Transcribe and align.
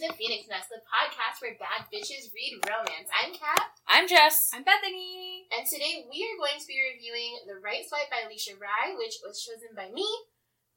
the 0.00 0.16
Phoenix 0.16 0.48
Nest, 0.48 0.72
the 0.72 0.80
podcast 0.88 1.44
where 1.44 1.60
bad 1.60 1.84
bitches 1.92 2.32
read 2.32 2.56
romance. 2.64 3.12
I'm 3.12 3.36
Kat. 3.36 3.68
I'm 3.84 4.08
Jess. 4.08 4.48
I'm 4.48 4.64
Bethany. 4.64 5.44
And 5.52 5.68
today 5.68 6.08
we 6.08 6.24
are 6.24 6.40
going 6.40 6.56
to 6.56 6.64
be 6.64 6.80
reviewing 6.80 7.44
The 7.44 7.60
Right 7.60 7.84
Swipe 7.84 8.08
by 8.08 8.24
Alisha 8.24 8.56
Rai, 8.56 8.96
which 8.96 9.20
was 9.20 9.44
chosen 9.44 9.76
by 9.76 9.92
me 9.92 10.08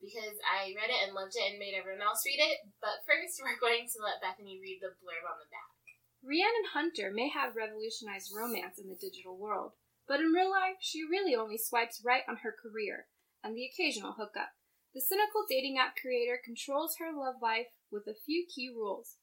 because 0.03 0.35
I 0.43 0.75
read 0.75 0.91
it 0.91 1.07
and 1.07 1.15
loved 1.15 1.39
it 1.39 1.47
and 1.47 1.55
made 1.55 1.71
everyone 1.71 2.03
else 2.03 2.27
read 2.27 2.43
it. 2.43 2.67
But 2.83 3.07
first, 3.07 3.39
we're 3.47 3.63
going 3.63 3.87
to 3.87 4.03
let 4.03 4.19
Bethany 4.19 4.59
read 4.59 4.83
the 4.83 4.91
blurb 4.99 5.23
on 5.23 5.39
the 5.39 5.47
back. 5.47 5.71
Rhiannon 6.19 6.75
Hunter 6.75 7.07
may 7.07 7.31
have 7.31 7.55
revolutionized 7.55 8.35
romance 8.35 8.75
in 8.75 8.91
the 8.91 8.99
digital 8.99 9.39
world, 9.39 9.71
but 10.03 10.19
in 10.19 10.35
real 10.35 10.51
life, 10.51 10.83
she 10.83 11.07
really 11.07 11.31
only 11.31 11.55
swipes 11.55 12.03
right 12.03 12.27
on 12.27 12.43
her 12.43 12.51
career 12.51 13.07
and 13.39 13.55
the 13.55 13.71
occasional 13.71 14.19
hookup. 14.19 14.51
The 14.93 15.01
cynical 15.01 15.45
dating 15.49 15.79
app 15.79 15.95
creator 15.95 16.39
controls 16.43 16.97
her 16.99 17.11
love 17.11 17.41
life 17.41 17.73
with 17.91 18.05
a 18.05 18.13
few 18.13 18.45
key 18.45 18.69
rules. 18.69 19.17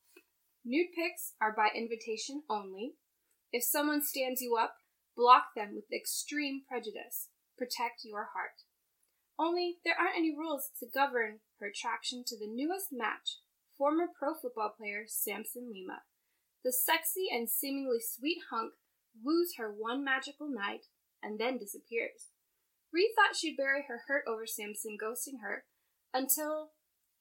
Nude 0.64 0.88
pics 0.94 1.34
are 1.40 1.54
by 1.54 1.68
invitation 1.74 2.42
only. 2.50 2.94
If 3.52 3.62
someone 3.62 4.02
stands 4.02 4.42
you 4.42 4.56
up, 4.56 4.74
block 5.16 5.54
them 5.54 5.74
with 5.74 5.92
extreme 5.92 6.62
prejudice. 6.68 7.28
Protect 7.56 8.04
your 8.04 8.30
heart. 8.34 8.62
Only 9.38 9.78
there 9.84 9.94
aren't 9.98 10.16
any 10.16 10.36
rules 10.36 10.70
to 10.80 10.86
govern 10.92 11.38
her 11.60 11.68
attraction 11.68 12.24
to 12.26 12.36
the 12.36 12.50
newest 12.50 12.88
match, 12.90 13.38
former 13.78 14.06
pro 14.18 14.34
football 14.34 14.74
player 14.76 15.04
Samson 15.06 15.70
Lima. 15.72 16.02
The 16.64 16.72
sexy 16.72 17.28
and 17.32 17.48
seemingly 17.48 18.00
sweet 18.00 18.38
hunk 18.50 18.72
woos 19.22 19.54
her 19.56 19.72
one 19.72 20.04
magical 20.04 20.48
night 20.48 20.86
and 21.22 21.38
then 21.38 21.58
disappears. 21.58 22.28
Rhi 22.94 23.14
thought 23.14 23.36
she'd 23.36 23.56
bury 23.56 23.84
her 23.88 24.02
hurt 24.08 24.24
over 24.26 24.46
Samson 24.46 24.98
ghosting 25.00 25.40
her 25.42 25.64
until 26.12 26.70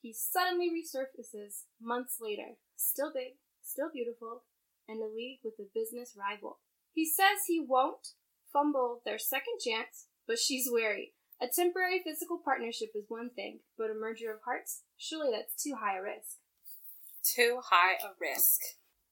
he 0.02 0.14
suddenly 0.14 0.70
resurfaces 0.70 1.64
months 1.82 2.18
later, 2.20 2.58
still 2.76 3.12
big, 3.14 3.34
still 3.62 3.90
beautiful, 3.94 4.44
and 4.88 5.02
a 5.02 5.06
league 5.06 5.40
with 5.44 5.60
a 5.60 5.70
business 5.74 6.16
rival. 6.18 6.60
He 6.94 7.06
says 7.06 7.46
he 7.46 7.60
won't 7.60 8.14
fumble 8.52 9.02
their 9.06 9.20
second 9.20 9.60
chance, 9.64 10.08
but 10.28 10.40
she's 10.40 10.70
wary. 10.72 11.14
A 11.42 11.48
temporary 11.48 12.02
physical 12.04 12.40
partnership 12.44 12.90
is 12.96 13.06
one 13.08 13.30
thing, 13.30 13.60
but 13.78 13.92
a 13.92 13.94
merger 13.94 14.32
of 14.34 14.42
hearts? 14.44 14.82
Surely 14.98 15.32
that's 15.32 15.62
too 15.62 15.76
high 15.80 15.98
a 15.98 16.02
risk. 16.02 16.38
Too 17.24 17.60
high 17.64 17.94
a 18.04 18.12
risk. 18.20 18.60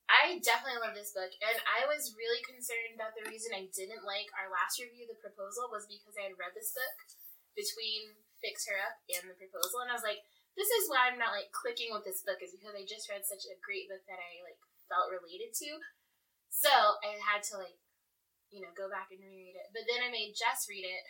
I 0.08 0.40
definitely 0.40 0.80
love 0.80 0.96
this 0.96 1.12
book, 1.12 1.32
and 1.44 1.58
I 1.68 1.84
was 1.84 2.16
really 2.16 2.40
concerned 2.48 2.96
that 2.96 3.12
the 3.14 3.28
reason 3.28 3.52
I 3.52 3.68
didn't 3.76 4.08
like 4.08 4.32
our 4.40 4.48
last 4.48 4.80
review, 4.80 5.04
The 5.04 5.20
Proposal, 5.20 5.68
was 5.68 5.84
because 5.84 6.16
I 6.16 6.32
had 6.32 6.40
read 6.40 6.56
this 6.56 6.72
book 6.72 6.96
between 7.60 8.16
Fix 8.40 8.64
Her 8.72 8.80
Up 8.80 8.96
and 9.12 9.28
The 9.28 9.36
Proposal, 9.36 9.84
and 9.84 9.92
I 9.92 9.98
was 10.00 10.08
like, 10.08 10.24
this 10.56 10.72
is 10.72 10.88
why 10.90 11.06
I'm 11.06 11.20
not 11.22 11.36
like 11.36 11.52
clicking 11.54 11.92
with 11.94 12.08
this 12.08 12.24
book, 12.24 12.40
is 12.40 12.56
because 12.56 12.74
I 12.74 12.88
just 12.88 13.12
read 13.12 13.28
such 13.28 13.46
a 13.46 13.60
great 13.62 13.92
book 13.92 14.02
that 14.10 14.18
I 14.18 14.42
like 14.42 14.58
felt 14.90 15.14
related 15.14 15.54
to. 15.54 15.70
So 16.50 16.72
I 17.04 17.20
had 17.22 17.44
to 17.54 17.62
like, 17.62 17.78
you 18.50 18.66
know, 18.66 18.74
go 18.74 18.90
back 18.90 19.14
and 19.14 19.22
reread 19.22 19.54
it. 19.54 19.70
But 19.70 19.86
then 19.86 20.02
I 20.02 20.10
made 20.10 20.34
Jess 20.34 20.66
read 20.66 20.88
it. 20.88 21.04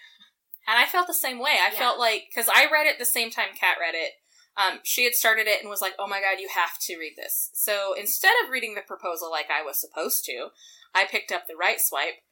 And 0.68 0.76
I 0.76 0.84
felt 0.84 1.08
the 1.08 1.16
same 1.16 1.40
way. 1.40 1.56
I 1.64 1.72
Yeah. 1.72 1.80
felt 1.80 1.96
like, 1.96 2.28
because 2.28 2.52
I 2.52 2.68
read 2.68 2.88
it 2.92 3.00
the 3.00 3.08
same 3.08 3.32
time 3.32 3.56
Kat 3.56 3.80
read 3.80 3.96
it, 3.96 4.20
um, 4.58 4.80
she 4.84 5.04
had 5.04 5.14
started 5.14 5.48
it 5.48 5.62
and 5.62 5.70
was 5.70 5.82
like, 5.82 5.94
oh 6.00 6.08
my 6.08 6.20
god, 6.20 6.40
you 6.40 6.50
have 6.54 6.80
to 6.82 6.98
read 6.98 7.14
this. 7.16 7.52
So 7.54 7.94
instead 7.98 8.34
of 8.44 8.50
reading 8.50 8.76
the 8.76 8.82
proposal 8.82 9.30
like 9.30 9.48
I 9.52 9.64
was 9.64 9.80
supposed 9.80 10.26
to, 10.26 10.48
I 10.96 11.06
picked 11.06 11.32
up 11.32 11.44
the 11.48 11.56
right 11.56 11.80
swipe. 11.80 12.24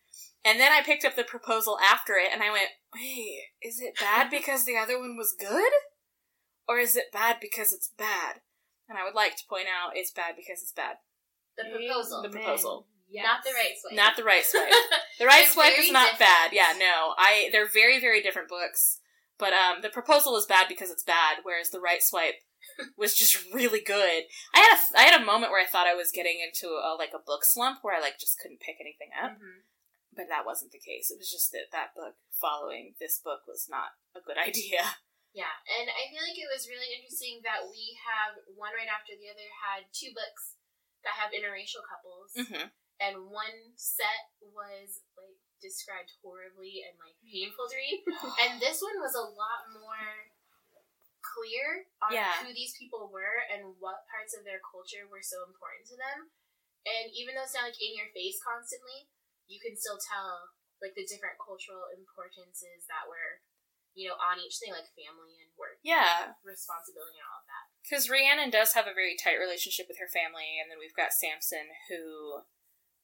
And 0.44 0.59
then 0.59 0.72
I 0.72 0.84
picked 0.84 1.06
up 1.06 1.16
the 1.16 1.23
proposal 1.23 1.78
after 1.80 2.14
it 2.14 2.30
and 2.32 2.44
I 2.44 2.52
went, 2.52 2.70
wait, 2.94 3.42
is 3.64 3.80
it 3.80 3.95
bad 4.00 4.30
because 4.32 4.66
the 4.66 4.78
other 4.78 5.00
one 5.00 5.16
was 5.17 5.36
good? 5.40 5.72
Or 6.67 6.80
is 6.80 6.95
it 6.95 7.11
bad 7.14 7.38
because 7.39 7.72
it's 7.72 7.92
bad? 7.98 8.42
And 8.89 8.98
I 8.98 9.04
would 9.04 9.16
like 9.16 9.36
to 9.38 9.44
point 9.49 9.67
out 9.67 9.94
it's 9.95 10.11
bad 10.11 10.36
because 10.36 10.61
it's 10.61 10.72
bad. 10.73 10.98
The 11.58 11.64
Proposal. 11.70 12.22
The 12.22 12.30
proposal. 12.30 12.88
Not 13.14 13.44
the 13.44 13.52
right 13.52 13.73
swipe. 13.80 13.95
Not 13.95 14.16
the 14.17 14.23
right 14.23 14.44
swipe. 14.45 14.70
The 15.20 15.26
right 15.26 15.48
swipe 15.48 15.80
is 15.80 15.92
not 15.92 16.11
different. 16.11 16.20
bad. 16.20 16.49
Yeah, 16.52 16.73
no. 16.78 17.14
I 17.17 17.48
they're 17.54 17.70
very 17.70 18.02
very 18.02 18.22
different 18.22 18.49
books. 18.49 18.99
But 19.38 19.54
um 19.54 19.82
the 19.82 19.90
proposal 19.90 20.38
is 20.38 20.46
bad 20.46 20.68
because 20.68 20.90
it's 20.90 21.04
bad 21.04 21.40
whereas 21.44 21.70
the 21.70 21.82
right 21.82 22.02
swipe 22.02 22.42
was 22.98 23.14
just 23.16 23.38
really 23.54 23.82
good. 23.82 24.23
I 24.54 24.60
had 24.60 24.73
a 24.73 24.80
I 25.00 25.04
had 25.04 25.22
a 25.22 25.26
moment 25.26 25.52
where 25.52 25.62
I 25.62 25.68
thought 25.70 25.88
I 25.88 25.94
was 25.96 26.12
getting 26.12 26.40
into 26.40 26.70
a 26.80 26.96
like 26.98 27.12
a 27.14 27.20
book 27.23 27.44
slump 27.46 27.80
where 27.84 27.96
I 27.96 28.02
like 28.02 28.20
just 28.20 28.40
couldn't 28.40 28.62
pick 28.64 28.78
anything 28.80 29.12
up, 29.16 29.38
Mhm. 29.38 29.68
but 30.16 30.28
that 30.30 30.46
wasn't 30.46 30.72
the 30.72 30.80
case. 30.82 31.12
It 31.12 31.20
was 31.20 31.30
just 31.30 31.52
that 31.52 31.70
that 31.72 31.94
book 31.96 32.16
following 32.40 32.96
this 33.00 33.20
book 33.20 33.44
was 33.48 33.68
not 33.70 33.96
a 34.16 34.22
good 34.22 34.38
idea. 34.50 34.98
Yeah, 35.36 35.52
and 35.67 35.92
I 35.92 36.08
feel 36.08 36.23
like 36.23 36.40
it 36.40 36.48
was 36.48 36.72
really 36.72 36.96
interesting 36.96 37.44
that 37.44 37.67
we 37.67 38.00
have 38.08 38.40
one 38.56 38.72
right 38.72 38.88
after 38.88 39.20
the 39.20 39.28
other 39.28 39.52
had 39.52 39.92
two 39.92 40.16
books 40.16 40.56
that 41.04 41.20
have 41.20 41.36
interracial 41.36 41.84
couples, 41.84 42.32
Mhm. 42.40 42.72
and 43.04 43.28
one 43.30 43.76
set 43.76 44.32
was 44.40 45.04
like 45.20 45.36
described 45.61 46.11
horribly 46.21 46.83
and 46.86 46.95
like 46.99 47.16
painful 47.23 47.67
to 47.70 47.76
read, 47.76 48.04
and 48.48 48.60
this 48.61 48.80
one 48.83 48.98
was 48.99 49.16
a 49.16 49.23
lot 49.26 49.70
more 49.73 50.32
clear 51.23 51.89
on 52.05 52.14
Yeah. 52.14 52.32
who 52.45 52.54
these 52.54 52.77
people 52.77 53.10
were 53.11 53.43
and 53.49 53.76
what 53.82 54.05
parts 54.08 54.38
of 54.38 54.45
their 54.45 54.61
culture 54.61 55.10
were 55.10 55.26
so 55.26 55.43
important 55.43 55.89
to 55.92 55.98
them. 55.98 56.30
And 56.86 57.10
even 57.17 57.33
though 57.33 57.43
it's 57.43 57.58
not 57.58 57.66
like 57.66 57.82
in 57.82 57.98
your 57.98 58.14
face 58.14 58.38
constantly, 58.39 59.10
you 59.49 59.58
can 59.58 59.73
still 59.76 59.98
tell 59.98 60.54
like 60.83 60.93
the 60.93 61.05
different 61.08 61.42
cultural 61.42 61.89
importances 61.98 62.86
that 62.86 63.10
were, 63.10 63.42
you 63.98 64.05
know, 64.05 64.17
on 64.22 64.37
each 64.37 64.61
thing, 64.61 64.70
like 64.76 64.86
family 64.93 65.33
and 65.42 65.49
work, 65.58 65.82
Yeah. 65.82 66.36
responsibility, 66.45 67.17
and 67.17 67.26
all 67.26 67.42
of 67.42 67.48
that. 67.49 67.66
Because 67.82 68.05
Rhiannon 68.10 68.54
does 68.54 68.73
have 68.77 68.86
a 68.86 68.93
very 68.93 69.17
tight 69.17 69.42
relationship 69.42 69.87
with 69.89 69.98
her 69.98 70.10
family, 70.11 70.60
and 70.61 70.70
then 70.70 70.77
we've 70.77 70.93
got 70.93 71.14
Samson, 71.14 71.73
who 71.89 72.43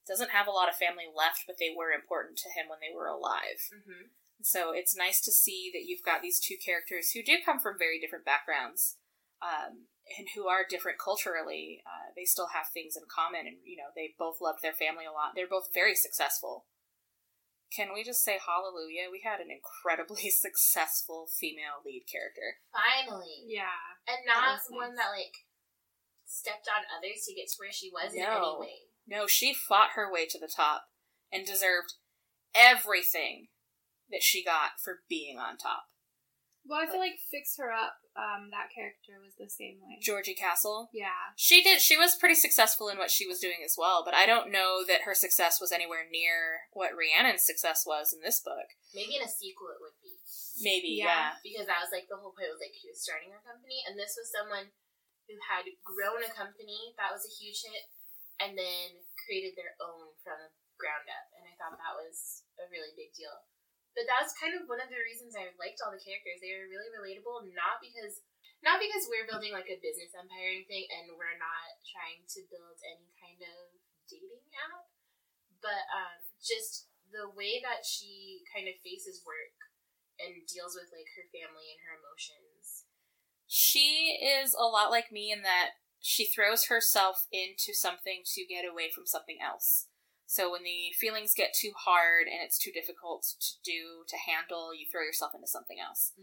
doesn't 0.08 0.32
have 0.32 0.48
a 0.48 0.52
lot 0.56 0.70
of 0.70 0.76
family 0.76 1.06
left, 1.08 1.44
but 1.46 1.58
they 1.60 1.74
were 1.76 1.92
important 1.92 2.38
to 2.40 2.50
him 2.50 2.68
when 2.70 2.80
they 2.82 2.94
were 2.94 3.08
alive. 3.08 3.62
Mm-hmm. 3.70 4.10
So 4.42 4.72
it's 4.74 4.98
nice 4.98 5.22
to 5.22 5.32
see 5.32 5.70
that 5.74 5.86
you've 5.86 6.04
got 6.06 6.22
these 6.22 6.40
two 6.40 6.58
characters 6.58 7.12
who 7.12 7.22
do 7.22 7.38
come 7.46 7.60
from 7.60 7.78
very 7.78 8.00
different 8.02 8.26
backgrounds, 8.26 8.98
um, 9.42 9.86
and 10.18 10.28
who 10.36 10.48
are 10.50 10.66
different 10.68 10.98
culturally. 10.98 11.82
Uh, 11.86 12.10
they 12.18 12.26
still 12.26 12.50
have 12.54 12.68
things 12.74 12.98
in 12.98 13.04
common, 13.06 13.46
and 13.46 13.58
you 13.64 13.78
know 13.78 13.94
they 13.96 14.18
both 14.18 14.42
loved 14.42 14.62
their 14.66 14.74
family 14.74 15.06
a 15.06 15.14
lot. 15.14 15.34
They're 15.38 15.50
both 15.50 15.70
very 15.74 15.94
successful. 15.94 16.66
Can 17.72 17.94
we 17.96 18.04
just 18.04 18.26
say 18.26 18.36
hallelujah? 18.42 19.08
We 19.14 19.22
had 19.24 19.40
an 19.40 19.48
incredibly 19.54 20.28
successful 20.34 21.30
female 21.30 21.80
lead 21.86 22.04
character. 22.10 22.60
Finally, 22.74 23.46
Yeah. 23.48 23.78
and 24.10 24.26
not 24.26 24.60
That 24.60 24.74
one 24.76 24.98
nice. 24.98 25.06
that 25.06 25.12
like 25.16 25.38
stepped 26.26 26.68
on 26.68 26.84
others 26.92 27.24
to 27.28 27.36
get 27.38 27.48
to 27.48 27.58
where 27.62 27.72
she 27.72 27.88
was 27.94 28.12
in 28.14 28.24
No. 28.26 28.36
any 28.36 28.60
way. 28.60 28.78
No, 29.12 29.28
she 29.28 29.54
fought 29.54 30.00
her 30.00 30.08
way 30.08 30.26
to 30.26 30.40
the 30.40 30.48
top 30.48 30.88
and 31.32 31.46
deserved 31.46 32.00
everything 32.56 33.52
that 34.08 34.24
she 34.24 34.40
got 34.44 34.80
for 34.80 35.04
being 35.12 35.36
on 35.36 35.60
top. 35.60 35.92
Well, 36.64 36.80
I 36.80 36.86
feel 36.88 37.02
like 37.02 37.18
Fix 37.18 37.58
Her 37.58 37.74
Up, 37.74 37.98
um, 38.14 38.54
that 38.54 38.70
character 38.70 39.18
was 39.18 39.34
the 39.34 39.50
same 39.50 39.82
way. 39.82 39.98
Georgie 39.98 40.38
Castle. 40.38 40.94
Yeah. 40.94 41.34
She 41.34 41.60
did. 41.66 41.82
She 41.82 41.98
was 41.98 42.14
pretty 42.16 42.38
successful 42.38 42.86
in 42.88 43.02
what 43.02 43.10
she 43.10 43.26
was 43.26 43.42
doing 43.42 43.66
as 43.66 43.76
well, 43.76 44.06
but 44.06 44.14
I 44.14 44.30
don't 44.30 44.54
know 44.54 44.86
that 44.86 45.10
her 45.10 45.18
success 45.18 45.58
was 45.60 45.74
anywhere 45.74 46.06
near 46.06 46.70
what 46.72 46.94
Rhiannon's 46.94 47.44
success 47.44 47.82
was 47.84 48.14
in 48.14 48.22
this 48.22 48.40
book. 48.40 48.78
Maybe 48.94 49.18
in 49.18 49.26
a 49.26 49.32
sequel 49.32 49.74
it 49.74 49.82
would 49.82 49.98
be. 50.06 50.22
Maybe, 50.62 51.02
Yeah. 51.02 51.34
yeah. 51.36 51.42
because 51.42 51.66
that 51.66 51.82
was 51.82 51.90
like 51.92 52.06
the 52.06 52.22
whole 52.22 52.32
point 52.38 52.54
was 52.54 52.62
like 52.62 52.78
she 52.78 52.94
was 52.94 53.02
starting 53.02 53.34
her 53.34 53.42
company 53.42 53.82
and 53.90 53.98
this 53.98 54.14
was 54.14 54.30
someone 54.30 54.70
who 55.26 55.36
had 55.50 55.66
grown 55.82 56.22
a 56.22 56.30
company 56.30 56.94
that 57.02 57.10
was 57.10 57.26
a 57.26 57.34
huge 57.34 57.66
hit 57.66 57.90
and 58.42 58.58
then 58.58 58.88
created 59.26 59.54
their 59.54 59.78
own 59.80 60.12
from 60.26 60.38
the 60.42 60.50
ground 60.82 61.06
up 61.08 61.28
and 61.38 61.46
i 61.46 61.54
thought 61.58 61.78
that 61.78 61.98
was 61.98 62.44
a 62.58 62.66
really 62.74 62.92
big 62.98 63.14
deal 63.14 63.34
but 63.94 64.08
that 64.10 64.24
was 64.24 64.34
kind 64.38 64.58
of 64.58 64.66
one 64.66 64.82
of 64.82 64.90
the 64.90 65.02
reasons 65.06 65.38
i 65.38 65.46
liked 65.62 65.80
all 65.82 65.94
the 65.94 66.02
characters 66.02 66.42
they 66.42 66.54
were 66.58 66.70
really 66.70 66.90
relatable 66.92 67.46
not 67.54 67.78
because 67.78 68.26
not 68.62 68.82
because 68.82 69.10
we're 69.10 69.30
building 69.30 69.54
like 69.54 69.70
a 69.70 69.82
business 69.82 70.14
empire 70.14 70.50
or 70.50 70.54
anything 70.58 70.86
and 70.90 71.14
we're 71.18 71.38
not 71.38 71.70
trying 71.86 72.22
to 72.26 72.42
build 72.50 72.78
any 72.82 73.10
kind 73.22 73.42
of 73.42 73.78
dating 74.10 74.42
app 74.58 74.90
but 75.62 75.86
um, 75.94 76.18
just 76.42 76.90
the 77.14 77.30
way 77.38 77.62
that 77.62 77.86
she 77.86 78.42
kind 78.50 78.66
of 78.66 78.76
faces 78.82 79.22
work 79.22 79.54
and 80.18 80.42
deals 80.50 80.74
with 80.74 80.90
like 80.92 81.08
her 81.18 81.26
family 81.30 81.76
and 81.76 81.82
her 81.86 81.96
emotions. 82.02 82.90
She 83.48 84.18
is 84.22 84.56
a 84.56 84.66
lot 84.66 84.94
like 84.94 85.12
me 85.12 85.32
in 85.32 85.44
that 85.44 85.78
she 86.02 86.26
throws 86.26 86.66
herself 86.66 87.28
into 87.32 87.74
something 87.74 88.24
to 88.34 88.46
get 88.46 88.66
away 88.70 88.90
from 88.94 89.06
something 89.06 89.38
else. 89.42 89.88
So 90.26 90.52
when 90.52 90.64
the 90.64 90.96
feelings 91.00 91.34
get 91.36 91.54
too 91.54 91.72
hard 91.78 92.28
and 92.28 92.40
it's 92.42 92.58
too 92.58 92.72
difficult 92.72 93.28
to 93.40 93.54
do, 93.64 94.04
to 94.08 94.16
handle, 94.16 94.74
you 94.74 94.86
throw 94.90 95.02
yourself 95.04 95.34
into 95.36 95.48
something 95.48 95.78
else. 95.78 96.14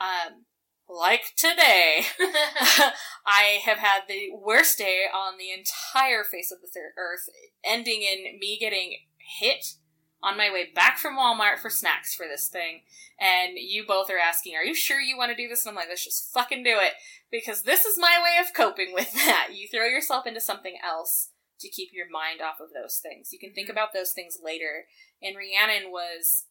Um, 0.00 0.46
like 0.88 1.34
today, 1.36 2.06
I 3.26 3.60
have 3.64 3.78
had 3.78 4.02
the 4.08 4.30
worst 4.32 4.78
day 4.78 5.04
on 5.12 5.36
the 5.36 5.50
entire 5.50 6.24
face 6.24 6.50
of 6.50 6.60
the 6.62 6.80
earth, 6.96 7.28
ending 7.64 8.02
in 8.02 8.38
me 8.38 8.58
getting 8.58 8.96
hit 9.40 9.74
on 10.22 10.36
my 10.36 10.50
way 10.52 10.66
back 10.74 10.98
from 10.98 11.16
Walmart 11.16 11.58
for 11.58 11.70
snacks 11.70 12.14
for 12.14 12.26
this 12.26 12.48
thing, 12.48 12.82
and 13.20 13.56
you 13.56 13.84
both 13.86 14.10
are 14.10 14.18
asking, 14.18 14.54
Are 14.56 14.64
you 14.64 14.74
sure 14.74 15.00
you 15.00 15.16
want 15.16 15.30
to 15.30 15.36
do 15.36 15.48
this? 15.48 15.64
And 15.64 15.70
I'm 15.70 15.76
like, 15.76 15.88
Let's 15.88 16.04
just 16.04 16.32
fucking 16.32 16.64
do 16.64 16.76
it. 16.78 16.92
Because 17.30 17.62
this 17.62 17.84
is 17.84 17.98
my 17.98 18.20
way 18.22 18.40
of 18.40 18.54
coping 18.54 18.92
with 18.94 19.12
that. 19.14 19.48
You 19.52 19.68
throw 19.68 19.86
yourself 19.86 20.26
into 20.26 20.40
something 20.40 20.76
else 20.84 21.30
to 21.60 21.68
keep 21.68 21.90
your 21.92 22.08
mind 22.10 22.40
off 22.40 22.60
of 22.60 22.72
those 22.72 23.00
things. 23.02 23.32
You 23.32 23.38
can 23.38 23.52
think 23.52 23.68
mm-hmm. 23.68 23.76
about 23.76 23.92
those 23.92 24.12
things 24.12 24.38
later. 24.42 24.86
And 25.22 25.36
Rhiannon 25.36 25.90
was 25.90 26.46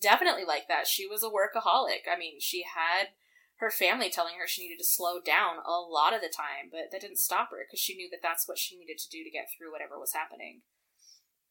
definitely 0.00 0.44
like 0.44 0.68
that. 0.68 0.86
She 0.86 1.06
was 1.06 1.22
a 1.22 1.32
workaholic. 1.32 2.08
I 2.10 2.18
mean, 2.18 2.40
she 2.40 2.64
had 2.64 3.08
her 3.60 3.70
family 3.70 4.08
telling 4.08 4.34
her 4.40 4.46
she 4.46 4.62
needed 4.62 4.78
to 4.78 4.88
slow 4.88 5.20
down 5.20 5.60
a 5.66 5.80
lot 5.80 6.14
of 6.14 6.20
the 6.20 6.32
time, 6.32 6.72
but 6.72 6.88
that 6.90 7.00
didn't 7.00 7.20
stop 7.20 7.50
her 7.50 7.64
because 7.66 7.80
she 7.80 7.94
knew 7.94 8.08
that 8.10 8.20
that's 8.22 8.48
what 8.48 8.58
she 8.58 8.76
needed 8.76 8.98
to 8.98 9.10
do 9.10 9.22
to 9.22 9.30
get 9.30 9.48
through 9.52 9.70
whatever 9.70 10.00
was 10.00 10.12
happening. 10.12 10.62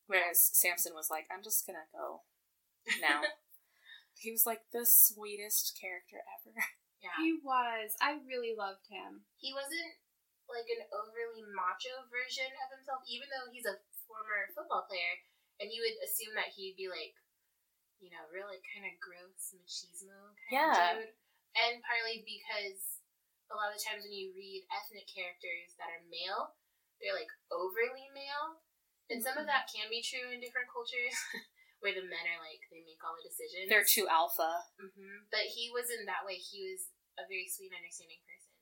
Whereas 0.10 0.42
Samson 0.58 0.98
was 0.98 1.14
like, 1.14 1.30
I'm 1.30 1.46
just 1.46 1.70
gonna 1.70 1.86
go 1.94 2.26
now. 2.98 3.22
he 4.18 4.34
was 4.34 4.50
like 4.50 4.66
the 4.74 4.90
sweetest 4.90 5.78
character 5.78 6.26
ever. 6.26 6.58
Yeah. 7.00 7.16
He 7.22 7.38
was. 7.40 7.94
I 8.04 8.20
really 8.28 8.58
loved 8.58 8.90
him. 8.90 9.24
He 9.38 9.54
wasn't 9.54 9.96
like 10.50 10.66
an 10.68 10.84
overly 10.92 11.46
macho 11.46 12.10
version 12.10 12.50
of 12.66 12.74
himself, 12.74 13.06
even 13.08 13.30
though 13.30 13.48
he's 13.54 13.70
a 13.70 13.78
former 14.10 14.50
football 14.52 14.90
player, 14.90 15.22
and 15.62 15.70
you 15.70 15.80
would 15.86 15.96
assume 16.02 16.34
that 16.36 16.52
he'd 16.58 16.76
be 16.76 16.90
like, 16.90 17.14
you 18.02 18.10
know, 18.10 18.26
really 18.34 18.58
kind 18.74 18.84
of 18.90 18.98
gross 18.98 19.54
machismo 19.54 20.34
kind 20.50 20.52
Yeah. 20.52 20.74
of 20.74 21.06
dude. 21.06 21.14
And 21.56 21.80
partly 21.86 22.26
because 22.26 23.00
a 23.48 23.56
lot 23.56 23.70
of 23.72 23.78
the 23.78 23.84
times 23.86 24.04
when 24.04 24.12
you 24.16 24.34
read 24.34 24.66
ethnic 24.74 25.06
characters 25.08 25.78
that 25.78 25.94
are 25.94 26.04
male, 26.10 26.58
they're 27.00 27.16
like 27.16 27.30
overly 27.54 28.10
male. 28.12 28.60
And 29.10 29.26
some 29.26 29.38
of 29.42 29.50
that 29.50 29.66
can 29.74 29.90
be 29.90 30.06
true 30.06 30.30
in 30.30 30.38
different 30.40 30.70
cultures, 30.70 31.18
where 31.82 31.98
the 31.98 32.06
men 32.06 32.26
are 32.30 32.42
like 32.42 32.62
they 32.70 32.86
make 32.86 33.02
all 33.02 33.18
the 33.18 33.26
decisions. 33.26 33.66
They're 33.68 33.86
too 33.88 34.06
alpha. 34.06 34.64
hmm 34.78 35.26
But 35.34 35.50
he 35.50 35.74
wasn't 35.74 36.06
that 36.06 36.24
way. 36.26 36.38
He 36.38 36.62
was 36.70 36.94
a 37.18 37.26
very 37.26 37.50
sweet, 37.50 37.74
understanding 37.74 38.22
person. 38.24 38.54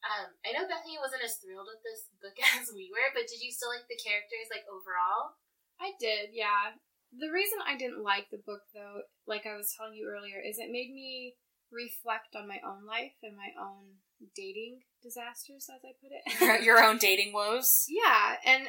Um, 0.00 0.32
I 0.46 0.56
know 0.56 0.64
Bethany 0.64 0.96
wasn't 0.96 1.26
as 1.26 1.36
thrilled 1.36 1.68
with 1.68 1.84
this 1.84 2.08
book 2.24 2.36
as 2.56 2.72
we 2.72 2.88
were, 2.88 3.12
but 3.12 3.28
did 3.28 3.42
you 3.44 3.52
still 3.52 3.68
like 3.68 3.84
the 3.90 4.00
characters, 4.00 4.48
like 4.48 4.64
overall? 4.70 5.36
I 5.76 5.92
did, 6.00 6.32
yeah. 6.32 6.76
The 7.12 7.28
reason 7.32 7.58
I 7.66 7.76
didn't 7.76 8.06
like 8.06 8.30
the 8.30 8.40
book, 8.40 8.62
though, 8.72 9.02
like 9.26 9.44
I 9.44 9.56
was 9.58 9.74
telling 9.76 9.98
you 9.98 10.06
earlier, 10.08 10.38
is 10.40 10.56
it 10.56 10.70
made 10.72 10.94
me 10.94 11.34
reflect 11.72 12.36
on 12.36 12.46
my 12.48 12.58
own 12.64 12.86
life 12.86 13.18
and 13.22 13.36
my 13.36 13.50
own 13.60 14.00
dating 14.36 14.80
disasters, 15.02 15.68
as 15.68 15.82
I 15.84 15.92
put 15.98 16.12
it. 16.14 16.62
Your 16.64 16.82
own 16.82 16.98
dating 16.98 17.32
woes. 17.32 17.86
yeah, 17.88 18.36
and 18.46 18.68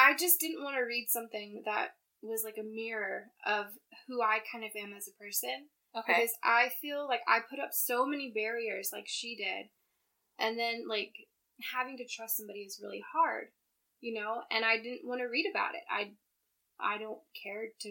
I 0.00 0.16
just 0.16 0.40
didn't 0.40 0.64
want 0.64 0.76
to 0.76 0.88
read 0.88 1.12
something 1.12 1.60
that 1.68 2.00
was 2.22 2.40
like 2.40 2.56
a 2.56 2.64
mirror 2.64 3.28
of 3.44 3.76
who 4.08 4.22
I 4.22 4.40
kind 4.40 4.64
of 4.64 4.72
am 4.72 4.96
as 4.96 5.04
a 5.04 5.16
person. 5.20 5.68
Okay. 5.92 6.16
Because 6.16 6.32
I 6.40 6.72
feel 6.80 7.04
like 7.04 7.20
I 7.28 7.44
put 7.44 7.60
up 7.60 7.76
so 7.76 8.06
many 8.08 8.32
barriers 8.32 8.90
like 8.92 9.04
she 9.06 9.36
did. 9.36 9.68
And 10.40 10.56
then 10.56 10.88
like 10.88 11.12
having 11.76 12.00
to 12.00 12.08
trust 12.08 12.40
somebody 12.40 12.64
is 12.64 12.80
really 12.80 13.04
hard, 13.12 13.52
you 14.00 14.16
know, 14.16 14.40
and 14.48 14.64
I 14.64 14.80
didn't 14.80 15.04
want 15.04 15.20
to 15.20 15.28
read 15.28 15.44
about 15.44 15.76
it. 15.76 15.84
I 15.84 16.16
I 16.80 16.96
don't 16.96 17.20
care 17.36 17.68
to 17.84 17.90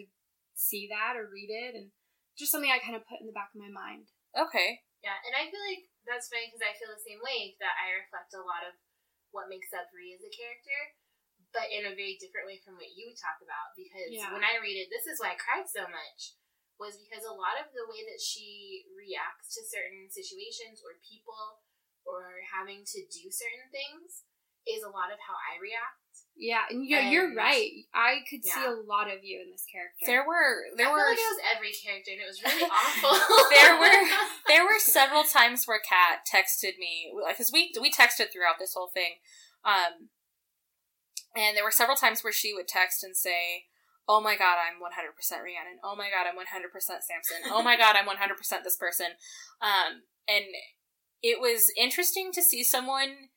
see 0.58 0.90
that 0.90 1.14
or 1.14 1.30
read 1.30 1.46
it 1.46 1.78
and 1.78 1.94
just 2.34 2.50
something 2.50 2.74
I 2.74 2.82
kind 2.82 2.98
of 2.98 3.06
put 3.06 3.22
in 3.22 3.30
the 3.30 3.36
back 3.36 3.54
of 3.54 3.62
my 3.62 3.70
mind. 3.70 4.10
Okay. 4.34 4.82
Yeah, 5.06 5.14
and 5.14 5.38
I 5.38 5.46
feel 5.46 5.62
like 5.70 5.86
that's 6.04 6.26
funny 6.26 6.50
because 6.50 6.66
I 6.66 6.74
feel 6.74 6.90
the 6.90 7.06
same 7.06 7.22
way 7.22 7.54
that 7.62 7.78
I 7.78 8.02
reflect 8.02 8.34
a 8.34 8.42
lot 8.42 8.66
of 8.66 8.74
what 9.30 9.46
makes 9.46 9.70
up 9.70 9.88
Rhi 9.94 10.10
as 10.18 10.26
a 10.26 10.32
character, 10.34 10.98
but 11.50 11.66
in 11.70 11.86
a 11.86 11.94
very 11.94 12.16
different 12.18 12.46
way 12.46 12.58
from 12.62 12.78
what 12.78 12.90
you 12.94 13.10
talk 13.14 13.38
about. 13.42 13.74
Because 13.74 14.10
Yeah. 14.10 14.30
when 14.32 14.46
I 14.46 14.58
read 14.62 14.78
it, 14.78 14.88
this 14.90 15.06
is 15.06 15.18
why 15.18 15.34
I 15.34 15.38
cried 15.38 15.66
so 15.66 15.86
much, 15.86 16.38
was 16.78 16.96
because 16.96 17.26
a 17.26 17.34
lot 17.34 17.60
of 17.60 17.70
the 17.74 17.86
way 17.90 18.06
that 18.06 18.22
she 18.22 18.86
reacts 18.94 19.54
to 19.58 19.66
certain 19.66 20.08
situations 20.08 20.80
or 20.80 20.96
people 21.02 21.60
or 22.08 22.40
having 22.48 22.82
to 22.86 22.98
do 23.06 23.28
certain 23.28 23.68
things 23.68 24.24
is 24.66 24.82
a 24.82 24.92
lot 24.92 25.12
of 25.12 25.20
how 25.20 25.36
I 25.36 25.60
react. 25.60 26.00
Yeah, 26.36 26.64
and 26.70 26.86
you're, 26.86 27.02
you're 27.02 27.34
right. 27.34 27.84
I 27.92 28.24
could 28.28 28.44
see 28.44 28.64
a 28.64 28.72
lot 28.72 29.12
of 29.12 29.20
you 29.22 29.42
in 29.44 29.50
this 29.50 29.66
character. 29.68 30.06
There 30.06 30.24
were 30.24 30.72
there 30.76 30.86
I 30.86 30.90
feel 30.90 30.96
were 30.96 31.10
like 31.10 31.18
it 31.20 31.36
was 31.36 31.42
every 31.56 31.72
character, 31.76 32.10
and 32.16 32.20
it 32.22 32.28
was 32.28 32.40
really 32.44 32.64
awful. 32.64 33.12
there 33.52 33.76
were 33.76 34.00
there 34.48 34.64
were 34.64 34.78
several 34.78 35.24
times 35.24 35.66
where 35.66 35.80
Kat 35.80 36.24
texted 36.24 36.78
me 36.78 37.12
because 37.28 37.52
we 37.52 37.72
we 37.80 37.90
texted 37.92 38.32
throughout 38.32 38.56
this 38.58 38.72
whole 38.72 38.88
thing, 38.88 39.20
um, 39.64 40.08
and 41.34 41.56
there 41.56 41.64
were 41.64 41.70
several 41.70 41.96
times 41.96 42.22
where 42.22 42.32
she 42.32 42.52
would 42.54 42.68
text 42.68 43.04
and 43.04 43.16
say, 43.16 43.66
"Oh 44.08 44.20
my 44.20 44.36
god, 44.36 44.58
I'm 44.58 44.80
100% 44.80 45.42
Rhiannon. 45.42 45.78
Oh 45.82 45.96
my 45.96 46.10
god, 46.10 46.26
I'm 46.26 46.36
100% 46.36 47.04
Samson. 47.04 47.50
Oh 47.50 47.62
my 47.62 47.76
god, 47.76 47.96
I'm 47.96 48.06
100% 48.06 48.64
this 48.64 48.76
person," 48.76 49.12
um, 49.60 50.02
and 50.28 50.44
it 51.22 51.40
was 51.40 51.72
interesting 51.76 52.32
to 52.32 52.42
see 52.42 52.64
someone 52.64 53.30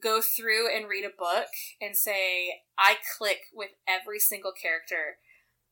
go 0.00 0.20
through 0.20 0.74
and 0.74 0.88
read 0.88 1.04
a 1.04 1.10
book 1.16 1.48
and 1.80 1.96
say, 1.96 2.62
"I 2.76 2.98
click 3.16 3.42
with 3.52 3.70
every 3.86 4.18
single 4.20 4.52
character." 4.52 5.18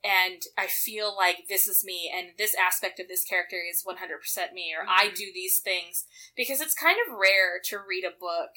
and 0.04 0.42
I 0.56 0.68
feel 0.68 1.16
like 1.16 1.48
this 1.48 1.66
is 1.66 1.84
me, 1.84 2.12
and 2.14 2.28
this 2.38 2.54
aspect 2.54 3.00
of 3.00 3.08
this 3.08 3.24
character 3.24 3.56
is 3.56 3.82
100% 3.84 4.52
me, 4.52 4.72
or 4.72 4.86
I 4.88 5.08
Mhm. 5.08 5.16
do 5.16 5.32
these 5.32 5.58
things. 5.58 6.06
Because 6.36 6.60
it's 6.60 6.74
kind 6.74 6.98
of 7.00 7.14
rare 7.14 7.58
to 7.64 7.78
read 7.80 8.04
a 8.04 8.10
book 8.12 8.52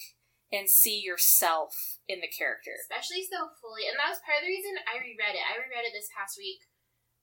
and 0.49 0.65
see 0.65 0.97
yourself 0.97 2.01
in 2.09 2.21
the 2.25 2.31
character. 2.31 2.73
especially 2.81 3.21
so 3.21 3.53
fully. 3.61 3.85
And 3.85 3.97
that 4.01 4.09
was 4.09 4.21
part 4.25 4.41
of 4.41 4.45
the 4.45 4.53
reason 4.53 4.73
I 4.89 4.97
reread 4.97 5.37
it. 5.37 5.45
I 5.45 5.61
reread 5.61 5.85
it 5.85 5.93
this 5.93 6.09
past 6.09 6.41
week. 6.41 6.65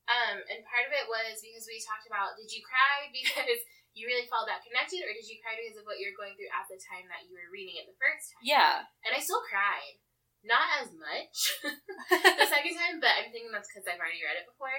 Um, 0.07 0.39
and 0.47 0.63
part 0.63 0.87
of 0.87 0.95
it 0.95 1.11
was 1.11 1.43
because 1.43 1.67
we 1.67 1.83
talked 1.83 2.07
about 2.07 2.39
did 2.39 2.55
you 2.55 2.63
cry 2.63 3.11
because 3.17 3.61
you 3.99 4.07
really 4.07 4.29
felt 4.31 4.47
that 4.47 4.63
connected, 4.63 5.03
or 5.03 5.11
did 5.11 5.27
you 5.27 5.41
cry 5.41 5.57
because 5.57 5.81
of 5.81 5.89
what 5.89 5.99
you 5.99 6.07
were 6.13 6.21
going 6.21 6.37
through 6.37 6.53
at 6.53 6.69
the 6.69 6.77
time 6.77 7.09
that 7.09 7.27
you 7.27 7.35
were 7.35 7.49
reading 7.49 7.81
it 7.81 7.89
the 7.89 7.97
first 7.99 8.31
time? 8.31 8.45
Yeah. 8.45 8.85
And 9.03 9.17
I 9.17 9.25
still 9.25 9.43
cried. 9.49 9.99
Not 10.47 10.85
as 10.85 10.95
much 10.95 11.59
the 12.39 12.47
second 12.55 12.79
time, 12.79 13.03
but 13.03 13.11
I'm 13.19 13.35
thinking 13.35 13.51
that's 13.51 13.67
because 13.67 13.89
I've 13.89 13.99
already 13.99 14.23
read 14.23 14.39
it 14.39 14.47
before. 14.47 14.79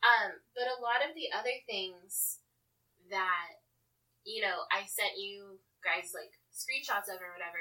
Um, 0.00 0.40
but 0.56 0.70
a 0.70 0.80
lot 0.80 1.04
of 1.04 1.12
the 1.12 1.28
other 1.34 1.52
things 1.68 2.40
that, 3.12 3.60
you 4.24 4.40
know, 4.40 4.64
I 4.72 4.88
sent 4.88 5.20
you 5.20 5.60
guys 5.84 6.16
like 6.16 6.32
screenshots 6.54 7.10
of 7.10 7.18
or 7.18 7.34
whatever 7.34 7.60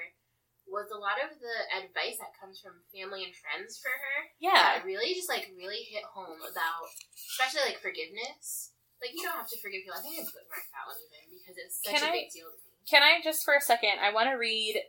was 0.70 0.88
a 0.96 0.98
lot 0.98 1.20
of 1.20 1.36
the 1.44 1.58
advice 1.76 2.16
that 2.24 2.32
comes 2.40 2.64
from 2.64 2.80
family 2.94 3.28
and 3.28 3.36
friends 3.36 3.76
for 3.82 3.92
her 3.92 4.32
yeah. 4.40 4.80
that 4.80 4.88
really 4.88 5.12
just 5.12 5.28
like 5.28 5.52
really 5.60 5.84
hit 5.84 6.08
home 6.08 6.40
about 6.40 6.88
especially 7.18 7.68
like 7.68 7.84
forgiveness. 7.84 8.72
Like 9.04 9.12
you 9.12 9.26
don't 9.28 9.36
have 9.36 9.52
to 9.52 9.60
forgive 9.60 9.84
people. 9.84 10.00
I 10.00 10.02
think 10.02 10.16
I 10.16 10.24
bookmarked 10.24 10.72
that 10.72 10.88
one 10.88 10.96
even 11.04 11.36
because 11.36 11.60
it's 11.60 11.84
such 11.84 12.00
Can 12.00 12.08
a 12.08 12.12
I- 12.14 12.16
big 12.24 12.32
deal 12.32 12.48
to 12.48 12.56
me. 12.56 12.72
Can 12.88 13.04
I 13.04 13.20
just 13.24 13.44
for 13.44 13.56
a 13.56 13.62
second? 13.62 14.00
I 14.04 14.14
want 14.14 14.30
to 14.30 14.36
read 14.40 14.80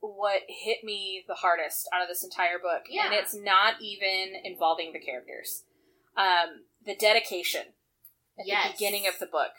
what 0.00 0.42
hit 0.48 0.82
me 0.84 1.22
the 1.28 1.34
hardest 1.34 1.88
out 1.94 2.02
of 2.02 2.08
this 2.08 2.24
entire 2.24 2.58
book, 2.58 2.84
Yeah. 2.88 3.06
and 3.06 3.14
it's 3.14 3.34
not 3.34 3.80
even 3.80 4.34
involving 4.44 4.92
the 4.92 4.98
characters. 4.98 5.64
Um, 6.16 6.64
the 6.84 6.96
dedication 6.96 7.72
at 8.38 8.46
Yes. 8.46 8.66
the 8.66 8.72
beginning 8.72 9.06
of 9.06 9.18
the 9.18 9.26
book. 9.26 9.52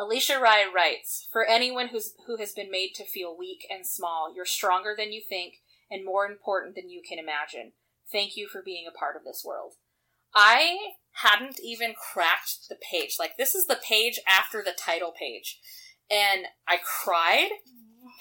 Alicia 0.00 0.40
Rai 0.40 0.64
writes, 0.66 1.28
"For 1.30 1.44
anyone 1.44 1.88
who's 1.88 2.14
who 2.26 2.38
has 2.38 2.54
been 2.54 2.70
made 2.70 2.94
to 2.94 3.04
feel 3.04 3.36
weak 3.36 3.66
and 3.68 3.86
small, 3.86 4.32
you're 4.34 4.46
stronger 4.46 4.94
than 4.96 5.12
you 5.12 5.20
think 5.20 5.56
and 5.90 6.04
more 6.04 6.24
important 6.24 6.74
than 6.74 6.88
you 6.88 7.02
can 7.06 7.18
imagine. 7.18 7.74
Thank 8.10 8.34
you 8.34 8.48
for 8.48 8.62
being 8.62 8.86
a 8.86 8.98
part 8.98 9.14
of 9.14 9.24
this 9.24 9.44
world." 9.44 9.74
I 10.34 10.94
hadn't 11.12 11.60
even 11.60 11.94
cracked 11.94 12.68
the 12.68 12.76
page. 12.76 13.16
Like 13.18 13.36
this 13.36 13.54
is 13.54 13.66
the 13.66 13.80
page 13.86 14.18
after 14.26 14.62
the 14.62 14.72
title 14.72 15.12
page. 15.12 15.60
And 16.08 16.46
I 16.66 16.78
cried 16.78 17.50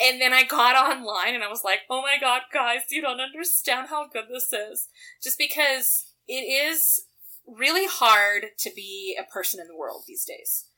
and 0.01 0.19
then 0.19 0.33
I 0.33 0.43
got 0.43 0.75
online 0.75 1.33
and 1.33 1.43
I 1.43 1.49
was 1.49 1.63
like, 1.63 1.81
oh 1.89 2.01
my 2.01 2.17
god, 2.19 2.43
guys, 2.51 2.81
you 2.89 3.01
don't 3.01 3.21
understand 3.21 3.87
how 3.89 4.07
good 4.07 4.25
this 4.29 4.51
is. 4.51 4.89
Just 5.23 5.37
because 5.37 6.13
it 6.27 6.41
is 6.41 7.05
really 7.47 7.85
hard 7.87 8.47
to 8.59 8.71
be 8.75 9.17
a 9.19 9.31
person 9.31 9.59
in 9.59 9.67
the 9.67 9.77
world 9.77 10.03
these 10.07 10.25
days. 10.25 10.68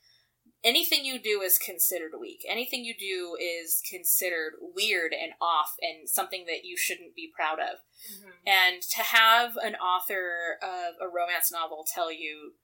Anything 0.63 1.03
you 1.06 1.20
do 1.20 1.41
is 1.41 1.58
considered 1.58 2.12
weak. 2.20 2.46
Anything 2.48 2.86
you 2.86 2.94
do 2.98 3.36
is 3.39 3.82
considered 3.89 4.53
weird 4.60 5.12
and 5.12 5.34
off 5.41 5.74
and 5.82 6.08
something 6.08 6.46
that 6.46 6.63
you 6.63 6.77
shouldn't 6.77 7.15
be 7.15 7.32
proud 7.36 7.60
of. 7.60 7.80
Mhm. 8.12 8.34
And 8.46 8.82
to 8.84 9.01
have 9.01 9.58
an 9.58 9.75
author 9.75 10.60
of 10.62 10.96
a 11.00 11.08
romance 11.08 11.51
novel 11.51 11.84
tell 11.91 12.12
you, 12.12 12.58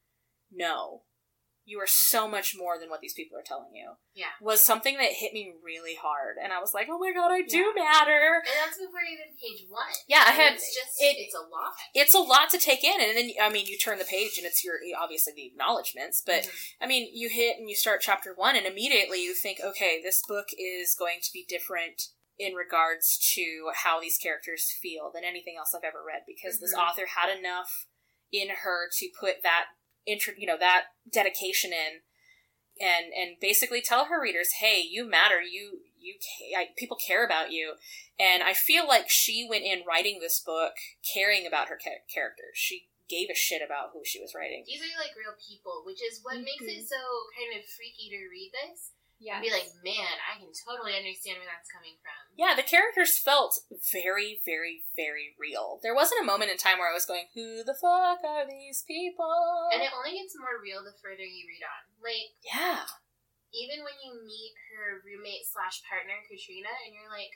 no, 0.51 1.05
you 1.67 1.77
are 1.81 1.85
so 1.87 2.29
much 2.29 2.55
more 2.57 2.79
than 2.79 2.89
what 2.89 3.01
these 3.01 3.13
people 3.13 3.37
are 3.37 3.43
telling 3.45 3.75
you, 3.75 3.91
Yeah. 4.13 4.31
was 4.39 4.63
something 4.63 4.95
that 4.95 5.11
hit 5.11 5.33
me 5.33 5.51
really 5.61 5.95
hard. 5.95 6.37
And 6.41 6.53
I 6.53 6.61
was 6.61 6.73
like, 6.73 6.87
oh 6.89 6.97
my 6.97 7.11
god, 7.11 7.29
I 7.29 7.41
do 7.41 7.57
Yeah. 7.75 7.83
matter. 7.83 8.41
And 8.45 8.55
that's 8.65 8.77
before 8.77 9.01
even 9.01 9.35
page 9.35 9.67
one. 9.67 9.91
Yeah, 10.07 10.23
I 10.25 10.31
had- 10.31 10.53
It's 10.53 10.73
just 10.73 11.01
it- 11.01 11.17
it's 11.19 11.35
a 11.35 11.41
lot. 11.41 11.73
It's 11.93 12.13
a 12.13 12.19
lot 12.19 12.49
to 12.51 12.57
take 12.57 12.85
in. 12.85 13.01
And 13.01 13.17
then, 13.17 13.31
I 13.41 13.49
mean, 13.49 13.65
you 13.65 13.77
turn 13.77 13.99
the 13.99 14.05
page 14.05 14.37
and 14.37 14.47
it's 14.47 14.63
your, 14.63 14.79
obviously, 14.97 15.33
the 15.33 15.45
acknowledgments. 15.47 16.21
But, 16.25 16.43
Mhm. 16.43 16.73
I 16.79 16.87
mean, 16.87 17.09
you 17.13 17.27
hit 17.27 17.57
and 17.57 17.69
you 17.69 17.75
start 17.75 18.01
chapter 18.01 18.33
one, 18.33 18.55
and 18.55 18.65
immediately 18.65 19.21
you 19.21 19.33
think, 19.35 19.59
okay, 19.59 20.01
this 20.01 20.23
book 20.25 20.47
is 20.57 20.95
going 20.95 21.19
to 21.19 21.33
be 21.33 21.43
different 21.43 22.01
in 22.37 22.53
regards 22.53 23.17
to 23.33 23.71
how 23.75 23.99
these 23.99 24.17
characters 24.17 24.71
feel 24.71 25.11
than 25.11 25.25
anything 25.25 25.57
else 25.57 25.73
I've 25.75 25.83
ever 25.83 26.01
read 26.01 26.23
because 26.25 26.61
this 26.61 26.73
Mhm. 26.73 26.87
author 26.87 27.07
had 27.07 27.29
enough 27.37 27.87
in 28.31 28.49
her 28.49 28.89
to 28.89 29.09
put 29.19 29.41
that 29.43 29.67
intro, 30.07 30.33
you 30.37 30.47
know, 30.47 30.57
that 30.57 30.85
dedication 31.11 31.71
in, 31.71 32.01
and 32.79 33.13
and 33.13 33.37
basically 33.39 33.81
tell 33.81 34.05
her 34.05 34.21
readers, 34.21 34.61
hey, 34.61 34.81
you 34.81 35.07
matter. 35.07 35.41
You 35.41 35.79
you 35.99 36.15
I, 36.57 36.69
people 36.77 36.97
care 36.97 37.25
about 37.25 37.51
you, 37.51 37.75
and 38.19 38.41
I 38.41 38.53
feel 38.53 38.87
like 38.87 39.09
she 39.09 39.45
went 39.49 39.63
in 39.63 39.83
writing 39.87 40.19
this 40.19 40.39
book 40.39 40.73
caring 41.13 41.45
about 41.45 41.69
her 41.69 41.77
ca- 41.77 42.05
characters. 42.13 42.55
She 42.55 42.87
gave 43.09 43.29
a 43.31 43.35
shit 43.35 43.61
about 43.63 43.91
who 43.93 44.03
she 44.03 44.19
was 44.19 44.35
writing. 44.35 44.63
These 44.67 44.83
are 44.83 44.99
like 44.99 45.15
real 45.15 45.35
people, 45.39 45.83
which 45.85 46.03
is 46.03 46.19
what 46.23 46.39
makes 46.43 46.63
it 46.63 46.83
Mhm. 46.83 46.87
so 46.87 46.99
kind 47.35 47.55
of 47.57 47.63
freaky 47.67 48.09
to 48.09 48.19
read 48.27 48.51
this. 48.51 48.91
Yeah. 49.17 49.41
And 49.41 49.45
be 49.45 49.49
like, 49.49 49.73
man, 49.81 50.13
I 50.29 50.37
can 50.37 50.53
totally 50.53 50.93
understand 50.93 51.41
where 51.41 51.49
that's 51.49 51.73
coming 51.73 51.97
from. 52.05 52.37
Yeah, 52.37 52.53
the 52.53 52.65
characters 52.65 53.17
felt 53.17 53.57
very, 53.89 54.37
very, 54.45 54.85
very 54.93 55.33
real. 55.41 55.81
There 55.81 55.97
wasn't 55.97 56.21
a 56.21 56.29
moment 56.29 56.53
in 56.53 56.57
time 56.61 56.77
where 56.77 56.89
I 56.89 56.93
was 56.93 57.09
going, 57.09 57.33
"Who 57.33 57.65
the 57.65 57.73
fuck 57.73 58.21
are 58.21 58.45
these 58.45 58.85
people?" 58.85 59.73
And 59.73 59.81
it 59.81 59.89
only 59.89 60.21
gets 60.21 60.37
more 60.37 60.61
real 60.61 60.85
the 60.85 60.93
further 61.01 61.25
you 61.25 61.49
read 61.49 61.65
on. 61.65 61.81
Like, 61.97 62.37
yeah, 62.45 62.85
even 63.55 63.81
when 63.81 63.97
you 64.03 64.21
meet 64.21 64.53
her 64.75 65.01
roommate 65.01 65.47
slash 65.47 65.81
partner, 65.87 66.19
Katrina, 66.27 66.71
and 66.85 66.93
you're 66.93 67.09
like, 67.09 67.31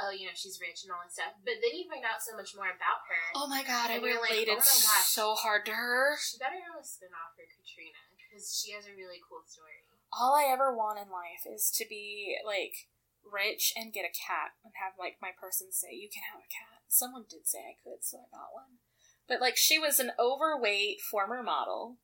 oh, 0.00 0.10
you 0.10 0.26
know, 0.26 0.34
she's 0.34 0.58
rich 0.58 0.82
and 0.84 0.90
all 0.90 1.02
that 1.04 1.12
stuff. 1.12 1.36
But 1.44 1.60
then 1.62 1.72
you 1.76 1.86
find 1.86 2.02
out 2.02 2.24
so 2.24 2.34
much 2.34 2.56
more 2.56 2.68
about 2.68 3.04
her. 3.06 3.24
Oh 3.36 3.46
my 3.46 3.62
god, 3.62 3.92
I 3.92 4.00
And 4.00 4.04
you're 4.04 4.20
like, 4.20 4.48
oh 4.48 4.58
my 4.58 4.78
gosh. 4.84 5.12
so 5.12 5.36
hard 5.38 5.64
to 5.68 5.74
her. 5.74 6.16
She 6.18 6.40
better 6.40 6.58
have 6.58 6.76
a 6.76 6.84
spin 6.84 7.12
off 7.14 7.36
for 7.36 7.46
Katrina 7.46 8.00
because 8.16 8.50
she 8.52 8.72
has 8.74 8.88
a 8.88 8.94
really 8.96 9.20
cool 9.22 9.44
story. 9.46 9.84
All 10.12 10.34
I 10.34 10.50
ever 10.52 10.74
want 10.74 10.98
in 10.98 11.08
life 11.08 11.48
is 11.48 11.70
to 11.76 11.86
be 11.88 12.36
like 12.44 12.88
rich 13.24 13.72
and 13.76 13.92
get 13.92 14.04
a 14.04 14.12
cat 14.12 14.52
and 14.64 14.74
have 14.76 14.94
like 14.98 15.16
my 15.22 15.30
person 15.32 15.72
say, 15.72 15.92
"You 15.92 16.08
can 16.12 16.22
have 16.32 16.40
a 16.40 16.52
cat." 16.52 16.82
Someone 16.88 17.24
did 17.28 17.46
say 17.46 17.60
I 17.60 17.76
could, 17.82 18.04
so 18.04 18.18
I 18.18 18.28
got 18.30 18.52
one. 18.52 18.78
But 19.26 19.40
like 19.40 19.56
she 19.56 19.78
was 19.78 19.98
an 19.98 20.12
overweight 20.18 21.00
former 21.00 21.42
model. 21.42 21.98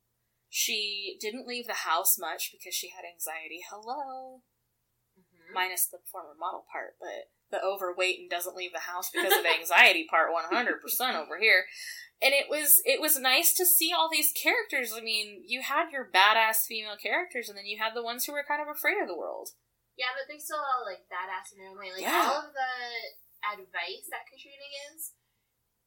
She 0.49 1.19
didn't 1.21 1.47
leave 1.47 1.67
the 1.67 1.85
house 1.85 2.17
much 2.19 2.51
because 2.51 2.75
she 2.75 2.89
had 2.89 3.05
anxiety. 3.05 3.61
Hello. 3.69 4.43
Mm-hmm. 5.19 5.55
minus 5.55 5.87
the 5.87 5.99
former 6.05 6.35
model 6.39 6.65
part, 6.71 6.97
but 7.01 7.33
the 7.51 7.63
overweight 7.63 8.21
and 8.21 8.31
doesn't 8.31 8.57
leave 8.57 8.73
the 8.73 8.89
house 8.91 9.11
because 9.13 9.33
of 9.33 9.45
anxiety 9.45 10.07
part 10.09 10.29
100% 10.33 10.83
over 11.17 11.39
here. 11.39 11.65
And 12.21 12.35
it 12.35 12.51
was 12.51 12.83
it 12.83 12.99
was 13.01 13.15
nice 13.19 13.55
to 13.55 13.65
see 13.65 13.95
all 13.95 14.11
these 14.11 14.35
characters. 14.35 14.91
I 14.91 15.01
mean, 15.01 15.47
you 15.47 15.63
had 15.63 15.95
your 15.95 16.11
badass 16.11 16.67
female 16.67 16.99
characters 16.99 17.47
and 17.49 17.55
then 17.57 17.67
you 17.71 17.79
had 17.79 17.95
the 17.95 18.03
ones 18.03 18.27
who 18.27 18.35
were 18.35 18.43
kind 18.43 18.59
of 18.59 18.67
afraid 18.67 18.99
of 18.99 19.07
the 19.07 19.15
world. 19.17 19.55
Yeah, 19.95 20.11
but 20.19 20.27
they're 20.27 20.43
still 20.43 20.59
all 20.59 20.83
like 20.83 21.07
badass 21.07 21.55
in 21.55 21.63
their 21.63 21.71
own 21.71 21.79
way. 21.79 21.95
Like 21.95 22.03
Yeah. 22.07 22.27
all 22.27 22.43
of 22.43 22.51
the 22.51 22.75
advice 23.55 24.11
that 24.11 24.27
Katrina 24.27 24.67
gives, 24.67 25.15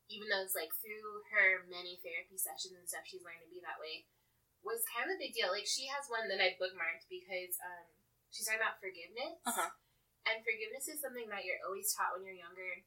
even 0.07 0.31
though 0.31 0.43
it's 0.47 0.55
like 0.55 0.71
through 0.79 1.27
her 1.35 1.67
many 1.67 1.99
therapy 1.99 2.39
sessions 2.39 2.79
and 2.79 2.87
stuff, 2.87 3.03
she's 3.03 3.23
learned 3.27 3.43
to 3.43 3.51
be 3.51 3.59
that 3.63 3.79
way, 3.83 4.07
was 4.63 4.87
kind 4.87 5.11
of 5.11 5.19
a 5.19 5.21
big 5.21 5.35
deal. 5.35 5.51
Like 5.51 5.67
she 5.67 5.91
has 5.91 6.07
one 6.07 6.31
that 6.31 6.39
I 6.39 6.55
bookmarked 6.55 7.11
because 7.11 7.59
um, 7.59 7.91
she's 8.31 8.47
talking 8.47 8.63
about 8.63 8.79
forgiveness, 8.79 9.35
Uh-huh. 9.43 9.71
And 10.29 10.45
forgiveness 10.45 10.87
is 10.87 11.01
something 11.01 11.27
that 11.29 11.45
you're 11.45 11.61
always 11.65 11.89
taught 11.93 12.13
when 12.13 12.25
you're 12.25 12.37
younger. 12.37 12.85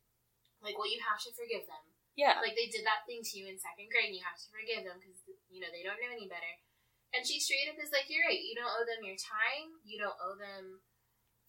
Like, 0.63 0.79
well, 0.79 0.89
you 0.89 1.03
have 1.05 1.21
to 1.21 1.35
forgive 1.35 1.67
them. 1.69 1.85
Yeah. 2.15 2.39
Like 2.39 2.55
they 2.55 2.71
did 2.71 2.87
that 2.87 3.03
thing 3.05 3.27
to 3.27 3.35
you 3.35 3.51
in 3.51 3.59
second 3.59 3.91
grade, 3.91 4.15
and 4.15 4.17
you 4.17 4.23
have 4.23 4.39
to 4.39 4.49
forgive 4.55 4.87
them 4.87 5.03
because 5.03 5.19
you 5.51 5.59
know 5.59 5.71
they 5.75 5.83
don't 5.83 5.99
know 5.99 6.15
any 6.15 6.31
better. 6.31 6.63
And 7.11 7.27
she 7.27 7.43
straight 7.43 7.71
up 7.71 7.79
is 7.79 7.91
like, 7.91 8.07
"You're 8.07 8.27
right. 8.27 8.39
You 8.39 8.55
don't 8.55 8.71
owe 8.71 8.87
them 8.87 9.03
your 9.03 9.19
time. 9.19 9.83
You 9.83 9.99
don't 9.99 10.19
owe 10.23 10.39
them 10.39 10.83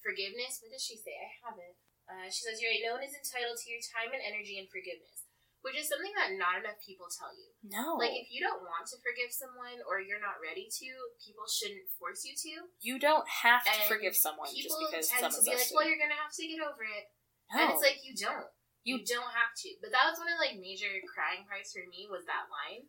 forgiveness." 0.02 0.62
What 0.62 0.74
does 0.74 0.82
she 0.82 0.98
say? 0.98 1.14
I 1.14 1.30
have 1.46 1.58
it. 1.62 1.78
Uh, 2.10 2.28
she 2.34 2.46
says, 2.46 2.62
"You're 2.62 2.74
right. 2.74 2.86
No 2.86 2.98
one 2.98 3.06
is 3.06 3.14
entitled 3.14 3.62
to 3.62 3.70
your 3.70 3.82
time 3.82 4.10
and 4.10 4.26
energy 4.26 4.58
and 4.58 4.70
forgiveness," 4.70 5.25
which 5.66 5.74
is 5.82 5.90
something 5.90 6.14
that 6.14 6.38
not 6.38 6.62
enough 6.62 6.78
people 6.78 7.10
tell 7.10 7.34
you. 7.34 7.50
No. 7.66 7.98
Like, 7.98 8.14
if 8.14 8.30
you 8.30 8.38
don't 8.38 8.62
want 8.62 8.86
to 8.94 9.02
forgive 9.02 9.34
someone 9.34 9.82
or 9.90 9.98
you're 9.98 10.22
not 10.22 10.38
ready 10.38 10.70
to, 10.70 10.90
people 11.18 11.50
shouldn't 11.50 11.90
force 11.98 12.22
you 12.22 12.38
to. 12.38 12.70
you 12.86 13.02
don't 13.02 13.26
have 13.26 13.66
to 13.66 13.74
And 13.74 13.90
forgive 13.90 14.14
someone 14.14 14.54
just 14.54 14.70
because 14.78 15.10
tend 15.10 15.26
to 15.34 15.42
be 15.42 15.58
like, 15.58 15.66
to. 15.66 15.74
"Well, 15.74 15.90
you're 15.90 15.98
gonna 15.98 16.22
have 16.22 16.30
to 16.38 16.46
get 16.46 16.62
over 16.62 16.86
it," 16.86 17.10
no. 17.50 17.58
and 17.58 17.68
it's 17.74 17.82
like 17.82 18.06
you 18.06 18.14
don't. 18.14 18.46
You- 18.86 19.02
You 19.02 19.02
don't 19.02 19.34
have 19.34 19.58
to. 19.66 19.70
But 19.82 19.90
that 19.98 20.06
was 20.06 20.22
one 20.22 20.30
of 20.30 20.38
like 20.38 20.62
major 20.62 20.94
crying 21.10 21.42
parts 21.50 21.74
for 21.74 21.82
me 21.90 22.06
was 22.06 22.22
that 22.30 22.46
line. 22.54 22.86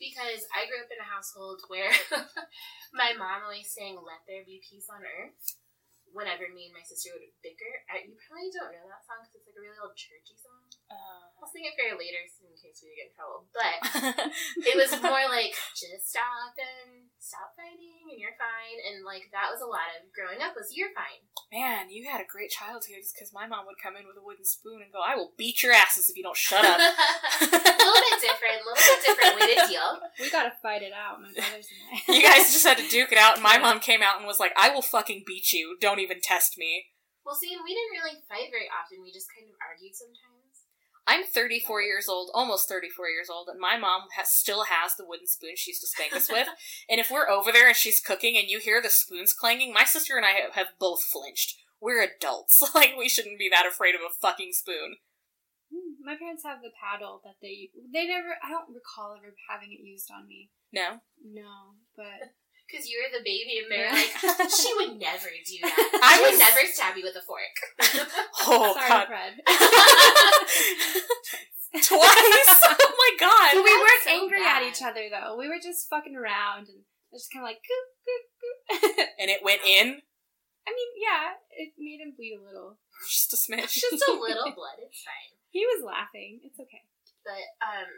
Because 0.00 0.42
I 0.50 0.64
grew 0.66 0.80
up 0.82 0.90
in 0.90 0.98
a 0.98 1.06
household 1.06 1.60
where 1.70 1.92
my 2.96 3.12
mom 3.14 3.46
always 3.46 3.70
sang 3.70 3.94
Let 3.94 4.24
There 4.26 4.42
Be 4.42 4.58
Peace 4.64 4.88
on 4.90 5.04
Earth 5.06 5.36
whenever 6.10 6.50
me 6.50 6.66
and 6.66 6.74
my 6.74 6.82
sister 6.82 7.14
would 7.14 7.22
bicker. 7.44 7.70
I, 7.86 8.02
you 8.08 8.16
probably 8.26 8.50
don't 8.50 8.74
know 8.74 8.88
that 8.90 9.06
song 9.06 9.22
because 9.22 9.38
it's 9.38 9.46
like 9.52 9.58
a 9.58 9.62
really 9.62 9.78
old 9.78 9.94
churchy 9.94 10.34
song. 10.40 10.66
Uh, 10.92 11.24
I'll 11.40 11.52
sing 11.52 11.68
it 11.68 11.76
for 11.76 11.84
you 11.84 11.96
later 11.96 12.24
so 12.28 12.48
in 12.48 12.56
case 12.56 12.80
we 12.80 12.96
get 12.96 13.12
in 13.12 13.16
trouble. 13.16 13.44
But 13.52 13.76
it 14.68 14.76
was 14.76 14.96
more 15.00 15.28
like 15.28 15.52
just 15.76 16.08
stop 16.08 16.56
and 16.56 17.12
stop 17.20 17.52
fighting 17.52 18.08
and 18.08 18.20
you're 18.20 18.36
fine. 18.40 18.78
And 18.88 19.04
like 19.04 19.28
that 19.32 19.52
was 19.52 19.60
a 19.60 19.68
lot 19.68 19.92
of 19.96 20.08
growing 20.12 20.40
up 20.40 20.56
was 20.56 20.72
you're 20.72 20.92
fine. 20.96 21.20
Man, 21.52 21.92
you 21.92 22.08
had 22.08 22.24
a 22.24 22.28
great 22.28 22.48
childhood 22.48 23.04
because 23.12 23.32
my 23.32 23.44
mom 23.44 23.68
would 23.68 23.80
come 23.80 23.96
in 23.96 24.08
with 24.08 24.16
a 24.16 24.24
wooden 24.24 24.44
spoon 24.44 24.80
and 24.80 24.92
go, 24.92 25.04
I 25.04 25.16
will 25.16 25.36
beat 25.36 25.60
your 25.60 25.76
asses 25.76 26.08
if 26.08 26.16
you 26.16 26.24
don't 26.24 26.36
shut 26.36 26.64
up. 26.64 26.76
a 26.80 27.44
little 27.44 28.04
bit 28.08 28.20
different, 28.24 28.60
a 28.60 28.64
little 28.64 28.80
bit 28.80 29.00
different 29.04 29.34
way 29.36 29.48
to 29.52 29.68
deal. 29.68 29.90
We 30.20 30.30
gotta 30.30 30.54
fight 30.62 30.80
it 30.80 30.94
out, 30.94 31.20
my 31.20 31.28
brothers 31.28 31.68
and 31.68 31.80
I. 31.92 32.16
you 32.16 32.22
guys 32.22 32.54
just 32.54 32.64
had 32.64 32.78
to 32.78 32.88
duke 32.88 33.12
it 33.12 33.18
out, 33.18 33.34
and 33.34 33.42
my 33.42 33.58
mom 33.58 33.80
came 33.80 34.00
out 34.00 34.16
and 34.16 34.26
was 34.26 34.38
like, 34.38 34.54
I 34.56 34.70
will 34.70 34.82
fucking 34.82 35.24
beat 35.26 35.52
you. 35.52 35.76
Don't 35.80 35.98
even 35.98 36.22
test 36.22 36.56
me. 36.56 36.94
Well, 37.26 37.34
see, 37.34 37.52
and 37.56 37.64
we 37.64 37.72
didn't 37.72 37.96
really 37.96 38.20
fight 38.28 38.52
very 38.52 38.68
often. 38.68 39.00
We 39.02 39.10
just 39.10 39.32
kind 39.32 39.48
of 39.48 39.56
argued 39.58 39.96
sometimes. 39.96 40.33
I'm 41.06 41.24
34 41.24 41.82
years 41.82 42.08
old, 42.08 42.30
almost 42.32 42.68
34 42.68 43.08
years 43.08 43.28
old, 43.30 43.48
and 43.48 43.60
my 43.60 43.76
mom 43.76 44.02
has, 44.16 44.30
still 44.30 44.64
has 44.64 44.96
the 44.96 45.04
wooden 45.06 45.26
spoon 45.26 45.52
she 45.54 45.70
used 45.70 45.82
to 45.82 45.86
spank 45.86 46.14
us 46.14 46.30
with. 46.30 46.48
and 46.88 46.98
if 46.98 47.10
we're 47.10 47.28
over 47.28 47.52
there 47.52 47.68
and 47.68 47.76
she's 47.76 48.00
cooking 48.00 48.36
and 48.36 48.48
you 48.48 48.58
hear 48.58 48.80
the 48.80 48.88
spoons 48.90 49.32
clanging, 49.32 49.72
my 49.72 49.84
sister 49.84 50.16
and 50.16 50.24
I 50.24 50.30
have, 50.30 50.54
have 50.54 50.78
both 50.78 51.02
flinched. 51.02 51.56
We're 51.80 52.02
adults. 52.02 52.62
like, 52.74 52.94
we 52.98 53.08
shouldn't 53.08 53.38
be 53.38 53.50
that 53.50 53.66
afraid 53.66 53.94
of 53.94 54.00
a 54.00 54.14
fucking 54.14 54.52
spoon. 54.52 54.96
Hmm, 55.72 56.02
My 56.04 56.16
parents 56.16 56.44
have 56.44 56.62
the 56.62 56.72
paddle 56.72 57.20
that 57.24 57.36
they 57.42 57.70
they 57.92 58.06
never. 58.06 58.36
I 58.42 58.50
don't 58.50 58.74
recall 58.74 59.14
ever 59.16 59.34
having 59.50 59.72
it 59.72 59.84
used 59.84 60.10
on 60.10 60.26
me. 60.26 60.50
No? 60.72 61.00
No, 61.24 61.74
but 61.96 62.32
Because 62.66 62.88
you 62.88 62.96
were 62.98 63.12
the 63.12 63.22
baby, 63.22 63.60
and 63.60 63.68
they're 63.70 63.92
like, 63.92 64.48
she 64.50 64.72
would 64.80 64.98
never 64.98 65.28
do 65.44 65.56
that. 65.62 66.00
I 66.02 66.16
she 66.16 66.22
was- 66.22 66.32
would 66.32 66.38
never 66.40 66.62
stab 66.72 66.96
you 66.96 67.04
with 67.04 67.16
a 67.16 67.22
fork. 67.22 67.56
Oh, 68.46 68.74
sorry, 68.74 68.88
God. 68.88 69.06
Fred. 69.08 69.34
Twice? 71.74 71.90
oh 71.98 72.92
my 72.94 73.12
god. 73.18 73.50
But 73.58 73.64
we 73.66 73.70
That's 73.70 73.82
weren't 73.82 74.04
so 74.06 74.10
angry 74.22 74.38
bad. 74.40 74.62
at 74.62 74.68
each 74.68 74.82
other 74.82 75.10
though. 75.10 75.34
We 75.36 75.48
were 75.48 75.58
just 75.62 75.88
fucking 75.90 76.14
around 76.14 76.68
and 76.70 76.86
just 77.12 77.32
kind 77.34 77.42
of 77.42 77.50
like 77.50 77.58
goop 77.66 77.88
goop 78.06 78.24
goop. 78.38 79.08
And 79.18 79.26
it 79.30 79.42
went 79.42 79.62
in? 79.66 79.98
I 80.66 80.70
mean, 80.70 80.90
yeah, 80.96 81.34
it 81.50 81.74
made 81.76 81.98
him 82.00 82.14
bleed 82.16 82.38
a 82.38 82.44
little. 82.46 82.78
Just 83.10 83.34
a 83.34 83.36
smidge. 83.36 83.74
Just 83.74 84.06
a 84.06 84.12
little 84.14 84.54
blood, 84.54 84.78
it's 84.80 85.02
fine. 85.02 85.34
He 85.50 85.66
was 85.66 85.82
laughing. 85.84 86.40
It's 86.44 86.58
okay. 86.60 86.86
But 87.26 87.42
um, 87.60 87.90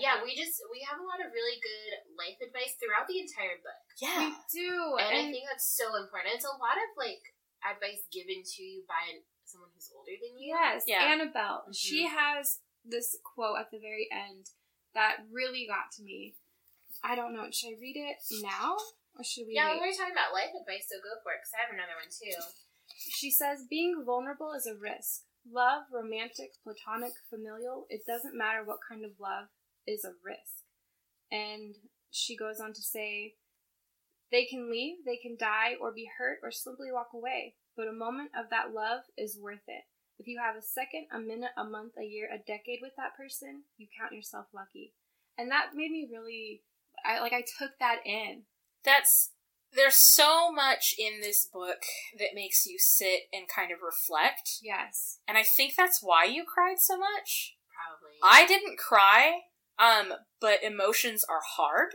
yeah, 0.00 0.20
we 0.24 0.34
just 0.34 0.58
we 0.72 0.82
have 0.88 0.98
a 0.98 1.06
lot 1.06 1.20
of 1.20 1.30
really 1.32 1.58
good 1.60 1.92
life 2.16 2.38
advice 2.40 2.74
throughout 2.80 3.06
the 3.06 3.20
entire 3.20 3.58
book, 3.60 3.84
Yeah. 4.00 4.30
We 4.30 4.36
do, 4.50 4.72
and, 5.00 5.12
I 5.14 5.22
think 5.30 5.44
that's 5.48 5.68
so 5.68 5.94
important. 5.96 6.34
It's 6.34 6.48
a 6.48 6.56
lot 6.58 6.76
of 6.76 6.88
like 6.96 7.22
advice 7.64 8.04
given 8.12 8.42
to 8.44 8.58
you 8.62 8.84
by 8.88 9.22
someone 9.44 9.70
who's 9.74 9.90
older 9.94 10.16
than 10.18 10.36
you. 10.40 10.56
yes, 10.56 10.84
Yeah. 10.86 11.04
Annabelle. 11.04 11.68
Mhm. 11.68 11.76
She 11.76 12.08
has 12.08 12.60
this 12.84 13.16
quote 13.22 13.58
at 13.60 13.70
the 13.70 13.78
very 13.80 14.08
end 14.12 14.50
that 14.92 15.24
really 15.30 15.66
got 15.66 15.90
to 15.96 16.02
me. 16.02 16.36
I 17.02 17.14
don't 17.14 17.34
know. 17.34 17.50
Should 17.50 17.76
I 17.76 17.80
read 17.80 17.96
it 17.96 18.16
now 18.42 18.76
or 19.16 19.24
should 19.24 19.46
we? 19.46 19.54
Yeah, 19.54 19.72
wait? 19.72 19.80
we 19.80 19.88
were 19.88 19.96
talking 19.96 20.12
about 20.12 20.32
life 20.32 20.52
advice, 20.52 20.88
so 20.88 20.96
go 21.00 21.20
for 21.22 21.32
it. 21.32 21.40
Because 21.40 21.54
I 21.56 21.60
have 21.68 21.74
another 21.74 21.96
one 21.96 22.08
too. 22.08 22.36
She 22.96 23.30
says, 23.30 23.66
being 23.68 24.04
vulnerable 24.04 24.52
is 24.52 24.66
a 24.66 24.74
risk. 24.76 25.24
Love, 25.44 25.84
romantic, 25.92 26.52
platonic, 26.62 27.12
familial, 27.28 27.86
it 27.90 28.00
doesn't 28.06 28.36
matter 28.36 28.64
what 28.64 28.78
kind 28.88 29.04
of 29.04 29.12
love, 29.20 29.48
is 29.86 30.04
a 30.04 30.12
risk. 30.24 30.64
And 31.30 31.74
she 32.10 32.36
goes 32.36 32.60
on 32.60 32.72
to 32.72 32.82
say, 32.82 33.34
they 34.30 34.44
can 34.44 34.70
leave, 34.70 35.04
they 35.04 35.16
can 35.16 35.36
die, 35.38 35.74
or 35.80 35.92
be 35.92 36.08
hurt, 36.18 36.38
or 36.42 36.50
simply 36.50 36.90
walk 36.90 37.08
away. 37.14 37.54
But 37.76 37.88
a 37.88 37.92
moment 37.92 38.30
of 38.38 38.50
that 38.50 38.72
love 38.72 39.02
is 39.16 39.38
worth 39.40 39.66
it. 39.68 39.84
If 40.18 40.26
you 40.26 40.38
have 40.38 40.56
a 40.56 40.62
second, 40.62 41.06
a 41.12 41.18
minute, 41.18 41.50
a 41.56 41.64
month, 41.64 41.92
a 41.98 42.04
year, 42.04 42.28
a 42.32 42.38
decade 42.38 42.78
with 42.80 42.92
that 42.96 43.16
person, 43.16 43.64
you 43.76 43.88
count 43.98 44.12
yourself 44.12 44.46
lucky. 44.54 44.94
And 45.36 45.50
that 45.50 45.74
made 45.74 45.90
me 45.90 46.08
really, 46.10 46.62
I 47.04 47.20
like, 47.20 47.32
I 47.32 47.42
took 47.42 47.78
that 47.80 47.98
in. 48.06 48.42
That's 48.84 49.30
there's 49.74 49.96
so 49.96 50.52
much 50.52 50.94
in 50.98 51.20
this 51.20 51.48
book 51.52 51.82
that 52.18 52.34
makes 52.34 52.64
you 52.66 52.78
sit 52.78 53.22
and 53.32 53.48
kind 53.48 53.72
of 53.72 53.78
reflect. 53.84 54.60
Yes. 54.62 55.18
And 55.26 55.36
I 55.36 55.42
think 55.42 55.74
that's 55.76 56.00
why 56.02 56.24
you 56.24 56.44
cried 56.44 56.78
so 56.78 56.96
much. 56.96 57.56
Probably. 57.74 58.18
I 58.22 58.46
didn't 58.46 58.78
cry, 58.78 59.40
um, 59.78 60.14
but 60.40 60.62
emotions 60.62 61.24
are 61.28 61.42
hard. 61.44 61.92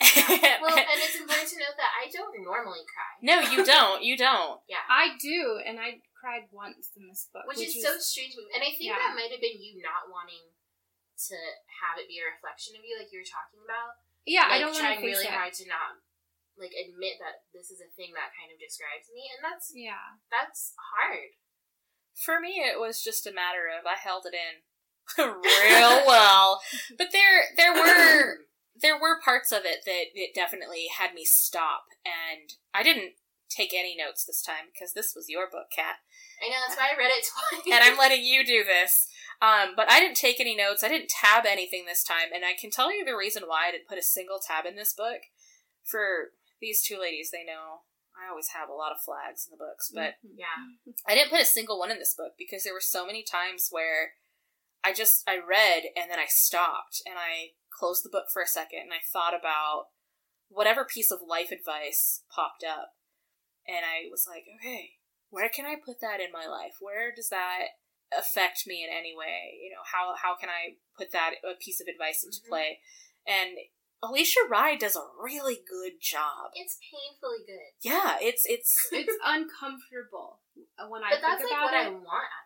Yeah. 0.00 0.60
well, 0.60 0.76
and 0.76 0.98
it's 1.00 1.16
important 1.16 1.48
to 1.48 1.58
note 1.60 1.76
that 1.80 1.92
I 1.96 2.08
don't 2.12 2.36
normally 2.44 2.84
cry. 2.84 3.12
no, 3.24 3.40
you 3.48 3.64
don't. 3.74 4.04
You 4.04 4.16
don't. 4.16 4.60
Yeah. 4.68 4.84
I 4.88 5.16
do, 5.16 5.60
and 5.64 5.80
I 5.80 6.04
cried 6.16 6.48
once 6.52 6.92
in 6.96 7.08
this 7.08 7.28
book, 7.32 7.48
Which, 7.48 7.64
is 7.64 7.80
so 7.80 7.96
strange. 7.96 8.36
And 8.52 8.60
I 8.60 8.72
think 8.76 8.92
Yeah. 8.92 9.00
that 9.00 9.16
might 9.16 9.32
have 9.32 9.40
been 9.40 9.56
you 9.60 9.80
not 9.80 10.12
wanting 10.12 10.52
to 11.32 11.36
have 11.80 11.96
it 11.96 12.12
be 12.12 12.20
a 12.20 12.28
reflection 12.28 12.76
of 12.76 12.84
you, 12.84 12.92
like 13.00 13.08
you 13.08 13.24
were 13.24 13.28
talking 13.28 13.64
about. 13.64 13.96
Yeah, 14.28 14.44
I 14.52 14.60
don't 14.60 14.76
trying 14.76 15.00
really 15.00 15.24
it. 15.24 15.32
hard 15.32 15.54
to 15.56 15.64
not 15.70 15.96
like 16.60 16.72
admit 16.76 17.16
that 17.20 17.44
this 17.56 17.68
is 17.72 17.80
a 17.84 17.88
thing 17.96 18.12
that 18.16 18.32
kind 18.36 18.52
of 18.52 18.60
describes 18.60 19.08
me, 19.12 19.28
and 19.32 19.40
that's 19.40 19.72
Yeah. 19.72 20.20
that's 20.28 20.76
hard. 20.92 21.40
For 22.16 22.40
me, 22.40 22.60
it 22.64 22.80
was 22.80 23.00
just 23.04 23.24
a 23.28 23.32
matter 23.32 23.64
of 23.68 23.84
I 23.88 23.96
held 23.96 24.24
it 24.28 24.36
in 24.36 24.64
real 25.18 26.02
well, 26.06 26.60
but 26.96 27.08
there 27.12 27.44
there 27.56 27.72
were 27.72 28.38
there 28.80 29.00
were 29.00 29.20
parts 29.22 29.52
of 29.52 29.62
it 29.64 29.84
that 29.84 30.06
it 30.14 30.34
definitely 30.34 30.86
had 30.98 31.14
me 31.14 31.24
stop, 31.24 31.84
and 32.04 32.50
I 32.74 32.82
didn't 32.82 33.12
take 33.48 33.72
any 33.72 33.96
notes 33.96 34.24
this 34.24 34.42
time 34.42 34.68
because 34.72 34.92
this 34.92 35.14
was 35.14 35.28
your 35.28 35.48
book, 35.50 35.68
Kat, 35.74 35.96
I 36.42 36.48
know 36.48 36.56
that's 36.66 36.78
why 36.78 36.92
I 36.92 36.98
read 36.98 37.10
it 37.10 37.24
twice. 37.24 37.64
and 37.72 37.84
I'm 37.84 37.98
letting 38.02 38.24
you 38.24 38.44
do 38.44 38.64
this. 38.64 39.08
Um, 39.40 39.76
but 39.76 39.90
I 39.90 40.00
didn't 40.00 40.16
take 40.16 40.40
any 40.40 40.56
notes. 40.56 40.82
I 40.82 40.88
didn't 40.88 41.12
tab 41.12 41.44
anything 41.44 41.84
this 41.84 42.02
time, 42.02 42.32
and 42.34 42.44
I 42.44 42.52
can 42.58 42.70
tell 42.70 42.92
you 42.92 43.04
the 43.04 43.16
reason 43.16 43.44
why 43.46 43.68
I 43.68 43.72
didn't 43.72 43.88
put 43.88 43.98
a 43.98 44.02
single 44.02 44.38
tab 44.38 44.64
in 44.64 44.76
this 44.76 44.94
book. 44.94 45.28
For 45.84 46.32
these 46.60 46.82
two 46.82 46.98
ladies, 46.98 47.30
they 47.30 47.44
know 47.44 47.84
I 48.16 48.30
always 48.30 48.48
have 48.56 48.68
a 48.68 48.74
lot 48.74 48.92
of 48.92 49.00
flags 49.00 49.46
in 49.46 49.52
the 49.52 49.62
books, 49.62 49.90
but 49.92 50.16
yeah, 50.24 50.72
I 51.06 51.14
didn't 51.14 51.30
put 51.30 51.42
a 51.42 51.44
single 51.44 51.78
one 51.78 51.90
in 51.90 51.98
this 51.98 52.14
book 52.14 52.32
because 52.38 52.64
there 52.64 52.72
were 52.72 52.80
so 52.80 53.06
many 53.06 53.22
times 53.22 53.68
where 53.70 54.14
I 54.84 54.92
just 54.92 55.22
I 55.28 55.36
read 55.36 55.84
and 55.96 56.10
then 56.10 56.18
I 56.18 56.26
stopped 56.28 57.02
and 57.06 57.16
I 57.18 57.54
closed 57.70 58.04
the 58.04 58.10
book 58.10 58.26
for 58.32 58.40
a 58.42 58.46
second 58.46 58.80
and 58.82 58.92
I 58.92 59.02
thought 59.12 59.34
about 59.38 59.86
whatever 60.48 60.84
piece 60.84 61.10
of 61.10 61.18
life 61.26 61.50
advice 61.50 62.22
popped 62.34 62.62
up 62.64 62.94
and 63.66 63.84
I 63.84 64.08
was 64.10 64.26
like, 64.28 64.44
okay, 64.60 64.90
where 65.30 65.48
can 65.48 65.66
I 65.66 65.74
put 65.74 66.00
that 66.00 66.20
in 66.20 66.30
my 66.32 66.46
life? 66.46 66.76
Where 66.80 67.10
does 67.14 67.28
that 67.30 67.74
affect 68.16 68.62
me 68.66 68.84
in 68.86 68.90
any 68.96 69.10
way? 69.16 69.58
You 69.60 69.70
know, 69.74 69.82
how 69.84 70.14
how 70.14 70.36
can 70.36 70.48
I 70.48 70.78
put 70.96 71.10
that 71.12 71.34
a 71.42 71.58
piece 71.58 71.80
of 71.80 71.88
advice 71.88 72.22
into 72.22 72.38
Mhm. 72.46 72.48
play? 72.48 72.80
And 73.26 73.58
Alicia 74.02 74.40
Rai 74.48 74.76
does 74.76 74.94
a 74.94 75.02
really 75.18 75.56
good 75.66 75.98
job. 76.00 76.52
it's 76.54 76.78
painfully 76.78 77.42
good, 77.44 77.72
Yeah, 77.82 78.18
it's 78.20 78.46
it's 78.46 78.76
it's 78.92 79.16
uncomfortable 79.24 80.40
when 80.88 81.02
I 81.02 81.10
but 81.10 81.22
that's 81.22 81.38
think 81.42 81.50
like 81.50 81.58
about 81.58 81.72
what 81.72 81.74
it. 81.74 81.86
I 81.86 81.90
want 81.90 82.30
out 82.30 82.45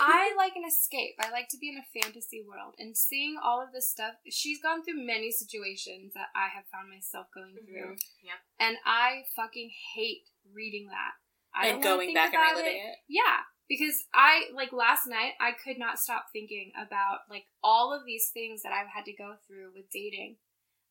I 0.00 0.34
like 0.36 0.56
an 0.56 0.64
escape. 0.66 1.14
I 1.20 1.30
like 1.30 1.48
to 1.50 1.58
be 1.58 1.68
in 1.68 1.78
a 1.78 2.00
fantasy 2.02 2.42
world 2.42 2.74
and 2.78 2.96
seeing 2.96 3.36
all 3.42 3.62
of 3.62 3.72
this 3.72 3.90
stuff. 3.90 4.14
She's 4.30 4.60
gone 4.60 4.82
through 4.82 5.04
many 5.04 5.30
situations 5.30 6.12
that 6.14 6.28
I 6.34 6.48
have 6.54 6.64
found 6.72 6.88
myself 6.88 7.26
going 7.34 7.52
mm-hmm. 7.52 7.66
through, 7.66 7.96
Yep. 8.24 8.38
and 8.60 8.76
I 8.86 9.24
fucking 9.36 9.70
hate 9.94 10.24
reading 10.52 10.88
that. 10.88 11.12
I 11.54 11.68
and 11.68 11.82
don't 11.82 11.98
going 11.98 12.08
think 12.08 12.16
back 12.16 12.34
and 12.34 12.42
reliving 12.42 12.80
it. 12.80 12.96
it. 12.96 12.96
Yeah, 13.08 13.46
because 13.68 14.04
I 14.12 14.50
like 14.54 14.72
last 14.72 15.06
night 15.06 15.34
I 15.40 15.52
could 15.52 15.78
not 15.78 15.98
stop 15.98 16.26
thinking 16.32 16.72
about 16.74 17.28
like 17.30 17.44
all 17.62 17.92
of 17.92 18.04
these 18.04 18.30
things 18.32 18.62
that 18.62 18.72
I've 18.72 18.90
had 18.92 19.04
to 19.06 19.12
go 19.12 19.36
through 19.46 19.72
with 19.74 19.90
dating. 19.90 20.36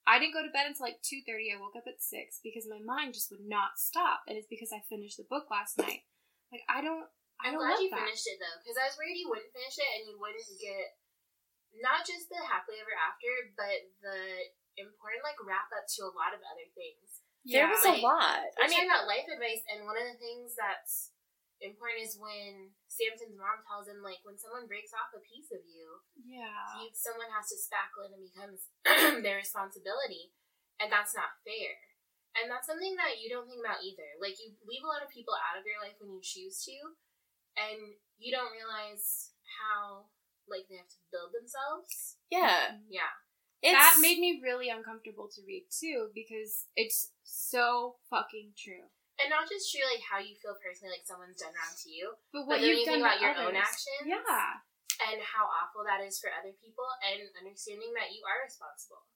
I 0.06 0.20
didn't 0.20 0.34
go 0.34 0.44
to 0.44 0.52
bed 0.52 0.68
until 0.68 0.86
like 0.86 1.02
two 1.02 1.22
thirty. 1.26 1.52
I 1.52 1.60
woke 1.60 1.76
up 1.76 1.88
at 1.88 2.02
six 2.02 2.40
because 2.44 2.68
my 2.70 2.80
mind 2.80 3.14
just 3.14 3.32
would 3.32 3.46
not 3.46 3.78
stop, 3.78 4.22
and 4.28 4.38
it's 4.38 4.48
because 4.50 4.72
I 4.74 4.84
finished 4.90 5.18
the 5.18 5.28
book 5.30 5.52
last 5.52 5.78
night. 5.78 6.04
Like 6.52 6.62
I 6.70 6.82
don't, 6.82 7.08
I'm 7.44 7.60
glad 7.60 7.80
you 7.84 7.92
that. 7.92 8.08
finished 8.08 8.28
it 8.28 8.40
though, 8.40 8.58
because 8.64 8.80
I 8.80 8.88
was 8.88 8.96
worried 8.96 9.20
you 9.20 9.28
wouldn't 9.28 9.52
finish 9.52 9.76
it 9.76 9.92
and 10.00 10.04
you 10.08 10.16
wouldn't 10.16 10.48
get 10.58 10.96
not 11.82 12.06
just 12.08 12.30
the 12.30 12.40
happily 12.40 12.80
ever 12.80 12.96
after, 12.96 13.32
but 13.60 13.80
the 14.00 14.20
important 14.78 15.26
like 15.26 15.38
wrap 15.44 15.70
up 15.74 15.86
to 15.86 16.06
a 16.06 16.16
lot 16.16 16.34
of 16.34 16.42
other 16.46 16.68
things. 16.74 17.24
There 17.44 17.68
was 17.68 17.84
a 17.84 18.00
lot. 18.00 18.48
I 18.56 18.72
mean, 18.72 18.88
about 18.88 19.04
life 19.04 19.28
advice, 19.28 19.68
and 19.68 19.84
one 19.84 20.00
of 20.00 20.08
the 20.08 20.16
things 20.16 20.56
that's 20.56 21.12
important 21.60 22.00
is 22.00 22.16
when 22.16 22.72
Samson's 22.88 23.36
mom 23.36 23.68
tells 23.68 23.92
him 23.92 24.00
like 24.00 24.24
when 24.24 24.40
someone 24.40 24.64
breaks 24.64 24.96
off 24.96 25.12
a 25.12 25.20
piece 25.20 25.52
of 25.52 25.60
you, 25.68 26.00
yeah. 26.16 26.80
you 26.80 26.88
someone 26.96 27.28
has 27.36 27.52
to 27.52 27.60
spackle 27.60 28.08
it 28.08 28.16
and 28.16 28.24
becomes 28.24 28.72
their 29.28 29.44
responsibility, 29.44 30.32
and 30.80 30.88
that's 30.88 31.12
not 31.12 31.36
fair. 31.44 31.76
And 32.34 32.50
that's 32.50 32.66
something 32.66 32.98
that 32.98 33.22
you 33.22 33.30
don't 33.30 33.46
think 33.46 33.62
about 33.62 33.84
either. 33.84 34.18
Like 34.18 34.40
you 34.40 34.56
leave 34.64 34.82
a 34.82 34.90
lot 34.90 35.04
of 35.04 35.12
people 35.12 35.36
out 35.38 35.60
of 35.60 35.68
your 35.68 35.84
life 35.84 36.00
when 36.00 36.16
you 36.16 36.24
choose 36.24 36.64
to, 36.66 36.96
and 37.58 37.96
you 38.18 38.32
don't 38.34 38.54
realize 38.54 39.32
how 39.60 40.10
like 40.50 40.68
they 40.68 40.76
have 40.78 40.90
to 40.92 41.02
build 41.12 41.32
themselves. 41.32 42.20
yeah, 42.28 42.80
Yeah, 42.92 43.12
it's, 43.64 43.76
that 43.80 44.04
made 44.04 44.20
me 44.20 44.44
really 44.44 44.68
uncomfortable 44.68 45.32
to 45.32 45.40
read 45.48 45.68
too 45.72 46.12
because 46.12 46.68
it's 46.76 47.12
so 47.24 47.96
fucking 48.12 48.52
true. 48.60 48.92
and 49.22 49.32
not 49.32 49.48
just 49.48 49.72
true 49.72 49.84
like 49.88 50.04
how 50.04 50.20
you 50.20 50.36
feel 50.36 50.58
personally, 50.60 50.92
like 51.00 51.08
someone's 51.08 51.40
done 51.40 51.56
wrong 51.56 51.72
to 51.80 51.88
you, 51.90 52.12
But 52.36 52.44
but 52.44 52.48
what 52.48 52.60
then 52.60 52.76
you've 52.76 52.84
done 52.84 53.00
think 53.00 53.08
about 53.08 53.20
to 53.20 53.24
your 53.24 53.36
own 53.40 53.56
others. 53.56 53.64
actions. 53.72 54.04
Yeah. 54.04 54.60
and 55.10 55.20
how 55.24 55.48
awful 55.48 55.84
that 55.88 56.04
is 56.04 56.20
for 56.20 56.28
other 56.32 56.52
people, 56.60 56.86
and 57.08 57.24
understanding 57.40 57.92
that 57.98 58.12
you 58.12 58.22
are 58.28 58.44
responsible. 58.44 59.08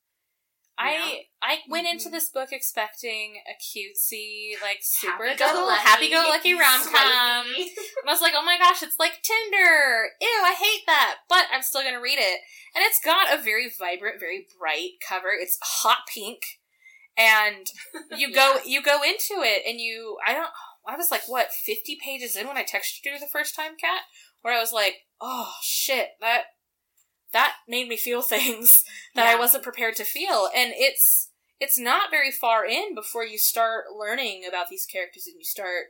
I 0.79 1.25
I 1.41 1.59
went 1.67 1.87
into 1.87 2.09
Mhm. 2.09 2.11
this 2.11 2.29
book 2.29 2.49
expecting 2.51 3.41
a 3.47 3.53
cutesy, 3.61 4.61
like 4.61 4.79
super 4.81 5.25
Happy-go-lucky. 5.27 5.81
happy-go-lucky 5.87 6.53
rom 6.53 6.83
com. 6.83 6.93
I 7.55 7.71
was 8.05 8.21
like, 8.21 8.33
oh 8.35 8.43
my 8.43 8.57
gosh, 8.57 8.83
it's 8.83 8.99
like 8.99 9.21
Tinder. 9.23 10.11
Ew, 10.21 10.41
I 10.43 10.53
hate 10.53 10.85
that. 10.85 11.19
But 11.29 11.47
I'm 11.51 11.61
still 11.63 11.83
gonna 11.83 12.01
read 12.01 12.19
it, 12.19 12.41
and 12.75 12.83
it's 12.83 12.99
got 13.03 13.33
a 13.33 13.41
very 13.41 13.69
vibrant, 13.69 14.19
very 14.19 14.47
bright 14.59 14.91
cover. 15.07 15.29
It's 15.31 15.57
hot 15.61 15.99
pink, 16.13 16.59
and 17.17 17.67
you 18.15 18.31
go 18.33 18.59
you 18.65 18.81
go 18.81 19.01
into 19.03 19.41
it, 19.43 19.63
and 19.67 19.79
you 19.81 20.17
I 20.25 20.33
don't. 20.33 20.49
I 20.89 20.95
was 20.95 21.11
like, 21.11 21.27
what, 21.27 21.51
50 21.51 21.97
pages 22.01 22.37
in 22.37 22.47
when 22.47 22.55
I 22.55 22.63
texted 22.63 23.03
you 23.03 23.19
the 23.19 23.27
first 23.27 23.55
time, 23.55 23.75
Kat? 23.77 24.03
Where 24.41 24.53
I 24.53 24.59
was 24.59 24.71
like, 24.71 24.99
oh 25.19 25.51
shit, 25.61 26.11
that 26.21 26.43
that 27.33 27.55
made 27.67 27.87
me 27.87 27.97
feel 27.97 28.21
things 28.23 28.83
that 29.15 29.27
I 29.27 29.35
wasn't 29.35 29.63
prepared 29.63 29.95
to 29.97 30.03
feel. 30.03 30.49
And 30.55 30.73
it's 30.75 31.31
it's 31.59 31.79
not 31.79 32.11
very 32.11 32.31
far 32.31 32.65
in 32.65 32.93
before 32.93 33.25
you 33.25 33.37
start 33.37 33.85
learning 33.97 34.43
about 34.47 34.67
these 34.69 34.85
characters 34.85 35.25
and 35.25 35.35
you 35.37 35.43
start 35.43 35.87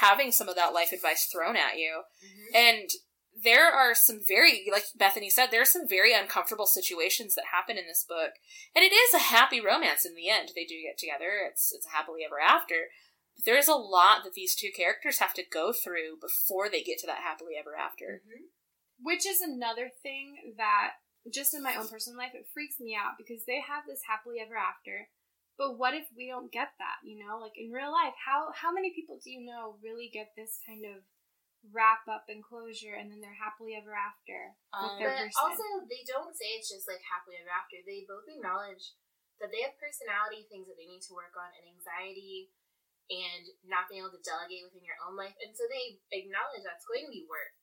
having 0.00 0.30
some 0.30 0.48
of 0.48 0.54
that 0.54 0.72
life 0.72 0.92
advice 0.92 1.26
thrown 1.26 1.56
at 1.56 1.76
you. 1.76 2.02
Mhm. 2.24 2.54
And 2.54 2.90
there 3.40 3.70
are 3.70 3.94
some 3.94 4.20
very, 4.26 4.68
like 4.70 4.84
Bethany 4.96 5.30
said, 5.30 5.50
there 5.50 5.62
are 5.62 5.64
some 5.64 5.88
very 5.88 6.12
uncomfortable 6.12 6.66
situations 6.66 7.34
that 7.34 7.46
happen 7.52 7.78
in 7.78 7.86
this 7.86 8.04
book. 8.08 8.32
And 8.74 8.84
it 8.84 8.92
is 8.92 9.14
a 9.14 9.18
happy 9.18 9.60
romance 9.60 10.04
in 10.04 10.14
the 10.14 10.28
end. 10.28 10.50
They 10.54 10.64
do 10.64 10.80
get 10.82 10.98
together. 10.98 11.48
It's 11.50 11.72
it's 11.72 11.86
a 11.86 11.90
happily 11.90 12.24
ever 12.24 12.40
after. 12.40 12.90
But 13.36 13.44
there's 13.44 13.68
a 13.68 13.74
lot 13.74 14.24
that 14.24 14.34
these 14.34 14.54
two 14.54 14.70
characters 14.76 15.18
have 15.18 15.34
to 15.34 15.44
go 15.44 15.72
through 15.72 16.18
before 16.20 16.68
they 16.68 16.82
get 16.82 16.98
to 16.98 17.06
that 17.06 17.22
happily 17.22 17.54
ever 17.58 17.76
after. 17.76 18.22
Mhm. 18.26 18.48
Which 19.00 19.26
is 19.26 19.40
another 19.40 19.90
thing 20.02 20.54
that, 20.58 20.98
just 21.30 21.54
in 21.54 21.62
my 21.62 21.76
own 21.76 21.86
personal 21.88 22.18
life, 22.18 22.34
it 22.34 22.50
freaks 22.52 22.80
me 22.80 22.96
out 22.98 23.14
because 23.18 23.44
they 23.46 23.60
have 23.62 23.86
this 23.86 24.02
happily 24.08 24.40
ever 24.42 24.56
after. 24.56 25.08
But 25.58 25.74
what 25.74 25.94
if 25.94 26.06
we 26.14 26.30
don't 26.30 26.54
get 26.54 26.70
that? 26.78 27.02
You 27.02 27.18
know, 27.18 27.42
like 27.42 27.58
in 27.58 27.74
real 27.74 27.90
life, 27.90 28.14
how 28.14 28.54
how 28.54 28.70
many 28.70 28.94
people 28.94 29.18
do 29.18 29.30
you 29.30 29.42
know 29.42 29.74
really 29.82 30.06
get 30.06 30.34
this 30.38 30.62
kind 30.62 30.86
of 30.86 31.02
wrap 31.74 32.06
up 32.06 32.30
and 32.30 32.38
closure, 32.46 32.94
and 32.94 33.10
then 33.10 33.18
they're 33.18 33.34
happily 33.34 33.74
ever 33.74 33.90
after 33.90 34.54
Um, 34.70 34.94
But 35.02 35.26
person? 35.26 35.42
also, 35.42 35.66
they 35.90 36.06
don't 36.06 36.30
say 36.38 36.54
it's 36.54 36.70
just 36.70 36.86
like 36.86 37.02
happily 37.02 37.42
ever 37.42 37.50
after. 37.50 37.82
They 37.82 38.06
both 38.06 38.30
acknowledge 38.30 38.94
that 39.42 39.50
they 39.50 39.66
have 39.66 39.74
personality 39.82 40.46
things 40.46 40.70
that 40.70 40.78
they 40.78 40.86
need 40.86 41.02
to 41.10 41.14
work 41.18 41.34
on, 41.34 41.50
and 41.50 41.66
anxiety, 41.66 42.54
and 43.10 43.50
not 43.66 43.90
being 43.90 44.06
able 44.06 44.14
to 44.14 44.22
delegate 44.22 44.62
within 44.70 44.86
your 44.86 45.02
own 45.02 45.18
life. 45.18 45.34
And 45.42 45.50
so 45.58 45.66
they 45.66 45.98
acknowledge 46.14 46.62
that's 46.62 46.86
going 46.86 47.02
to 47.02 47.10
be 47.10 47.26
work. 47.26 47.57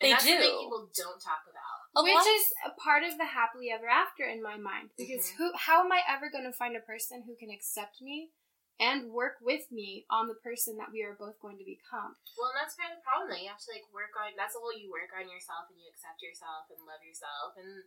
And 0.00 0.08
They 0.08 0.12
that's 0.12 0.24
something 0.28 0.44
do. 0.44 0.60
people 0.60 0.90
don't 0.94 1.20
talk 1.20 1.42
about. 1.48 1.76
A 1.96 2.04
Which 2.04 2.26
is 2.28 2.52
a 2.68 2.72
part 2.76 3.02
of 3.02 3.16
the 3.16 3.24
happily 3.24 3.70
ever 3.72 3.88
after 3.88 4.24
in 4.24 4.42
my 4.42 4.56
mind. 4.60 4.90
Because 4.96 5.32
Mhm. 5.32 5.36
who 5.36 5.52
how 5.56 5.80
am 5.84 5.92
I 5.92 6.02
ever 6.06 6.28
going 6.28 6.44
to 6.44 6.52
find 6.52 6.76
a 6.76 6.80
person 6.84 7.22
who 7.22 7.34
can 7.34 7.50
accept 7.50 8.02
me 8.02 8.32
and 8.78 9.10
work 9.10 9.38
with 9.40 9.72
me 9.72 10.04
on 10.10 10.28
the 10.28 10.34
person 10.34 10.76
that 10.76 10.92
we 10.92 11.02
are 11.02 11.14
both 11.14 11.40
going 11.40 11.56
to 11.56 11.64
become? 11.64 12.16
Well, 12.36 12.50
and 12.52 12.60
that's 12.60 12.74
kind 12.76 12.92
of 12.92 12.98
the 12.98 13.02
problem. 13.02 13.30
That 13.30 13.40
you 13.40 13.48
have 13.48 13.58
to 13.60 13.72
like 13.72 13.88
work 13.92 14.12
on. 14.20 14.36
That's 14.36 14.52
the 14.52 14.60
whole 14.60 14.76
you 14.76 14.90
work 14.92 15.08
on 15.16 15.30
yourself 15.30 15.70
and 15.70 15.80
you 15.80 15.88
accept 15.88 16.20
yourself 16.20 16.68
and 16.68 16.84
love 16.84 17.02
yourself 17.02 17.56
and. 17.56 17.84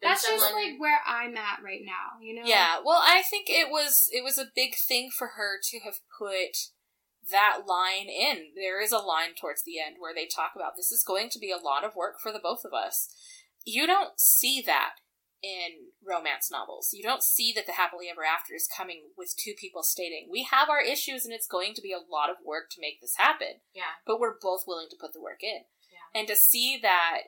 then 0.00 0.10
That's 0.10 0.22
just 0.26 0.52
like 0.52 0.78
where 0.78 1.00
I'm 1.06 1.36
at 1.36 1.62
right 1.62 1.82
now, 1.84 2.18
you 2.20 2.34
know? 2.34 2.42
Yeah, 2.44 2.80
well, 2.84 3.00
I 3.02 3.22
think 3.22 3.48
it 3.50 3.70
was 3.70 4.08
it 4.12 4.22
was 4.22 4.38
a 4.38 4.50
big 4.54 4.74
thing 4.76 5.10
for 5.10 5.28
her 5.38 5.58
to 5.62 5.78
have 5.80 6.00
put 6.18 6.70
that 7.30 7.60
line 7.66 8.08
in. 8.08 8.52
There 8.56 8.80
is 8.82 8.92
a 8.92 8.98
line 8.98 9.34
towards 9.38 9.62
the 9.62 9.78
end 9.78 9.96
where 9.98 10.14
they 10.14 10.26
talk 10.26 10.52
about 10.56 10.76
this 10.76 10.90
is 10.90 11.04
going 11.06 11.28
to 11.30 11.38
be 11.38 11.52
a 11.52 11.62
lot 11.62 11.84
of 11.84 11.94
work 11.94 12.20
for 12.20 12.32
the 12.32 12.40
both 12.42 12.64
of 12.64 12.72
us. 12.72 13.08
You 13.64 13.86
don't 13.86 14.18
see 14.18 14.62
that 14.66 14.96
in 15.42 15.90
romance 16.06 16.50
novels. 16.50 16.90
You 16.92 17.02
don't 17.02 17.22
see 17.22 17.52
that 17.54 17.66
the 17.66 17.72
happily 17.72 18.06
ever 18.10 18.24
after 18.24 18.54
is 18.54 18.68
coming 18.68 19.10
with 19.16 19.34
two 19.36 19.54
people 19.56 19.82
stating, 19.82 20.28
"We 20.30 20.44
have 20.44 20.68
our 20.68 20.80
issues 20.80 21.24
and 21.24 21.34
it's 21.34 21.46
going 21.46 21.74
to 21.74 21.82
be 21.82 21.92
a 21.92 21.98
lot 21.98 22.30
of 22.30 22.36
work 22.44 22.70
to 22.70 22.80
make 22.80 23.00
this 23.00 23.16
happen." 23.16 23.60
Yeah. 23.74 23.98
but 24.06 24.20
we're 24.20 24.38
both 24.40 24.64
willing 24.66 24.88
to 24.90 24.96
put 25.00 25.12
the 25.12 25.20
work 25.20 25.42
in. 25.42 25.64
Yeah. 25.90 26.20
And 26.20 26.28
to 26.28 26.36
see 26.36 26.78
that 26.80 27.22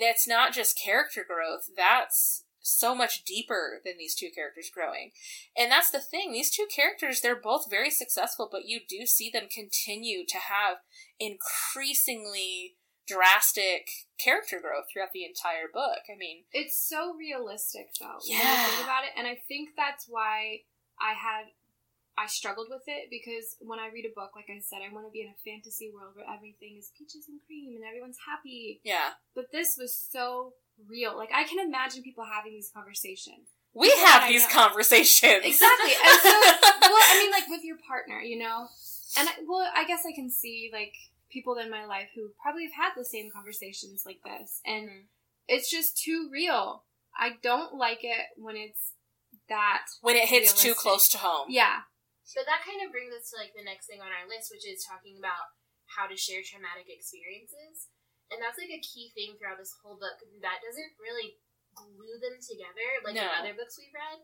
that's 0.00 0.26
not 0.28 0.52
just 0.52 0.78
character 0.78 1.24
growth, 1.26 1.68
that's 1.76 2.44
so 2.62 2.94
much 2.94 3.24
deeper 3.24 3.80
than 3.84 3.94
these 3.98 4.14
two 4.14 4.30
characters 4.34 4.70
growing. 4.72 5.10
And 5.56 5.70
that's 5.70 5.90
the 5.90 6.00
thing, 6.00 6.32
these 6.32 6.50
two 6.50 6.66
characters, 6.74 7.20
they're 7.20 7.34
both 7.40 7.68
very 7.68 7.90
successful, 7.90 8.48
but 8.50 8.66
you 8.66 8.80
do 8.88 9.04
see 9.04 9.30
them 9.30 9.48
continue 9.52 10.24
to 10.26 10.38
have 10.38 10.78
increasingly 11.18 12.76
drastic 13.06 13.88
character 14.18 14.60
growth 14.60 14.84
throughout 14.92 15.12
the 15.12 15.24
entire 15.24 15.66
book. 15.72 16.06
I 16.12 16.16
mean, 16.16 16.44
It's 16.52 16.78
so 16.78 17.14
realistic, 17.14 17.90
though. 18.00 18.18
When 18.22 18.38
you 18.38 18.44
Yeah. 18.44 18.66
think 18.66 18.84
about 18.84 19.04
it, 19.04 19.10
and 19.16 19.26
I 19.26 19.34
think 19.48 19.70
that's 19.76 20.06
why 20.08 20.64
I 21.00 21.14
had 21.14 21.52
I 22.14 22.26
struggled 22.26 22.68
with 22.68 22.82
it 22.86 23.08
because 23.08 23.56
when 23.60 23.78
I 23.78 23.86
read 23.88 24.04
a 24.04 24.12
book, 24.14 24.36
like 24.36 24.50
I 24.50 24.60
said, 24.60 24.82
I 24.82 24.92
want 24.92 25.06
to 25.06 25.10
be 25.10 25.22
in 25.22 25.28
a 25.32 25.42
fantasy 25.42 25.90
world 25.90 26.14
where 26.14 26.28
everything 26.28 26.76
is 26.76 26.92
peaches 26.96 27.24
and 27.26 27.40
cream 27.46 27.74
and 27.74 27.84
everyone's 27.86 28.18
happy. 28.28 28.82
yeah. 28.84 29.14
But 29.34 29.50
this 29.50 29.76
was 29.78 29.96
so 29.96 30.52
real. 30.88 31.16
Like 31.16 31.30
I 31.34 31.44
can 31.44 31.58
imagine 31.58 32.02
people 32.02 32.24
having 32.24 32.52
these 32.52 32.70
conversations. 32.74 33.48
We 33.74 33.88
People 33.90 34.06
have 34.06 34.28
these 34.28 34.46
conversations. 34.46 35.44
Exactly. 35.44 35.92
And 36.04 36.20
so, 36.20 36.28
well, 36.82 37.04
I 37.08 37.18
mean, 37.22 37.30
like 37.30 37.48
with 37.48 37.64
your 37.64 37.78
partner, 37.88 38.20
you 38.20 38.38
know, 38.38 38.68
and 39.18 39.28
I, 39.28 39.32
well, 39.48 39.66
I 39.74 39.84
guess 39.84 40.02
I 40.06 40.12
can 40.12 40.30
see 40.30 40.70
like 40.72 40.92
people 41.30 41.56
in 41.56 41.70
my 41.70 41.86
life 41.86 42.08
who 42.14 42.30
probably 42.42 42.64
have 42.64 42.76
had 42.76 42.92
the 42.96 43.04
same 43.04 43.30
conversations 43.32 44.04
like 44.04 44.20
this, 44.24 44.60
and 44.66 44.88
Mhm. 44.88 45.02
it's 45.48 45.70
just 45.70 45.96
too 45.96 46.28
real. 46.30 46.84
I 47.16 47.36
don't 47.42 47.74
like 47.74 48.04
it 48.04 48.26
when 48.36 48.56
it's 48.56 48.92
that. 49.48 49.84
when 50.00 50.16
it 50.16 50.28
hits 50.28 50.52
too 50.52 50.74
close 50.74 51.08
to 51.10 51.18
home. 51.18 51.46
Yeah, 51.48 51.82
But 52.34 52.44
that 52.46 52.64
kind 52.64 52.84
of 52.84 52.92
brings 52.92 53.12
us 53.14 53.30
to 53.30 53.36
like 53.36 53.52
the 53.56 53.64
next 53.64 53.86
thing 53.86 54.00
on 54.00 54.08
our 54.12 54.28
list, 54.28 54.50
which 54.52 54.66
is 54.68 54.84
talking 54.84 55.16
about 55.18 55.52
how 55.96 56.06
to 56.08 56.16
share 56.16 56.40
traumatic 56.44 56.88
experiences. 56.88 57.88
And 58.32 58.40
that's 58.40 58.56
like 58.58 58.72
a 58.72 58.80
key 58.80 59.12
thing 59.14 59.36
throughout 59.36 59.60
this 59.60 59.76
whole 59.84 59.96
book 60.00 60.16
that 60.40 60.58
doesn't 60.64 60.92
really 60.98 61.36
glue 61.76 62.16
them 62.20 62.36
together 62.40 62.88
like 63.04 63.16
in 63.16 63.22
No. 63.24 63.32
other 63.38 63.54
books 63.54 63.76
we've 63.80 63.92
read, 63.94 64.20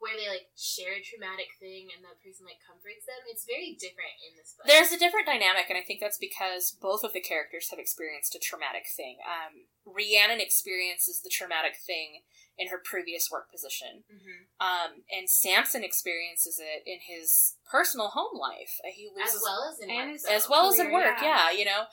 where 0.00 0.16
they 0.16 0.28
like 0.28 0.48
share 0.56 0.96
a 0.96 1.04
traumatic 1.04 1.48
thing 1.60 1.88
and 1.92 2.00
the 2.04 2.12
person 2.24 2.44
like 2.48 2.60
comforts 2.64 3.04
them. 3.04 3.20
It's 3.28 3.44
very 3.44 3.76
different 3.76 4.16
in 4.24 4.36
this 4.36 4.52
book. 4.56 4.64
There's 4.68 4.92
a 4.92 4.98
different 5.00 5.28
dynamic, 5.28 5.68
and 5.68 5.76
I 5.76 5.84
think 5.84 6.00
that's 6.00 6.16
because 6.20 6.72
both 6.80 7.04
of 7.04 7.12
the 7.12 7.20
characters 7.20 7.68
have 7.68 7.78
experienced 7.80 8.34
a 8.34 8.40
traumatic 8.40 8.84
thing. 8.88 9.20
Um, 9.24 9.68
Rhiannon 9.84 10.40
experiences 10.40 11.20
the 11.20 11.28
traumatic 11.32 11.76
thing 11.76 12.24
in 12.56 12.68
her 12.68 12.80
previous 12.84 13.30
work 13.30 13.50
position, 13.50 14.04
Mhm. 14.08 14.48
um, 14.60 15.04
and 15.10 15.28
Samson 15.28 15.84
experiences 15.84 16.58
it 16.60 16.82
in 16.84 17.00
his 17.00 17.56
personal 17.64 18.08
home 18.08 18.36
life. 18.36 18.80
He 18.92 19.08
loses 19.08 19.36
as 19.36 19.42
well 19.42 19.64
as 19.72 19.80
in 19.80 19.88
work, 19.94 20.08
his- 20.12 20.24
as 20.26 20.48
well 20.48 20.68
as 20.68 20.78
in 20.78 20.92
work, 20.92 21.16
yeah. 21.22 21.50
yeah. 21.50 21.58
you 21.58 21.64
know. 21.64 21.86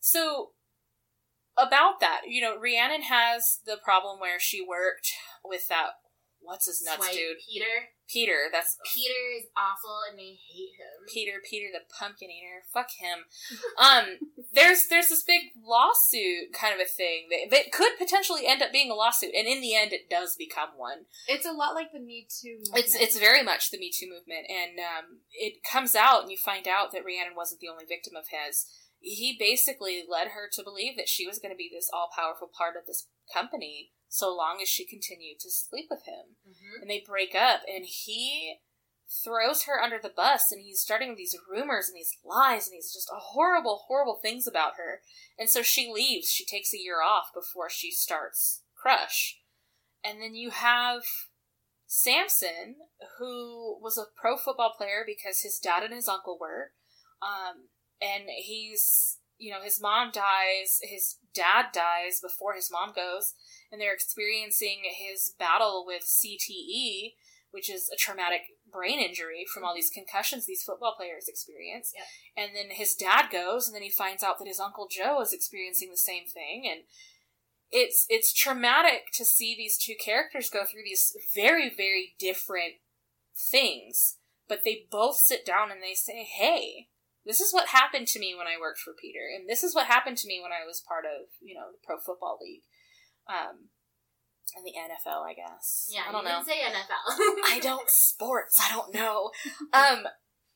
So 0.00 0.54
about 1.56 2.00
that, 2.00 2.22
you 2.26 2.40
know, 2.40 2.58
Rhiannon 2.58 3.02
has 3.02 3.60
the 3.66 3.76
problem 3.82 4.20
where 4.20 4.40
she 4.40 4.64
worked 4.64 5.10
with 5.44 5.68
that 5.68 5.90
what's 6.44 6.66
his 6.66 6.84
nuts 6.84 6.98
Swipe 6.98 7.12
dude 7.16 7.38
Peter. 7.48 7.88
Peter. 8.06 8.52
That's 8.52 8.76
Peter 8.94 9.16
is 9.40 9.48
awful, 9.56 10.04
and 10.08 10.18
they 10.18 10.36
hate 10.36 10.76
him. 10.76 11.08
Peter, 11.08 11.40
Peter 11.42 11.68
the 11.72 11.80
pumpkin 11.98 12.28
eater. 12.28 12.62
Fuck 12.72 12.90
him. 13.00 13.24
Um, 13.80 14.28
there's 14.52 14.86
there's 14.88 15.08
this 15.08 15.24
big 15.24 15.56
lawsuit 15.56 16.52
kind 16.52 16.74
of 16.74 16.80
a 16.80 16.88
thing 16.88 17.28
that, 17.30 17.50
that 17.50 17.72
could 17.72 17.96
potentially 17.98 18.46
end 18.46 18.62
up 18.62 18.72
being 18.72 18.90
a 18.90 18.94
lawsuit, 18.94 19.34
and 19.34 19.48
in 19.48 19.60
the 19.60 19.74
end, 19.74 19.92
it 19.92 20.10
does 20.10 20.36
become 20.36 20.76
one. 20.76 21.08
it's 21.26 21.46
a 21.46 21.52
lot 21.52 21.74
like 21.74 21.92
the 21.92 22.00
Me 22.00 22.28
Too. 22.28 22.60
Movement. 22.60 22.84
It's 22.84 22.94
it's 22.94 23.18
very 23.18 23.42
much 23.42 23.70
the 23.70 23.78
Me 23.78 23.90
Too 23.90 24.08
movement, 24.08 24.46
and 24.48 24.78
um, 24.78 25.24
it 25.32 25.64
comes 25.64 25.94
out, 25.96 26.22
and 26.22 26.30
you 26.30 26.36
find 26.36 26.68
out 26.68 26.92
that 26.92 27.04
Rhiannon 27.04 27.34
wasn't 27.34 27.60
the 27.60 27.68
only 27.68 27.86
victim 27.88 28.14
of 28.16 28.28
his. 28.28 28.66
He 29.06 29.36
basically 29.38 30.02
led 30.08 30.28
her 30.28 30.48
to 30.52 30.62
believe 30.62 30.96
that 30.96 31.08
she 31.10 31.26
was 31.26 31.38
going 31.38 31.52
to 31.52 31.56
be 31.56 31.70
this 31.70 31.90
all 31.92 32.08
powerful 32.16 32.48
part 32.48 32.74
of 32.74 32.86
this 32.86 33.06
company 33.32 33.92
so 34.08 34.34
long 34.34 34.60
as 34.62 34.68
she 34.68 34.86
continued 34.86 35.40
to 35.40 35.50
sleep 35.50 35.86
with 35.90 36.04
him. 36.06 36.36
Mhm. 36.48 36.80
and 36.80 36.90
they 36.90 37.00
break 37.00 37.34
up 37.34 37.62
and 37.68 37.84
he 37.84 38.60
throws 39.22 39.64
her 39.64 39.80
under 39.80 39.98
the 39.98 40.08
bus 40.08 40.50
and 40.50 40.62
he's 40.62 40.80
starting 40.80 41.14
these 41.14 41.36
rumors 41.48 41.88
and 41.88 41.96
these 41.96 42.16
lies 42.24 42.66
and 42.66 42.74
these 42.74 42.92
just 42.92 43.10
horrible 43.12 43.84
horrible 43.86 44.18
things 44.20 44.46
about 44.46 44.76
her. 44.76 45.02
And 45.38 45.50
so 45.50 45.62
she 45.62 45.90
leaves. 45.92 46.30
She 46.32 46.44
takes 46.44 46.72
a 46.72 46.78
year 46.78 47.02
off 47.02 47.26
before 47.34 47.68
she 47.68 47.90
starts 47.90 48.62
crush. 48.74 49.40
And 50.02 50.20
then 50.22 50.34
you 50.34 50.50
have 50.50 51.02
samson 51.86 52.76
who 53.18 53.78
was 53.80 53.98
a 53.98 54.06
pro 54.18 54.36
football 54.36 54.72
player 54.76 55.04
because 55.06 55.40
his 55.40 55.58
dad 55.58 55.82
and 55.82 55.92
his 55.94 56.08
uncle 56.08 56.38
were. 56.40 56.72
Um, 57.22 57.68
and 58.04 58.24
he's 58.28 59.18
you 59.38 59.50
know 59.50 59.62
his 59.62 59.80
mom 59.80 60.10
dies 60.12 60.78
his 60.82 61.16
dad 61.34 61.66
dies 61.72 62.20
before 62.22 62.54
his 62.54 62.70
mom 62.70 62.92
goes 62.94 63.34
and 63.74 63.80
they're 63.80 63.92
experiencing 63.92 64.82
his 64.84 65.34
battle 65.36 65.84
with 65.84 66.04
CTE, 66.04 67.14
which 67.50 67.68
is 67.68 67.90
a 67.92 67.96
traumatic 67.96 68.42
brain 68.70 69.00
injury 69.00 69.44
from 69.52 69.64
all 69.64 69.74
these 69.74 69.90
concussions 69.90 70.46
these 70.46 70.62
football 70.62 70.94
players 70.96 71.26
experience. 71.26 71.92
Yep. 71.96 72.06
And 72.36 72.56
then 72.56 72.76
his 72.76 72.94
dad 72.94 73.30
goes, 73.32 73.66
and 73.66 73.74
then 73.74 73.82
he 73.82 73.90
finds 73.90 74.22
out 74.22 74.38
that 74.38 74.46
his 74.46 74.60
uncle 74.60 74.86
Joe 74.88 75.20
is 75.20 75.32
experiencing 75.32 75.90
the 75.90 75.96
same 75.96 76.24
thing, 76.32 76.68
and 76.70 76.82
it's 77.72 78.06
it's 78.08 78.32
traumatic 78.32 79.06
to 79.14 79.24
see 79.24 79.56
these 79.56 79.76
two 79.76 79.94
characters 80.02 80.48
go 80.48 80.64
through 80.64 80.84
these 80.84 81.16
very 81.34 81.68
very 81.68 82.14
different 82.16 82.74
things, 83.36 84.18
but 84.48 84.60
they 84.64 84.86
both 84.88 85.16
sit 85.16 85.44
down 85.44 85.72
and 85.72 85.82
they 85.82 85.94
say, 85.94 86.22
"Hey." 86.22 86.90
This 87.24 87.40
is 87.40 87.52
what 87.52 87.68
happened 87.68 88.06
to 88.08 88.20
me 88.20 88.34
when 88.36 88.46
I 88.46 88.60
worked 88.60 88.80
for 88.80 88.92
Peter, 88.92 89.24
and 89.34 89.48
this 89.48 89.62
is 89.62 89.74
what 89.74 89.86
happened 89.86 90.18
to 90.18 90.28
me 90.28 90.40
when 90.42 90.52
I 90.52 90.66
was 90.66 90.82
part 90.86 91.04
of, 91.04 91.28
you 91.40 91.54
know, 91.54 91.72
the 91.72 91.78
Pro 91.84 91.98
Football 91.98 92.38
League 92.40 92.64
um, 93.28 93.72
and 94.56 94.64
the 94.64 94.76
NFL, 94.76 95.24
I 95.24 95.34
guess. 95.34 95.90
Yeah, 95.92 96.02
I 96.08 96.12
don't 96.12 96.24
know. 96.24 96.42
say 96.46 96.60
NFL. 96.60 97.16
I 97.52 97.60
don't 97.62 97.88
sports. 97.88 98.60
I 98.60 98.74
don't 98.74 98.94
know. 98.94 99.30
Um, 99.72 100.06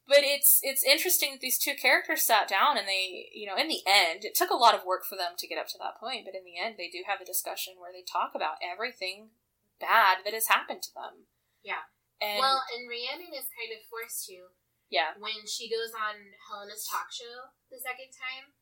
but 0.08 0.24
it's 0.24 0.60
it's 0.64 0.82
interesting 0.82 1.36
that 1.36 1.44
these 1.44 1.60
two 1.60 1.76
characters 1.76 2.24
sat 2.24 2.48
down 2.48 2.78
and 2.78 2.88
they, 2.88 3.28
you 3.34 3.44
know, 3.44 3.60
in 3.60 3.68
the 3.68 3.84
end, 3.84 4.24
it 4.24 4.34
took 4.34 4.48
a 4.48 4.56
lot 4.56 4.74
of 4.74 4.88
work 4.88 5.04
for 5.04 5.16
them 5.20 5.36
to 5.36 5.46
get 5.46 5.60
up 5.60 5.68
to 5.68 5.78
that 5.78 6.00
point. 6.00 6.24
But 6.24 6.32
in 6.32 6.48
the 6.48 6.56
end, 6.56 6.80
they 6.80 6.88
do 6.88 7.04
have 7.04 7.20
a 7.20 7.28
discussion 7.28 7.76
where 7.76 7.92
they 7.92 8.00
talk 8.08 8.32
about 8.32 8.56
everything 8.64 9.36
bad 9.76 10.24
that 10.24 10.32
has 10.32 10.48
happened 10.48 10.80
to 10.88 10.94
them. 10.96 11.28
Yeah. 11.60 11.92
And 12.24 12.40
well, 12.40 12.64
and 12.72 12.88
Rhiannon 12.88 13.36
is 13.36 13.52
kind 13.52 13.70
of 13.76 13.84
forced 13.92 14.26
to 14.32 14.48
yeah, 14.88 15.12
when 15.20 15.44
she 15.44 15.68
goes 15.68 15.92
on 15.92 16.16
Helena's 16.48 16.88
talk 16.88 17.12
show 17.12 17.52
the 17.68 17.80
second 17.80 18.08
time, 18.12 18.56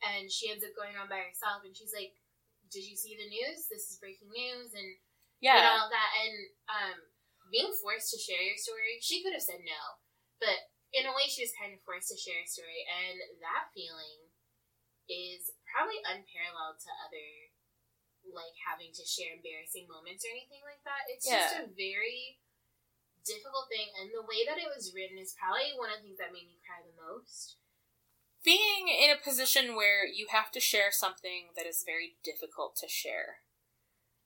and 0.00 0.32
she 0.32 0.48
ends 0.48 0.64
up 0.64 0.72
going 0.72 0.96
on 0.96 1.12
by 1.12 1.20
herself, 1.20 1.64
and 1.64 1.76
she's 1.76 1.92
like, 1.92 2.16
"Did 2.72 2.88
you 2.88 2.96
see 2.96 3.16
the 3.16 3.28
news? 3.28 3.68
This 3.68 3.92
is 3.92 4.00
breaking 4.00 4.32
news," 4.32 4.72
and 4.72 4.96
yeah, 5.44 5.76
all 5.76 5.92
that. 5.92 6.10
And 6.24 6.36
um, 6.68 6.98
being 7.52 7.72
forced 7.84 8.08
to 8.16 8.18
share 8.18 8.40
your 8.40 8.56
story, 8.56 8.96
she 9.04 9.20
could 9.20 9.36
have 9.36 9.44
said 9.44 9.60
no, 9.60 10.00
but 10.40 10.72
in 10.96 11.04
a 11.06 11.14
way, 11.14 11.28
she 11.28 11.44
was 11.44 11.54
kind 11.54 11.76
of 11.76 11.84
forced 11.84 12.08
to 12.10 12.18
share 12.18 12.40
a 12.40 12.48
story, 12.48 12.82
and 12.88 13.20
that 13.44 13.70
feeling 13.76 14.32
is 15.12 15.52
probably 15.68 16.00
unparalleled 16.06 16.80
to 16.80 16.90
other 17.04 17.28
like 18.28 18.56
having 18.60 18.92
to 18.92 19.04
share 19.04 19.36
embarrassing 19.36 19.88
moments 19.88 20.24
or 20.24 20.32
anything 20.32 20.60
like 20.64 20.80
that. 20.84 21.08
It's 21.08 21.24
just 21.26 21.56
a 21.56 21.72
very 21.72 22.39
difficult 23.30 23.70
thing, 23.70 23.88
and 23.94 24.10
the 24.10 24.26
way 24.26 24.42
that 24.46 24.58
it 24.58 24.66
was 24.66 24.90
written 24.94 25.16
is 25.18 25.34
probably 25.38 25.70
one 25.78 25.90
of 25.94 26.02
the 26.02 26.10
things 26.10 26.18
that 26.18 26.34
made 26.34 26.50
me 26.50 26.58
cry 26.66 26.82
the 26.82 26.94
most. 26.98 27.56
being 28.42 28.88
in 28.88 29.10
a 29.12 29.20
position 29.20 29.76
where 29.76 30.06
you 30.06 30.28
have 30.32 30.50
to 30.50 30.58
share 30.60 30.88
something 30.90 31.52
that 31.54 31.66
is 31.66 31.84
very 31.84 32.16
difficult 32.24 32.74
to 32.74 32.88
share 32.88 33.44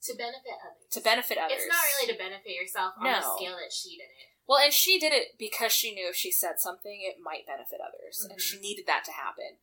To 0.07 0.15
benefit 0.15 0.55
others. 0.63 0.87
to 0.93 1.01
benefit 1.01 1.37
others. 1.37 1.59
It's 1.59 1.67
not 1.67 1.83
really 1.99 2.13
to 2.13 2.19
benefit 2.19 2.55
yourself 2.55 2.95
on 2.97 3.03
the 3.03 3.19
No. 3.21 3.35
scale 3.37 3.57
that 3.59 3.73
she 3.73 3.97
did 3.99 4.05
it. 4.15 4.29
Well, 4.47 4.63
and 4.63 4.73
she 4.73 5.01
did 5.01 5.13
it 5.13 5.37
because 5.37 5.73
she 5.73 5.93
knew 5.95 6.09
if 6.09 6.15
she 6.17 6.31
said 6.31 6.61
something, 6.61 7.03
it 7.03 7.19
might 7.19 7.45
benefit 7.47 7.81
others, 7.81 8.21
and 8.23 8.39
Mhm. 8.39 8.43
she 8.43 8.59
needed 8.61 8.87
that 8.87 9.03
to 9.07 9.13
happen. 9.13 9.59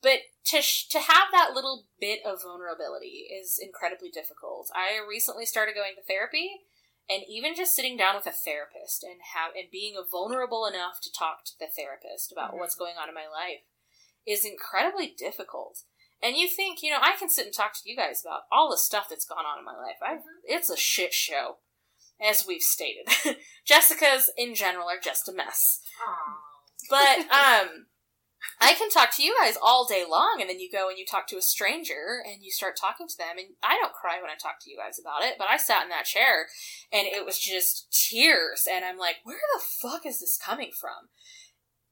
But 0.00 0.20
to 0.46 0.62
sh- 0.62 0.88
to 0.88 1.00
have 1.00 1.30
that 1.32 1.52
little 1.52 1.86
bit 1.98 2.24
of 2.24 2.40
vulnerability 2.42 3.28
is 3.30 3.58
incredibly 3.58 4.10
difficult. 4.10 4.70
I 4.74 4.96
recently 4.96 5.44
started 5.44 5.74
going 5.74 5.94
to 5.96 6.02
therapy, 6.02 6.64
and 7.08 7.22
even 7.28 7.54
just 7.54 7.74
sitting 7.74 7.96
down 7.96 8.16
with 8.16 8.26
a 8.26 8.32
therapist 8.32 9.02
and 9.04 9.20
have 9.34 9.54
and 9.54 9.70
being 9.70 9.94
vulnerable 10.10 10.66
enough 10.66 11.00
to 11.02 11.12
talk 11.12 11.44
to 11.44 11.52
the 11.58 11.66
therapist 11.66 12.32
about 12.32 12.52
Mhm. 12.52 12.58
what's 12.58 12.74
going 12.74 12.96
on 12.96 13.08
in 13.08 13.14
my 13.14 13.26
life 13.28 13.62
is 14.26 14.44
incredibly 14.44 15.08
difficult. 15.08 15.82
And 16.22 16.36
you 16.36 16.48
think, 16.48 16.82
you 16.82 16.90
know, 16.90 17.00
I 17.00 17.16
can 17.16 17.28
sit 17.28 17.44
and 17.44 17.54
talk 17.54 17.74
to 17.74 17.88
you 17.88 17.94
guys 17.96 18.24
about 18.24 18.44
all 18.50 18.70
the 18.70 18.78
stuff 18.78 19.08
that's 19.10 19.26
gone 19.26 19.44
on 19.44 19.58
in 19.58 19.64
my 19.64 19.76
life. 19.76 19.98
I 20.00 20.14
Mhm. 20.16 20.22
it's 20.44 20.70
a 20.70 20.76
shit 20.76 21.12
show, 21.12 21.58
as 22.20 22.46
we've 22.46 22.62
stated. 22.62 23.06
Jessica's 23.66 24.30
in 24.36 24.54
general 24.54 24.88
are 24.88 24.98
just 25.00 25.28
a 25.28 25.32
mess. 25.32 25.80
Aww. 26.00 26.36
But 26.88 27.18
um 27.30 27.86
I 28.60 28.74
can 28.74 28.88
talk 28.90 29.14
to 29.16 29.22
you 29.22 29.36
guys 29.40 29.56
all 29.60 29.86
day 29.86 30.04
long 30.08 30.38
and 30.40 30.48
then 30.48 30.60
you 30.60 30.70
go 30.70 30.88
and 30.88 30.98
you 30.98 31.04
talk 31.04 31.26
to 31.28 31.36
a 31.36 31.42
stranger 31.42 32.22
and 32.24 32.42
you 32.42 32.50
start 32.50 32.76
talking 32.76 33.08
to 33.08 33.16
them 33.16 33.36
and 33.38 33.48
I 33.62 33.78
don't 33.80 33.92
cry 33.92 34.20
when 34.20 34.30
I 34.30 34.36
talk 34.40 34.56
to 34.62 34.70
you 34.70 34.78
guys 34.78 34.98
about 34.98 35.22
it, 35.22 35.36
but 35.38 35.48
I 35.48 35.56
sat 35.56 35.82
in 35.82 35.88
that 35.90 36.06
chair 36.06 36.46
and 36.92 37.06
it 37.06 37.24
was 37.24 37.38
just 37.38 37.92
tears 37.92 38.66
and 38.70 38.84
I'm 38.84 38.98
like, 38.98 39.16
where 39.24 39.40
the 39.54 39.62
fuck 39.62 40.06
is 40.06 40.20
this 40.20 40.38
coming 40.42 40.70
from? 40.78 41.10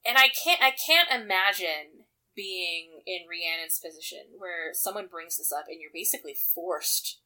And 0.05 0.19
I 0.19 0.29
can't 0.29 0.63
I 0.63 0.73
can't 0.73 1.11
imagine 1.11 2.07
being 2.35 3.03
in 3.07 3.29
Rhiannon's 3.29 3.79
position 3.79 4.39
where 4.39 4.73
someone 4.73 5.07
brings 5.07 5.37
this 5.37 5.53
up 5.53 5.67
and 5.69 5.81
you're 5.81 5.91
basically 5.93 6.35
forced 6.35 7.21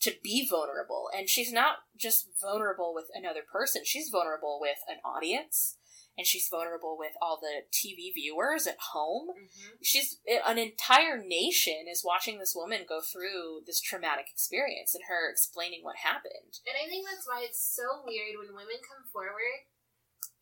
to 0.00 0.12
be 0.22 0.46
vulnerable. 0.48 1.08
And 1.16 1.28
she's 1.28 1.52
not 1.52 1.78
just 1.96 2.28
vulnerable 2.40 2.92
with 2.94 3.06
another 3.14 3.42
person, 3.50 3.82
she's 3.84 4.08
vulnerable 4.08 4.58
with 4.60 4.78
an 4.88 4.96
audience 5.04 5.76
and 6.20 6.28
she's 6.28 6.52
vulnerable 6.52 7.00
with 7.00 7.16
all 7.24 7.40
the 7.40 7.64
TV 7.72 8.12
viewers 8.12 8.68
at 8.68 8.92
home. 8.92 9.32
Mm-hmm. 9.32 9.80
She's 9.80 10.20
an 10.28 10.60
entire 10.60 11.16
nation 11.16 11.88
is 11.88 12.04
watching 12.04 12.36
this 12.36 12.52
woman 12.52 12.84
go 12.84 13.00
through 13.00 13.64
this 13.64 13.80
traumatic 13.80 14.28
experience 14.28 14.92
and 14.92 15.08
her 15.08 15.32
explaining 15.32 15.80
what 15.80 16.04
happened. 16.04 16.60
And 16.68 16.76
I 16.76 16.84
think 16.92 17.08
that's 17.08 17.24
why 17.24 17.48
it's 17.48 17.64
so 17.64 18.04
weird 18.04 18.36
when 18.36 18.52
women 18.52 18.84
come 18.84 19.08
forward 19.08 19.64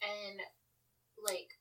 and, 0.03 0.43
like, 1.23 1.55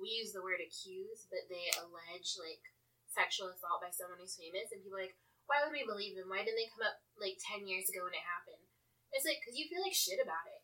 we 0.00 0.16
use 0.16 0.32
the 0.32 0.40
word 0.40 0.64
accuse, 0.64 1.28
but 1.28 1.44
they 1.52 1.68
allege, 1.76 2.40
like, 2.40 2.64
sexual 3.12 3.52
assault 3.52 3.84
by 3.84 3.92
someone 3.92 4.16
who's 4.16 4.40
famous, 4.40 4.72
and 4.72 4.80
people 4.80 4.96
are 4.96 5.04
like, 5.04 5.20
why 5.44 5.60
would 5.60 5.76
we 5.76 5.84
believe 5.84 6.16
them? 6.16 6.32
Why 6.32 6.40
didn't 6.40 6.56
they 6.56 6.72
come 6.72 6.88
up, 6.88 7.04
like, 7.20 7.36
10 7.52 7.68
years 7.68 7.92
ago 7.92 8.08
when 8.08 8.16
it 8.16 8.24
happened? 8.24 8.64
It's 9.12 9.28
like, 9.28 9.44
because 9.44 9.60
you 9.60 9.68
feel 9.68 9.84
like 9.84 9.92
shit 9.92 10.24
about 10.24 10.48
it. 10.48 10.57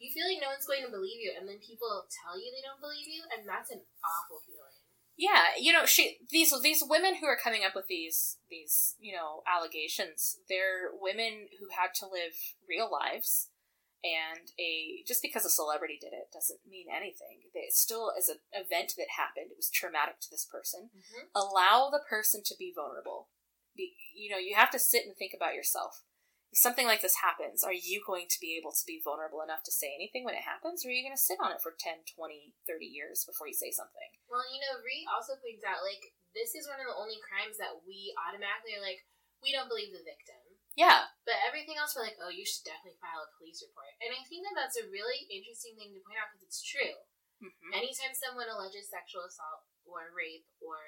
You 0.00 0.08
feel 0.08 0.24
like 0.24 0.40
no 0.40 0.48
one's 0.48 0.64
going 0.64 0.80
to 0.82 0.90
believe 0.90 1.20
you, 1.20 1.36
and 1.36 1.44
then 1.44 1.60
people 1.60 2.08
tell 2.08 2.40
you 2.40 2.48
they 2.48 2.64
don't 2.64 2.80
believe 2.80 3.04
you, 3.04 3.20
and 3.28 3.44
that's 3.44 3.68
an 3.68 3.84
awful 4.00 4.40
feeling. 4.48 4.80
Yeah, 5.20 5.52
you 5.60 5.76
know, 5.76 5.84
she 5.84 6.16
these 6.32 6.48
these 6.64 6.82
women 6.82 7.20
who 7.20 7.28
are 7.28 7.36
coming 7.36 7.60
up 7.60 7.76
with 7.76 7.86
these 7.86 8.40
these 8.48 8.96
you 8.98 9.12
know 9.12 9.44
allegations, 9.44 10.40
they're 10.48 10.88
women 10.96 11.52
who 11.60 11.68
had 11.68 11.92
to 12.00 12.08
live 12.08 12.32
real 12.64 12.88
lives, 12.88 13.52
and 14.00 14.48
a 14.58 15.04
just 15.06 15.20
because 15.20 15.44
a 15.44 15.50
celebrity 15.52 15.98
did 16.00 16.16
it 16.16 16.32
doesn't 16.32 16.60
mean 16.64 16.86
anything. 16.88 17.44
It 17.52 17.74
still 17.74 18.12
is 18.16 18.28
an 18.28 18.40
event 18.56 18.94
that 18.96 19.20
happened. 19.20 19.52
It 19.52 19.60
was 19.60 19.68
traumatic 19.68 20.20
to 20.22 20.30
this 20.30 20.48
person. 20.48 20.88
Mm-hmm. 20.96 21.28
Allow 21.36 21.90
the 21.90 22.00
person 22.08 22.40
to 22.46 22.54
be 22.58 22.72
vulnerable. 22.74 23.28
Be, 23.76 23.92
you 24.16 24.30
know, 24.30 24.38
you 24.38 24.54
have 24.56 24.70
to 24.70 24.78
sit 24.78 25.04
and 25.04 25.14
think 25.14 25.32
about 25.36 25.54
yourself. 25.54 26.02
If 26.50 26.58
something 26.58 26.86
like 26.86 26.98
this 26.98 27.22
happens, 27.22 27.62
are 27.62 27.74
you 27.74 28.02
going 28.02 28.26
to 28.26 28.42
be 28.42 28.58
able 28.58 28.74
to 28.74 28.82
be 28.82 28.98
vulnerable 28.98 29.38
enough 29.38 29.62
to 29.66 29.74
say 29.74 29.94
anything 29.94 30.26
when 30.26 30.34
it 30.34 30.42
happens, 30.42 30.82
or 30.82 30.90
are 30.90 30.96
you 30.96 31.06
going 31.06 31.14
to 31.14 31.20
sit 31.20 31.38
on 31.38 31.54
it 31.54 31.62
for 31.62 31.78
10, 31.78 32.02
20, 32.10 32.58
30 32.66 32.90
years 32.90 33.22
before 33.22 33.46
you 33.46 33.54
say 33.54 33.70
something? 33.70 34.10
Well, 34.26 34.42
you 34.50 34.58
know, 34.58 34.82
Rhi 34.82 35.06
also 35.06 35.38
points 35.38 35.62
out, 35.62 35.86
like, 35.86 36.02
this 36.34 36.58
is 36.58 36.66
one 36.66 36.82
of 36.82 36.90
the 36.90 36.98
only 36.98 37.22
crimes 37.22 37.54
that 37.62 37.86
we 37.86 38.10
automatically 38.18 38.74
are 38.74 38.82
like, 38.82 39.06
we 39.42 39.54
don't 39.54 39.70
believe 39.70 39.94
the 39.94 40.02
victim. 40.02 40.42
Yeah, 40.78 41.10
But 41.26 41.42
everything 41.42 41.76
else, 41.78 41.98
we're 41.98 42.06
like, 42.06 42.18
oh, 42.22 42.30
you 42.30 42.46
should 42.46 42.62
definitely 42.62 42.98
file 43.02 43.26
a 43.26 43.34
police 43.36 43.58
report. 43.60 43.90
And 43.98 44.14
I 44.14 44.22
think 44.26 44.46
that 44.46 44.54
that's 44.54 44.78
a 44.78 44.86
really 44.86 45.26
interesting 45.26 45.74
thing 45.74 45.90
to 45.92 46.00
point 46.06 46.18
out 46.22 46.30
because 46.30 46.46
it's 46.46 46.62
true. 46.62 46.94
hmm 47.42 47.70
Anytime 47.74 48.14
someone 48.14 48.46
alleges 48.46 48.86
sexual 48.86 49.26
assault 49.26 49.66
or 49.82 50.14
rape 50.14 50.46
or, 50.62 50.78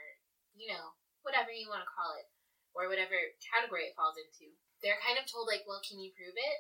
you 0.55 0.70
know, 0.70 0.94
whatever 1.27 1.51
you 1.51 1.66
want 1.66 1.83
to 1.83 1.90
call 1.94 2.14
it, 2.14 2.31
or 2.72 2.88
whatever 2.88 3.14
category 3.42 3.90
it 3.90 3.98
falls 3.98 4.16
into, 4.16 4.55
they're 4.83 5.01
kind 5.01 5.16
of 5.16 5.31
told, 5.31 5.47
like, 5.47 5.64
well, 5.64 5.81
can 5.81 6.03
you 6.03 6.11
prove 6.12 6.35
it? 6.35 6.59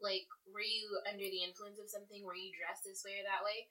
Like, 0.00 0.30
were 0.48 0.64
you 0.64 1.02
under 1.04 1.26
the 1.26 1.44
influence 1.44 1.76
of 1.76 1.92
something? 1.92 2.24
Were 2.24 2.38
you 2.38 2.54
dressed 2.56 2.86
this 2.86 3.04
way 3.04 3.20
or 3.20 3.26
that 3.26 3.44
way? 3.44 3.68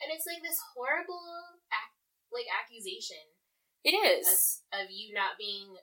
And 0.00 0.08
it's 0.08 0.24
like 0.24 0.40
this 0.40 0.62
horrible, 0.72 1.60
ac- 1.68 1.98
like, 2.32 2.48
accusation 2.48 3.20
It 3.84 3.96
is 3.96 4.62
of, 4.72 4.86
of 4.86 4.94
you 4.94 5.12
not 5.12 5.36
being 5.36 5.76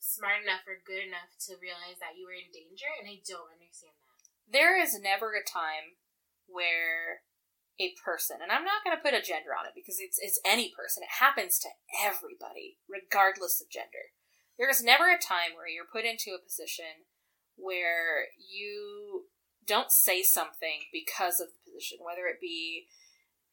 smart 0.00 0.44
enough 0.44 0.64
or 0.68 0.84
good 0.84 1.04
enough 1.04 1.32
to 1.48 1.56
realize 1.60 1.96
that 2.00 2.16
you 2.16 2.28
were 2.28 2.36
in 2.36 2.52
danger, 2.52 2.88
and 3.00 3.08
I 3.08 3.24
don't 3.24 3.52
understand 3.52 3.96
that. 3.96 4.20
There 4.44 4.76
is 4.76 5.00
never 5.00 5.32
a 5.32 5.44
time 5.44 5.96
where 6.44 7.24
a 7.80 7.96
person, 7.98 8.38
and 8.44 8.52
I'm 8.52 8.68
not 8.68 8.84
going 8.84 8.94
to 8.94 9.02
put 9.02 9.16
a 9.16 9.24
gender 9.24 9.56
on 9.56 9.66
it 9.66 9.74
because 9.74 9.98
it's 9.98 10.20
it's 10.20 10.38
any 10.44 10.70
person. 10.70 11.02
It 11.02 11.18
happens 11.18 11.58
to 11.64 11.72
everybody, 11.90 12.78
regardless 12.86 13.58
of 13.58 13.72
gender. 13.72 14.14
There 14.58 14.70
is 14.70 14.82
never 14.82 15.10
a 15.10 15.18
time 15.18 15.56
where 15.56 15.68
you're 15.68 15.90
put 15.90 16.04
into 16.04 16.30
a 16.30 16.42
position 16.42 17.06
where 17.56 18.30
you 18.38 19.26
don't 19.66 19.90
say 19.90 20.22
something 20.22 20.86
because 20.92 21.40
of 21.40 21.48
the 21.48 21.70
position, 21.70 21.98
whether 22.00 22.26
it 22.26 22.40
be 22.40 22.86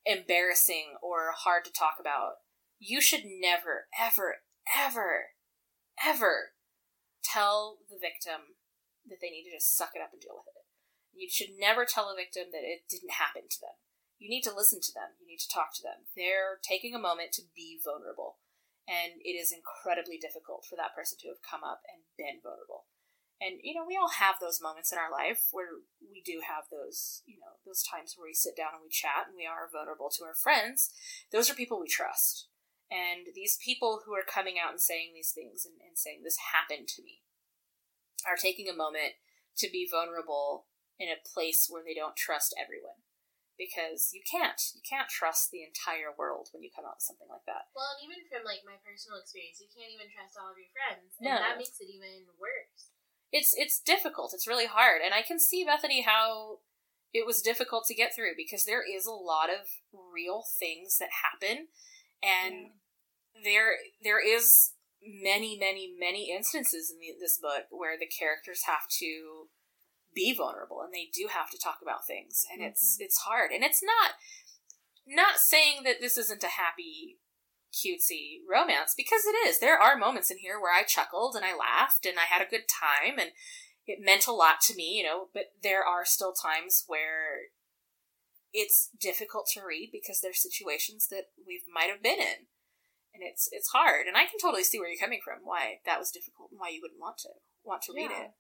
embarrassing 0.05 0.97
or 1.01 1.33
hard 1.35 1.65
to 1.65 1.71
talk 1.71 1.97
about. 1.99 2.41
You 2.79 3.01
should 3.01 3.23
never, 3.25 3.87
ever, 3.97 4.41
ever, 4.77 5.37
ever 6.03 6.53
tell 7.23 7.79
the 7.89 7.97
victim 8.01 8.57
that 9.07 9.17
they 9.21 9.29
need 9.29 9.45
to 9.49 9.57
just 9.57 9.77
suck 9.77 9.91
it 9.95 10.01
up 10.01 10.13
and 10.13 10.21
deal 10.21 10.37
with 10.37 10.49
it. 10.49 10.65
You 11.13 11.29
should 11.29 11.57
never 11.59 11.85
tell 11.85 12.09
a 12.09 12.15
victim 12.15 12.49
that 12.51 12.65
it 12.65 12.89
didn't 12.89 13.21
happen 13.21 13.43
to 13.49 13.59
them. 13.61 13.77
You 14.17 14.29
need 14.29 14.43
to 14.45 14.55
listen 14.55 14.79
to 14.81 14.93
them. 14.93 15.17
You 15.19 15.27
need 15.27 15.41
to 15.41 15.49
talk 15.49 15.73
to 15.75 15.83
them. 15.83 16.05
They're 16.15 16.61
taking 16.61 16.93
a 16.93 17.01
moment 17.01 17.33
to 17.33 17.43
be 17.55 17.81
vulnerable. 17.83 18.37
And 18.91 19.23
it 19.23 19.39
is 19.39 19.56
incredibly 19.56 20.19
difficult 20.19 20.67
for 20.67 20.75
that 20.75 20.91
person 20.91 21.15
to 21.23 21.32
have 21.32 21.39
come 21.39 21.63
up 21.63 21.80
and 21.88 22.04
been 22.19 22.43
vulnerable. 22.43 22.91
And, 23.39 23.58
you 23.63 23.73
know, 23.73 23.88
we 23.88 23.95
all 23.95 24.19
have 24.21 24.38
those 24.38 24.62
moments 24.62 24.91
in 24.91 24.99
our 24.99 25.10
life 25.10 25.47
where 25.49 25.82
we 25.97 26.21
do 26.21 26.43
have 26.43 26.67
those, 26.69 27.23
you 27.23 27.39
know, 27.39 27.58
those 27.65 27.82
times 27.82 28.13
where 28.13 28.27
we 28.27 28.36
sit 28.36 28.54
down 28.54 28.77
and 28.77 28.84
we 28.84 28.91
chat 28.91 29.32
and 29.32 29.34
we 29.34 29.47
are 29.47 29.71
vulnerable 29.71 30.12
to 30.13 30.27
our 30.27 30.36
friends. 30.36 30.91
Those 31.32 31.49
are 31.49 31.58
people 31.58 31.80
we 31.80 31.89
trust. 31.89 32.51
And 32.91 33.34
these 33.34 33.58
people 33.58 34.04
who 34.06 34.13
are 34.13 34.27
coming 34.27 34.62
out 34.62 34.75
and 34.75 34.84
saying 34.84 35.15
these 35.15 35.32
things 35.32 35.65
and, 35.65 35.80
and 35.82 35.97
saying, 35.97 36.21
this 36.21 36.51
happened 36.51 36.91
to 36.93 37.01
me, 37.01 37.23
are 38.27 38.38
taking 38.38 38.69
a 38.69 38.77
moment 38.77 39.17
to 39.58 39.71
be 39.71 39.88
vulnerable 39.89 40.67
in 40.99 41.10
a 41.10 41.23
place 41.23 41.65
where 41.65 41.82
they 41.82 41.95
don't 41.95 42.19
trust 42.19 42.54
everyone. 42.60 43.00
Because 43.62 44.10
you 44.10 44.26
can't. 44.26 44.58
You 44.74 44.82
can't 44.82 45.06
trust 45.06 45.54
the 45.54 45.62
entire 45.62 46.10
world 46.10 46.50
when 46.50 46.65
you 46.65 46.74
come 46.74 46.82
out 46.89 46.97
with 46.97 47.06
something 47.06 47.30
like 47.30 47.45
that. 47.45 47.69
Well, 47.78 47.93
and 47.93 48.02
even 48.10 48.26
from 48.26 48.41
like 48.41 48.65
my 48.65 48.82
personal 48.82 49.21
experience, 49.21 49.62
you 49.62 49.69
can't 49.69 49.93
even 49.93 50.10
trust 50.10 50.34
all 50.34 50.50
of 50.50 50.58
your 50.58 50.74
friends, 50.74 51.13
No. 51.21 51.38
and 51.38 51.45
that 51.45 51.62
makes 51.62 51.78
it 51.78 51.93
even 51.93 52.26
worse. 52.41 52.89
It's 53.30 53.54
it's 53.54 53.78
difficult. 53.78 54.34
It's 54.34 54.50
really 54.50 54.65
hard. 54.65 55.06
And 55.06 55.13
I 55.13 55.21
can 55.21 55.38
see 55.38 55.62
Bethany 55.62 56.02
how 56.02 56.65
it 57.13 57.30
was 57.30 57.41
difficult 57.45 57.86
to 57.86 57.93
get 57.93 58.15
through 58.15 58.34
because 58.36 58.65
there 58.65 58.82
is 58.82 59.06
a 59.06 59.13
lot 59.13 59.50
of 59.54 59.69
real 59.93 60.43
things 60.60 60.97
that 60.97 61.10
happen 61.21 61.67
and 62.24 62.71
there 63.43 63.76
there 64.04 64.19
is 64.19 64.74
many 65.04 65.58
many 65.58 65.93
many 66.00 66.32
instances 66.32 66.91
in 66.91 67.00
the, 67.00 67.13
this 67.19 67.38
book 67.38 67.65
where 67.69 67.97
the 67.97 68.08
characters 68.08 68.63
have 68.65 68.88
to 68.88 69.47
be 70.13 70.34
vulnerable 70.36 70.82
and 70.82 70.93
they 70.93 71.10
do 71.13 71.28
have 71.30 71.50
to 71.52 71.58
talk 71.58 71.78
about 71.82 72.06
things 72.06 72.45
and 72.52 72.62
mm-hmm. 72.62 72.69
it's 72.69 72.97
it's 73.00 73.17
hard. 73.19 73.52
And 73.52 73.63
it's 73.63 73.84
not 73.84 74.12
not 75.08 75.39
saying 75.39 75.84
that 75.84 76.00
this 76.00 76.17
isn't 76.17 76.43
a 76.43 76.60
happy 76.60 77.17
cutesy 77.71 78.39
romance 78.50 78.93
because 78.95 79.21
it 79.26 79.47
is. 79.47 79.60
There 79.60 79.80
are 79.80 79.97
moments 79.97 80.30
in 80.30 80.38
here 80.38 80.60
where 80.60 80.74
i 80.74 80.84
chuckled 80.84 81.36
and 81.36 81.45
i 81.45 81.56
laughed 81.56 82.06
and 82.06 82.19
i 82.19 82.28
had 82.28 82.45
a 82.45 82.50
good 82.50 82.67
time 82.67 83.17
and 83.17 83.32
it 83.88 84.04
meant 84.04 84.28
a 84.28 84.34
lot 84.34 84.60
to 84.62 84.76
me 84.76 84.97
you 84.97 85.04
know 85.04 85.28
but 85.34 85.56
there 85.63 85.84
are 85.84 86.06
still 86.06 86.34
times 86.34 86.84
where 86.88 87.56
it's 88.54 88.89
difficult 89.00 89.47
to 89.54 89.62
read 89.65 89.89
because 89.91 90.19
there's 90.19 90.41
situations 90.41 91.08
that 91.10 91.32
we 91.47 91.62
might 91.74 91.89
have 91.89 92.04
been 92.04 92.19
in 92.19 92.52
and 93.13 93.24
it's 93.24 93.47
it's 93.52 93.69
hard. 93.69 94.08
And 94.08 94.17
i 94.17 94.26
can 94.26 94.39
totally 94.41 94.63
see 94.63 94.80
where 94.80 94.89
you're 94.89 95.00
coming 95.00 95.21
from 95.24 95.39
why 95.43 95.80
that 95.86 96.00
was 96.00 96.12
difficult 96.12 96.52
and 96.52 96.60
why 96.60 96.69
you 96.69 96.82
wouldn't 96.82 97.00
want 97.00 97.17
to 97.19 97.30
want 97.63 97.82
to 97.84 97.93
read 97.95 98.12
it 98.12 98.32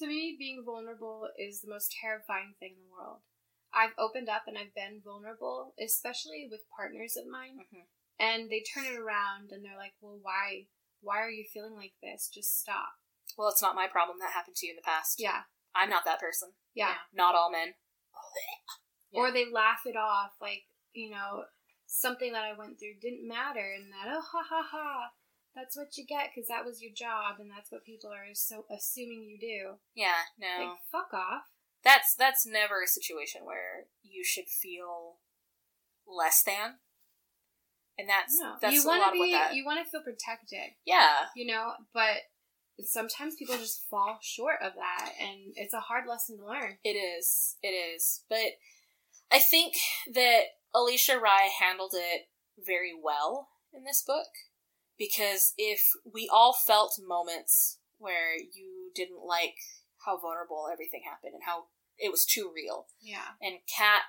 To 0.00 0.06
me, 0.06 0.36
being 0.38 0.64
vulnerable 0.64 1.28
is 1.38 1.60
the 1.60 1.70
most 1.70 1.94
terrifying 2.00 2.54
thing 2.58 2.72
in 2.76 2.88
the 2.88 2.92
world. 2.92 3.20
I've 3.72 3.92
opened 3.98 4.28
up 4.28 4.44
and 4.46 4.58
I've 4.58 4.74
been 4.74 5.00
vulnerable, 5.04 5.74
especially 5.78 6.48
with 6.50 6.68
partners 6.74 7.16
of 7.16 7.26
mine, 7.26 7.58
Mhm. 7.60 7.86
and 8.18 8.50
they 8.50 8.62
turn 8.62 8.86
it 8.86 8.98
around 8.98 9.52
and 9.52 9.64
they're 9.64 9.76
like, 9.76 9.94
"Well, 10.00 10.18
why? 10.18 10.66
Why 11.00 11.18
are 11.20 11.30
you 11.30 11.44
feeling 11.44 11.74
like 11.76 11.94
this? 12.00 12.28
Just 12.28 12.58
stop." 12.58 13.00
well 13.36 13.48
it's 13.48 13.62
not 13.62 13.74
my 13.74 13.86
problem 13.86 14.18
that 14.18 14.32
happened 14.32 14.56
to 14.56 14.66
you 14.66 14.72
in 14.72 14.76
the 14.76 14.82
past 14.82 15.20
Yeah, 15.20 15.44
i'm 15.74 15.90
not 15.90 16.04
that 16.04 16.20
person 16.20 16.52
yeah. 16.74 16.98
not 17.12 17.34
all 17.34 17.50
men 17.50 17.74
Or 19.12 19.32
they 19.32 19.50
laugh 19.50 19.86
it 19.86 19.96
off, 19.96 20.36
like 20.40 20.64
you 20.92 21.10
know, 21.10 21.44
something 21.86 22.32
that 22.32 22.44
I 22.44 22.52
went 22.52 22.78
through 22.78 23.00
didn't 23.00 23.26
matter, 23.26 23.72
and 23.72 23.92
that 23.92 24.06
oh 24.06 24.20
ha 24.20 24.42
ha 24.48 24.62
ha, 24.62 25.10
that's 25.54 25.76
what 25.76 25.96
you 25.96 26.04
get 26.06 26.30
because 26.34 26.48
that 26.48 26.64
was 26.64 26.80
your 26.82 26.92
job, 26.94 27.36
and 27.40 27.50
that's 27.50 27.70
what 27.72 27.84
people 27.84 28.10
are 28.10 28.24
so 28.34 28.64
assuming 28.70 29.24
you 29.24 29.38
do. 29.38 29.74
yeah 29.94 30.30
no 30.38 30.64
Like 30.66 30.78
fuck 30.90 31.12
off. 31.14 31.42
that's 31.84 32.14
that's 32.14 32.46
never 32.46 32.82
a 32.82 32.86
situation 32.86 33.42
where 33.44 33.86
you 34.02 34.24
should 34.24 34.48
feel 34.48 35.16
less 36.06 36.42
than 36.42 36.76
and 37.98 38.08
that's 38.08 38.38
No, 38.40 38.54
that's 38.60 38.74
you 38.74 38.82
a 38.82 38.86
want 38.86 39.00
lot 39.00 39.10
to 39.12 39.12
be, 39.12 39.32
that 39.32 39.54
you 39.54 39.64
want 39.64 39.84
to 39.84 39.90
feel 39.90 40.00
protected, 40.02 40.74
yeah 40.86 41.26
you 41.36 41.46
know, 41.46 41.72
but 41.92 42.16
sometimes 42.82 43.34
people 43.36 43.56
just 43.58 43.86
fall 43.90 44.18
short 44.22 44.56
of 44.62 44.72
that, 44.74 45.10
and 45.20 45.52
it's 45.56 45.74
a 45.74 45.80
hard 45.80 46.04
lesson 46.08 46.38
to 46.38 46.46
learn. 46.46 46.78
It 46.82 46.96
is. 46.96 47.56
It 47.62 47.68
is. 47.68 48.22
But 48.30 48.56
I 49.30 49.38
think 49.38 49.74
that 50.14 50.44
Alicia 50.74 51.18
Rai 51.18 51.50
handled 51.60 51.92
it 51.94 52.28
very 52.58 52.92
well 52.98 53.48
in 53.74 53.84
this 53.84 54.02
book 54.06 54.26
because 55.00 55.54
if 55.58 55.80
we 56.04 56.28
all 56.32 56.52
felt 56.52 57.00
moments 57.04 57.78
where 57.98 58.36
you 58.36 58.92
didn't 58.94 59.24
like 59.26 59.56
how 60.06 60.16
vulnerable 60.20 60.68
everything 60.72 61.00
happened 61.04 61.32
and 61.34 61.42
how 61.44 61.64
it 61.98 62.12
was 62.12 62.24
too 62.24 62.52
real, 62.54 62.86
Yeah. 63.00 63.34
and 63.42 63.58
Kat 63.66 64.02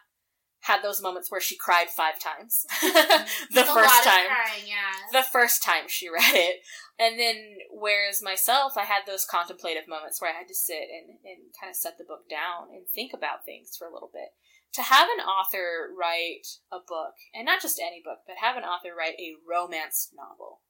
had 0.65 0.83
those 0.83 1.01
moments 1.01 1.31
where 1.31 1.41
she 1.41 1.57
cried 1.57 1.89
five 1.89 2.19
times 2.19 2.65
the 2.81 3.63
first 3.65 4.03
time 4.03 4.27
crying, 4.29 4.67
yeah. 4.67 4.93
the 5.11 5.23
first 5.25 5.63
time 5.63 5.85
she 5.87 6.07
read 6.13 6.35
it. 6.35 6.57
And 6.99 7.17
then, 7.19 7.57
whereas 7.71 8.21
myself, 8.21 8.73
I 8.77 8.83
had 8.83 9.01
those 9.07 9.25
contemplative 9.25 9.87
moments 9.87 10.21
where 10.21 10.29
I 10.31 10.37
had 10.37 10.47
to 10.49 10.53
sit 10.53 10.85
and, 10.93 11.17
and 11.25 11.49
kind 11.59 11.71
of 11.71 11.75
set 11.75 11.97
the 11.97 12.03
book 12.07 12.29
down 12.29 12.69
and 12.71 12.85
think 12.93 13.11
about 13.11 13.43
things 13.43 13.71
for 13.75 13.87
a 13.87 13.93
little 13.93 14.11
bit. 14.13 14.29
to 14.77 14.83
have 14.83 15.09
an 15.17 15.25
author 15.25 15.89
write 15.97 16.45
a 16.71 16.77
book, 16.77 17.15
and 17.33 17.45
not 17.45 17.59
just 17.61 17.79
any 17.81 17.99
book, 18.05 18.19
but 18.27 18.37
have 18.39 18.55
an 18.55 18.63
author 18.63 18.93
write 18.95 19.17
a 19.19 19.33
romance 19.49 20.13
novel 20.15 20.61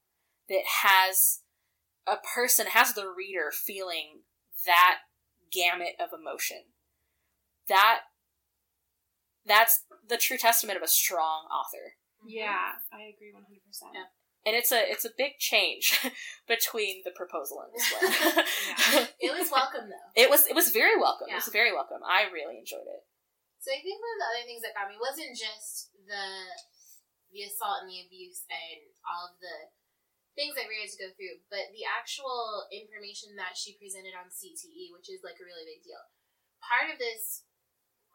that 0.51 0.83
has 0.83 1.39
a 2.05 2.19
person, 2.19 2.67
has 2.75 2.93
the 2.93 3.07
reader 3.07 3.51
feeling 3.55 4.27
that 4.67 5.07
gamut 5.47 5.95
of 5.95 6.11
emotion. 6.11 6.75
That 7.71 8.11
that's 9.47 9.87
the 10.07 10.19
true 10.19 10.37
testament 10.37 10.75
of 10.75 10.83
a 10.83 10.91
strong 10.91 11.47
author. 11.47 11.95
Mm-hmm. 12.19 12.35
Yeah, 12.35 12.75
I 12.91 13.15
agree 13.15 13.31
100%. 13.31 13.95
Yeah. 13.95 14.11
And 14.43 14.57
it's 14.59 14.75
a 14.75 14.81
it's 14.83 15.07
a 15.07 15.15
big 15.15 15.39
change 15.39 15.95
between 16.51 17.01
the 17.07 17.15
proposal 17.15 17.63
and 17.63 17.71
this 17.71 17.87
one. 17.95 18.11
Yeah. 18.91 19.07
It 19.31 19.31
was 19.31 19.47
welcome 19.53 19.87
though. 19.87 20.09
It 20.19 20.29
was 20.29 20.45
it 20.51 20.57
was 20.57 20.75
very 20.75 20.99
welcome. 20.99 21.31
It 21.31 21.39
was 21.39 21.47
very 21.53 21.71
welcome. 21.71 22.03
I 22.03 22.27
really 22.27 22.59
enjoyed 22.59 22.89
it. 22.89 23.01
So 23.63 23.71
I 23.71 23.79
think 23.79 24.01
one 24.01 24.13
of 24.17 24.19
the 24.19 24.29
other 24.35 24.45
things 24.49 24.65
that 24.65 24.73
got 24.73 24.89
me 24.89 24.97
wasn't 24.97 25.37
just 25.37 25.93
the 26.09 26.27
the 27.31 27.47
assault 27.47 27.85
and 27.85 27.89
the 27.93 28.03
abuse 28.03 28.43
and 28.51 28.81
all 29.07 29.31
of 29.31 29.37
the 29.39 29.55
things 30.35 30.55
that 30.55 30.67
we 30.71 30.79
had 30.79 30.91
to 30.91 31.01
go 31.01 31.09
through, 31.13 31.43
but 31.51 31.71
the 31.75 31.83
actual 31.83 32.65
information 32.71 33.35
that 33.35 33.59
she 33.59 33.75
presented 33.75 34.15
on 34.15 34.31
CTE, 34.31 34.91
which 34.95 35.11
is 35.11 35.21
like 35.23 35.39
a 35.39 35.47
really 35.47 35.67
big 35.67 35.83
deal. 35.83 36.01
Part 36.63 36.91
of 36.91 36.97
this 36.99 37.43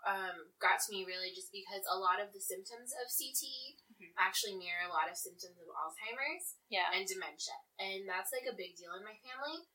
um, 0.06 0.54
got 0.62 0.78
to 0.78 0.92
me 0.94 1.02
really 1.02 1.34
just 1.34 1.50
because 1.50 1.82
a 1.90 1.98
lot 1.98 2.22
of 2.22 2.30
the 2.30 2.38
symptoms 2.38 2.94
of 2.94 3.10
CTE 3.10 3.74
Mhm. 3.98 4.14
actually 4.16 4.54
mirror 4.54 4.86
a 4.86 4.92
lot 4.94 5.10
of 5.10 5.18
symptoms 5.18 5.58
of 5.58 5.66
Alzheimer's 5.66 6.54
Yeah. 6.70 6.92
and 6.94 7.08
dementia. 7.08 7.58
And 7.78 8.06
that's 8.08 8.30
like 8.30 8.46
a 8.46 8.54
big 8.54 8.76
deal 8.76 8.94
in 8.94 9.02
my 9.02 9.18
family. 9.18 9.66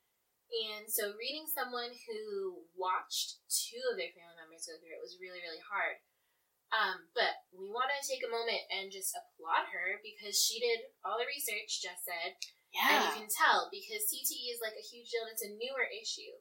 And 0.72 0.88
so 0.92 1.12
reading 1.16 1.48
someone 1.48 1.92
who 2.08 2.68
watched 2.76 3.40
two 3.50 3.82
of 3.92 3.98
their 3.98 4.12
family 4.16 4.36
members 4.40 4.68
go 4.68 4.78
through 4.80 4.96
it 4.96 5.02
was 5.02 5.20
really, 5.20 5.42
really 5.42 5.60
hard. 5.60 6.00
Um, 6.72 7.12
but 7.12 7.36
we 7.52 7.68
want 7.68 7.92
to 7.92 8.00
take 8.08 8.24
a 8.24 8.32
moment 8.32 8.64
and 8.72 8.88
just 8.88 9.12
applaud 9.12 9.68
her 9.76 10.00
because 10.00 10.40
she 10.40 10.64
did 10.64 10.88
all 11.04 11.20
the 11.20 11.28
research, 11.28 11.84
Jess 11.84 12.00
said, 12.08 12.40
Yeah. 12.72 12.88
and 12.88 13.00
you 13.04 13.12
can 13.24 13.30
tell 13.32 13.68
because 13.68 14.08
CTE 14.08 14.56
is 14.56 14.64
like 14.64 14.80
a 14.80 14.88
huge 14.88 15.12
deal 15.12 15.28
and 15.28 15.36
it's 15.36 15.44
a 15.44 15.52
newer 15.52 15.84
issue. 15.84 16.32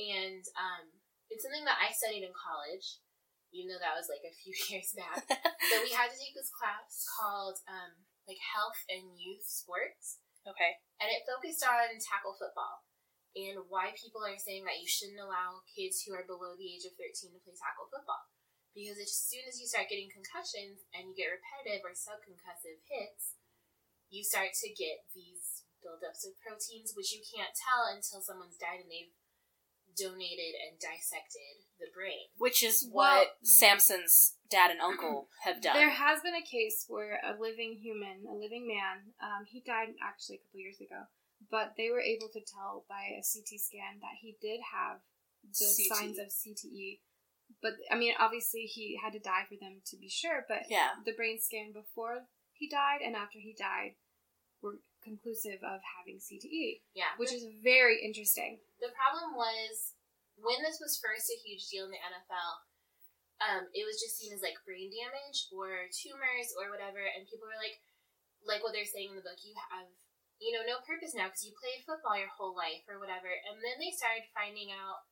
And 0.00 0.40
um, 0.56 0.88
it's 1.28 1.44
something 1.44 1.68
that 1.68 1.76
I 1.76 1.92
studied 1.92 2.24
in 2.24 2.32
college, 2.32 3.04
even 3.52 3.68
though 3.68 3.84
that 3.84 4.00
was 4.00 4.08
like 4.08 4.24
a 4.24 4.32
few 4.40 4.56
years 4.72 4.96
back. 4.96 5.28
so 5.68 5.74
we 5.84 5.92
had 5.92 6.08
to 6.08 6.16
take 6.16 6.32
this 6.32 6.48
class 6.48 7.04
called 7.20 7.60
um, 7.68 8.08
like 8.24 8.40
health 8.40 8.80
and 8.88 9.18
youth 9.20 9.44
sports 9.44 10.24
okay. 10.46 10.78
and 11.02 11.10
it 11.10 11.26
focused 11.26 11.66
on 11.66 11.98
tackle 11.98 12.38
football 12.38 12.86
and 13.34 13.66
why 13.70 13.94
people 13.94 14.22
are 14.22 14.38
saying 14.38 14.66
that 14.66 14.78
you 14.78 14.86
shouldn't 14.86 15.22
allow 15.22 15.62
kids 15.66 16.02
who 16.02 16.14
are 16.14 16.26
below 16.26 16.54
the 16.54 16.66
age 16.66 16.86
of 16.86 16.94
13 16.98 17.34
to 17.34 17.42
play 17.42 17.54
tackle 17.54 17.90
football. 17.90 18.29
Because 18.74 19.02
as 19.02 19.10
soon 19.10 19.42
as 19.50 19.58
you 19.58 19.66
start 19.66 19.90
getting 19.90 20.10
concussions 20.10 20.86
and 20.94 21.10
you 21.10 21.14
get 21.18 21.32
repetitive 21.34 21.82
or 21.82 21.90
subconcussive 21.92 22.78
hits, 22.86 23.34
you 24.10 24.22
start 24.22 24.54
to 24.62 24.68
get 24.70 25.06
these 25.14 25.66
buildups 25.82 26.22
of 26.26 26.38
proteins, 26.38 26.94
which 26.94 27.10
you 27.10 27.22
can't 27.24 27.54
tell 27.56 27.88
until 27.90 28.22
someone's 28.22 28.58
died 28.58 28.82
and 28.84 28.90
they've 28.90 29.10
donated 29.96 30.54
and 30.54 30.78
dissected 30.78 31.66
the 31.78 31.90
brain. 31.94 32.30
Which 32.38 32.62
is 32.62 32.86
Well- 32.86 33.26
what 33.26 33.38
Samson's 33.42 34.36
dad 34.48 34.70
and 34.70 34.80
uncle 34.80 35.28
have 35.44 35.60
done. 35.60 35.74
There 35.74 35.90
has 35.90 36.22
been 36.22 36.34
a 36.34 36.42
case 36.46 36.84
where 36.86 37.20
a 37.22 37.34
living 37.38 37.78
human, 37.82 38.26
a 38.26 38.34
living 38.34 38.66
man, 38.66 39.14
um, 39.20 39.46
he 39.46 39.60
died 39.60 39.94
actually 40.02 40.36
a 40.36 40.38
couple 40.46 40.60
years 40.60 40.80
ago, 40.80 41.06
but 41.50 41.74
they 41.76 41.90
were 41.90 42.00
able 42.00 42.28
to 42.28 42.40
tell 42.40 42.84
by 42.88 43.18
a 43.18 43.22
CT 43.22 43.58
scan 43.58 43.98
that 44.00 44.18
he 44.20 44.36
did 44.40 44.60
have 44.72 45.00
the 45.42 45.64
CTE. 45.64 45.88
signs 45.88 46.18
of 46.18 46.28
CTE. 46.28 47.00
But 47.62 47.74
I 47.90 47.96
mean, 47.98 48.14
obviously, 48.18 48.62
he 48.70 48.98
had 49.02 49.12
to 49.12 49.18
die 49.18 49.44
for 49.48 49.56
them 49.58 49.82
to 49.90 49.96
be 49.96 50.08
sure. 50.08 50.46
But 50.46 50.70
yeah. 50.70 50.96
the 51.04 51.12
brain 51.12 51.38
scan 51.40 51.72
before 51.72 52.30
he 52.52 52.68
died 52.68 53.00
and 53.04 53.16
after 53.16 53.40
he 53.40 53.56
died 53.56 53.96
were 54.62 54.78
conclusive 55.02 55.64
of 55.64 55.80
having 55.96 56.20
CTE, 56.20 56.84
Yeah. 56.92 57.16
which 57.16 57.32
is 57.32 57.48
very 57.64 58.04
interesting. 58.04 58.60
The 58.80 58.92
problem 58.92 59.32
was 59.32 59.96
when 60.36 60.60
this 60.60 60.76
was 60.80 61.00
first 61.00 61.32
a 61.32 61.40
huge 61.40 61.68
deal 61.72 61.88
in 61.88 61.92
the 61.96 62.00
NFL, 62.04 62.52
um, 63.40 63.64
it 63.72 63.88
was 63.88 63.96
just 63.96 64.20
seen 64.20 64.36
as 64.36 64.44
like 64.44 64.60
brain 64.68 64.92
damage 64.92 65.48
or 65.48 65.88
tumors 65.88 66.52
or 66.60 66.68
whatever, 66.68 67.00
and 67.00 67.24
people 67.24 67.48
were 67.48 67.56
like, 67.56 67.80
like 68.44 68.60
what 68.60 68.76
they're 68.76 68.88
saying 68.88 69.12
in 69.12 69.16
the 69.16 69.24
book, 69.24 69.40
you 69.40 69.56
have, 69.72 69.88
you 70.36 70.52
know, 70.52 70.64
no 70.64 70.84
purpose 70.84 71.16
now 71.16 71.28
because 71.28 71.44
you 71.48 71.56
played 71.56 71.80
football 71.88 72.16
your 72.20 72.32
whole 72.32 72.52
life 72.52 72.84
or 72.84 73.00
whatever, 73.00 73.28
and 73.32 73.56
then 73.64 73.80
they 73.80 73.92
started 73.92 74.28
finding 74.36 74.68
out 74.72 75.08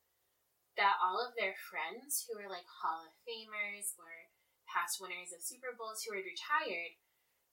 that 0.78 0.96
all 1.02 1.18
of 1.18 1.34
their 1.34 1.58
friends 1.58 2.24
who 2.24 2.38
were 2.38 2.48
like 2.48 2.66
Hall 2.80 3.02
of 3.04 3.12
Famers 3.26 3.92
or 3.98 4.30
past 4.70 5.02
winners 5.02 5.34
of 5.34 5.42
Super 5.42 5.74
Bowls 5.74 6.06
who 6.06 6.14
had 6.14 6.22
retired 6.24 6.94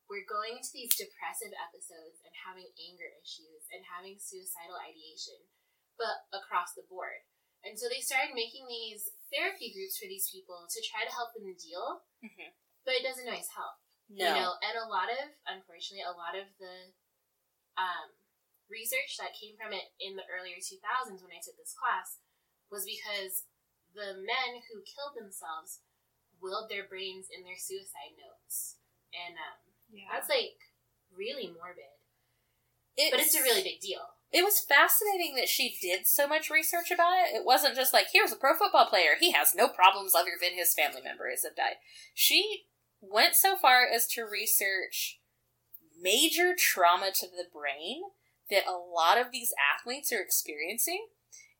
were 0.06 0.22
going 0.22 0.62
into 0.62 0.70
these 0.70 0.94
depressive 0.94 1.50
episodes 1.58 2.22
and 2.22 2.34
having 2.46 2.70
anger 2.78 3.10
issues 3.18 3.66
and 3.74 3.82
having 3.90 4.22
suicidal 4.22 4.78
ideation 4.78 5.50
but 5.98 6.28
across 6.36 6.76
the 6.76 6.86
board. 6.86 7.24
And 7.66 7.74
so 7.80 7.90
they 7.90 8.04
started 8.04 8.38
making 8.38 8.68
these 8.70 9.10
therapy 9.34 9.74
groups 9.74 9.98
for 9.98 10.06
these 10.06 10.30
people 10.30 10.68
to 10.70 10.80
try 10.86 11.02
to 11.08 11.16
help 11.16 11.34
them 11.34 11.50
deal, 11.58 12.06
Mhm. 12.22 12.54
but 12.86 12.94
it 12.94 13.02
doesn't 13.02 13.26
always 13.26 13.50
help. 13.56 13.80
No. 14.12 14.22
You 14.28 14.34
know, 14.38 14.52
and 14.62 14.78
a 14.78 14.86
lot 14.86 15.10
of, 15.10 15.34
unfortunately, 15.48 16.06
a 16.06 16.14
lot 16.14 16.36
of 16.38 16.52
the 16.62 16.94
um, 17.80 18.14
research 18.70 19.18
that 19.18 19.34
came 19.34 19.58
from 19.58 19.74
it 19.74 19.92
in 20.00 20.16
the 20.16 20.28
earlier 20.30 20.62
2000s 20.62 21.24
when 21.24 21.32
I 21.34 21.42
took 21.42 21.58
this 21.58 21.74
class 21.74 22.20
was 22.71 22.86
because 22.86 23.45
the 23.93 24.13
men 24.17 24.62
who 24.69 24.84
killed 24.84 25.15
themselves 25.15 25.80
willed 26.41 26.69
their 26.69 26.84
brains 26.88 27.28
in 27.32 27.43
their 27.43 27.58
suicide 27.58 28.15
notes. 28.19 28.78
And 29.15 29.36
um, 29.38 29.60
Yeah. 29.91 30.12
that's 30.12 30.30
like 30.30 30.60
really 31.15 31.47
morbid. 31.47 31.95
It's, 32.97 33.12
But 33.12 33.19
it's 33.19 33.36
a 33.36 33.43
really 33.43 33.63
big 33.63 33.80
deal. 33.80 34.15
It 34.32 34.43
was 34.43 34.60
fascinating 34.60 35.36
that 35.36 35.47
she 35.47 35.78
did 35.82 36.08
so 36.08 36.28
much 36.28 36.49
research 36.49 36.91
about 36.91 37.13
it. 37.23 37.36
It 37.36 37.45
wasn't 37.45 37.75
just 37.75 37.93
like, 37.93 38.08
here's 38.12 38.32
a 38.32 38.36
pro 38.36 38.54
football 38.54 38.86
player. 38.86 39.15
He 39.19 39.32
has 39.32 39.56
no 39.56 39.67
problems 39.67 40.15
other 40.15 40.32
than 40.41 40.58
his 40.58 40.73
family 40.73 41.01
members 41.01 41.43
have 41.43 41.56
died. 41.56 41.75
She 42.13 42.65
went 42.99 43.36
so 43.36 43.56
far 43.56 43.86
as 43.88 44.08
to 44.08 44.23
research 44.23 45.19
major 46.01 46.54
trauma 46.58 47.12
to 47.15 47.28
the 47.28 47.47
brain 47.54 48.01
that 48.49 48.67
a 48.67 48.71
lot 48.78 49.17
of 49.17 49.32
these 49.32 49.54
athletes 49.73 50.12
are 50.12 50.21
experiencing 50.21 51.08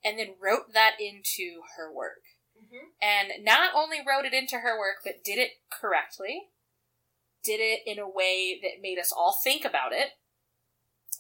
and 0.06 0.20
then 0.20 0.36
wrote 0.42 0.74
that 0.74 0.94
into 1.00 1.62
her 1.76 1.92
work. 1.92 2.22
Mm-hmm. 2.56 2.86
And 3.02 3.44
not 3.44 3.72
only 3.76 3.98
wrote 3.98 4.26
it 4.26 4.34
into 4.34 4.60
her 4.60 4.78
work, 4.78 4.98
but 5.04 5.24
did 5.26 5.40
it 5.40 5.54
correctly, 5.72 6.44
did 7.44 7.60
it 7.60 7.80
in 7.86 8.00
a 8.00 8.08
way 8.08 8.60
that 8.62 8.82
made 8.82 9.00
us 9.00 9.12
all 9.12 9.36
think 9.44 9.66
about 9.66 9.92
it 9.92 10.12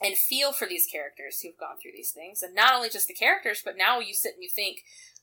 and 0.02 0.15
feel 0.15 0.52
for 0.54 0.67
these 0.67 0.88
characters 0.89 1.39
who've 1.41 1.58
gone 1.58 1.78
through 1.82 1.91
these 1.95 2.12
things. 2.12 2.41
And 2.41 2.54
not 2.54 2.74
only 2.74 2.89
just 2.89 3.08
the 3.08 3.13
characters, 3.13 3.62
but 3.65 3.78
now 3.78 4.00
you 4.00 4.13
sit 4.13 4.36
and 4.36 4.43
you 4.43 4.50
think, 4.54 4.80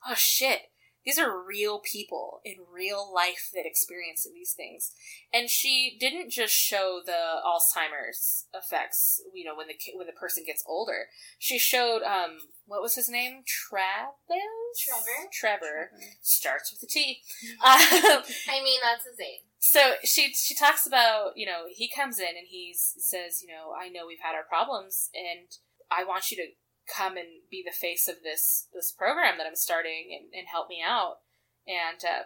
oh 0.06 0.14
shit, 0.16 0.62
these 1.04 1.18
are 1.18 1.42
real 1.42 1.80
people 1.80 2.40
in 2.44 2.56
real 2.72 3.12
life 3.12 3.50
that 3.54 3.66
experience 3.66 4.26
these 4.32 4.52
things. 4.52 4.92
And 5.32 5.48
she 5.50 5.96
didn't 5.98 6.30
just 6.30 6.54
show 6.54 7.00
the 7.04 7.40
Alzheimer's 7.44 8.46
effects, 8.54 9.20
you 9.34 9.44
know, 9.44 9.56
when 9.56 9.66
the 9.68 9.74
when 9.94 10.06
the 10.06 10.12
person 10.12 10.44
gets 10.46 10.62
older. 10.66 11.06
She 11.38 11.58
showed 11.58 12.02
um 12.02 12.38
what 12.66 12.82
was 12.82 12.94
his 12.94 13.08
name? 13.08 13.42
Travis? 13.46 14.12
Trevor. 14.78 15.28
Trevor. 15.32 15.60
Trevor. 15.60 15.90
Starts 16.22 16.72
with 16.72 16.82
a 16.82 16.86
T. 16.92 17.20
Um, 17.64 18.22
I 18.48 18.62
mean, 18.62 18.80
that's 18.82 19.04
the 19.04 19.16
same. 19.18 19.40
so 19.58 19.92
she 20.04 20.32
she 20.34 20.54
talks 20.54 20.86
about 20.86 21.32
you 21.36 21.46
know 21.46 21.64
he 21.68 21.88
comes 21.88 22.18
in 22.18 22.26
and 22.28 22.46
he 22.48 22.72
says 22.74 23.42
you 23.42 23.48
know 23.48 23.72
I 23.78 23.88
know 23.88 24.06
we've 24.06 24.22
had 24.22 24.34
our 24.34 24.44
problems 24.48 25.10
and 25.14 25.48
I 25.90 26.04
want 26.04 26.30
you 26.30 26.36
to 26.38 26.46
come 26.86 27.16
and 27.16 27.46
be 27.50 27.62
the 27.64 27.72
face 27.76 28.08
of 28.08 28.16
this 28.22 28.68
this 28.74 28.92
program 28.92 29.38
that 29.38 29.46
I'm 29.46 29.56
starting 29.56 30.16
and, 30.18 30.32
and 30.34 30.48
help 30.50 30.68
me 30.68 30.82
out 30.84 31.18
and 31.66 32.02
uh, 32.04 32.24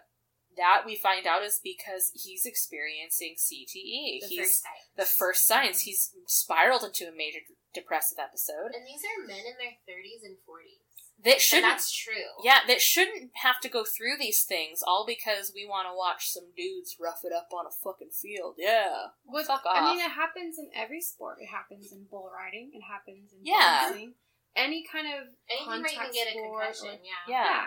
that 0.56 0.82
we 0.86 0.96
find 0.96 1.26
out 1.26 1.42
is 1.44 1.60
because 1.62 2.10
he's 2.14 2.46
experiencing 2.46 3.34
CTE. 3.36 4.20
The 4.22 4.26
he's 4.28 4.38
first 4.40 4.62
the 4.96 5.04
first 5.04 5.46
signs. 5.46 5.80
He's 5.82 6.12
spiraled 6.26 6.84
into 6.84 7.04
a 7.04 7.14
major 7.16 7.40
depressive 7.74 8.18
episode 8.18 8.72
And 8.74 8.86
these 8.86 9.02
are 9.04 9.26
men 9.26 9.44
in 9.44 9.56
their 9.60 9.76
30s 9.84 10.24
and 10.24 10.36
40s. 10.48 10.80
that 11.24 11.42
shouldn't 11.42 11.70
that's 11.70 11.92
true. 11.92 12.32
yeah, 12.42 12.60
that 12.66 12.80
shouldn't 12.80 13.32
have 13.42 13.60
to 13.60 13.68
go 13.68 13.84
through 13.84 14.16
these 14.18 14.44
things 14.44 14.80
all 14.86 15.04
because 15.06 15.52
we 15.54 15.66
want 15.68 15.86
to 15.86 15.94
watch 15.94 16.30
some 16.32 16.44
dudes 16.56 16.96
rough 16.98 17.20
it 17.24 17.34
up 17.36 17.48
on 17.52 17.66
a 17.66 17.70
fucking 17.84 18.10
field. 18.16 18.54
Yeah. 18.56 19.12
With, 19.26 19.46
Fuck 19.48 19.66
off. 19.66 19.76
I 19.76 19.92
mean, 19.92 20.00
it 20.00 20.12
happens 20.12 20.56
in 20.58 20.70
every 20.74 21.02
sport. 21.02 21.36
It 21.42 21.48
happens 21.52 21.92
in 21.92 22.06
bull 22.10 22.30
riding. 22.32 22.70
It 22.72 22.80
happens 22.82 23.32
in 23.34 23.40
Yeah. 23.44 23.88
dancing. 23.92 24.14
Any 24.56 24.84
kind 24.90 25.06
of 25.06 25.28
Anything 25.50 25.82
where 25.82 25.92
you 25.92 25.98
can 25.98 26.12
get 26.12 26.28
a 26.28 26.32
concussion, 26.32 26.88
or- 26.88 27.04
yeah. 27.04 27.24
Yeah. 27.28 27.44
yeah. 27.44 27.64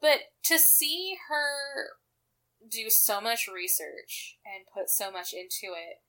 But 0.00 0.18
to 0.50 0.58
see 0.58 1.16
her 1.28 1.96
do 2.68 2.88
so 2.88 3.20
much 3.20 3.46
research 3.46 4.38
and 4.44 4.64
put 4.72 4.88
so 4.88 5.10
much 5.12 5.32
into 5.32 5.76
it 5.76 6.00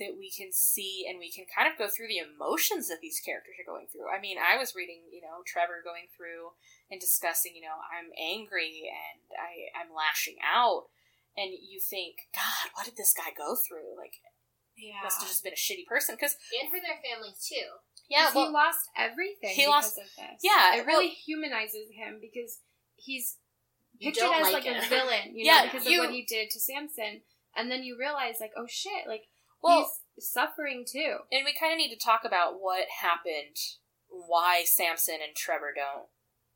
that 0.00 0.16
we 0.16 0.32
can 0.32 0.48
see 0.50 1.04
and 1.04 1.18
we 1.20 1.30
can 1.30 1.44
kind 1.44 1.68
of 1.68 1.76
go 1.76 1.84
through 1.84 2.08
the 2.08 2.16
emotions 2.24 2.88
that 2.88 3.04
these 3.04 3.20
characters 3.20 3.60
are 3.60 3.68
going 3.68 3.84
through. 3.92 4.08
I 4.08 4.16
mean, 4.20 4.40
I 4.40 4.56
was 4.56 4.72
reading, 4.74 5.04
you 5.12 5.20
know, 5.20 5.44
Trevor 5.44 5.84
going 5.84 6.08
through 6.16 6.56
and 6.90 6.96
discussing, 6.96 7.52
you 7.54 7.60
know, 7.60 7.76
I'm 7.92 8.08
angry 8.16 8.88
and 8.88 9.20
I, 9.36 9.68
I'm 9.76 9.92
lashing 9.92 10.40
out. 10.40 10.88
And 11.36 11.52
you 11.52 11.76
think, 11.80 12.28
God, 12.36 12.72
what 12.72 12.84
did 12.88 12.96
this 12.96 13.12
guy 13.12 13.32
go 13.36 13.52
through? 13.56 13.92
Like, 14.00 14.20
Yeah. 14.76 15.04
must 15.04 15.20
have 15.20 15.28
just 15.28 15.44
been 15.44 15.52
a 15.52 15.60
shitty 15.60 15.84
person. 15.84 16.16
Because, 16.16 16.36
and 16.56 16.72
for 16.72 16.80
their 16.80 16.96
families 17.04 17.40
too. 17.44 17.80
Yeah, 18.08 18.30
well, 18.34 18.46
he 18.46 18.52
lost 18.52 18.88
everything 18.96 19.50
he 19.50 19.62
because 19.62 19.68
lost- 19.70 19.98
of 19.98 20.04
this. 20.16 20.40
yeah, 20.42 20.76
it 20.76 20.86
really 20.86 21.08
humanizes 21.08 21.88
him 21.92 22.18
because 22.20 22.60
he's 22.96 23.36
pictured 24.00 24.24
as 24.24 24.52
like 24.52 24.64
like, 24.64 24.66
a 24.66 24.86
villain, 24.88 25.34
you 25.34 25.44
Yeah, 25.46 25.64
know, 25.64 25.72
because 25.72 25.86
you- 25.86 26.00
of 26.00 26.06
what 26.06 26.14
he 26.14 26.22
did 26.24 26.50
to 26.50 26.60
Samson. 26.60 27.22
And 27.54 27.70
then 27.70 27.82
you 27.82 27.98
realize, 27.98 28.36
like, 28.40 28.52
oh 28.56 28.66
shit, 28.66 29.06
like 29.06 29.24
well, 29.62 29.92
he's 30.16 30.26
suffering 30.26 30.84
too. 30.90 31.18
and 31.30 31.44
we 31.44 31.52
kind 31.58 31.72
of 31.72 31.76
need 31.78 31.92
to 31.94 32.02
talk 32.02 32.22
about 32.24 32.54
what 32.60 32.86
happened, 33.00 33.56
why 34.08 34.64
Samson 34.64 35.16
and 35.22 35.36
Trevor 35.36 35.72
don't. 35.76 36.08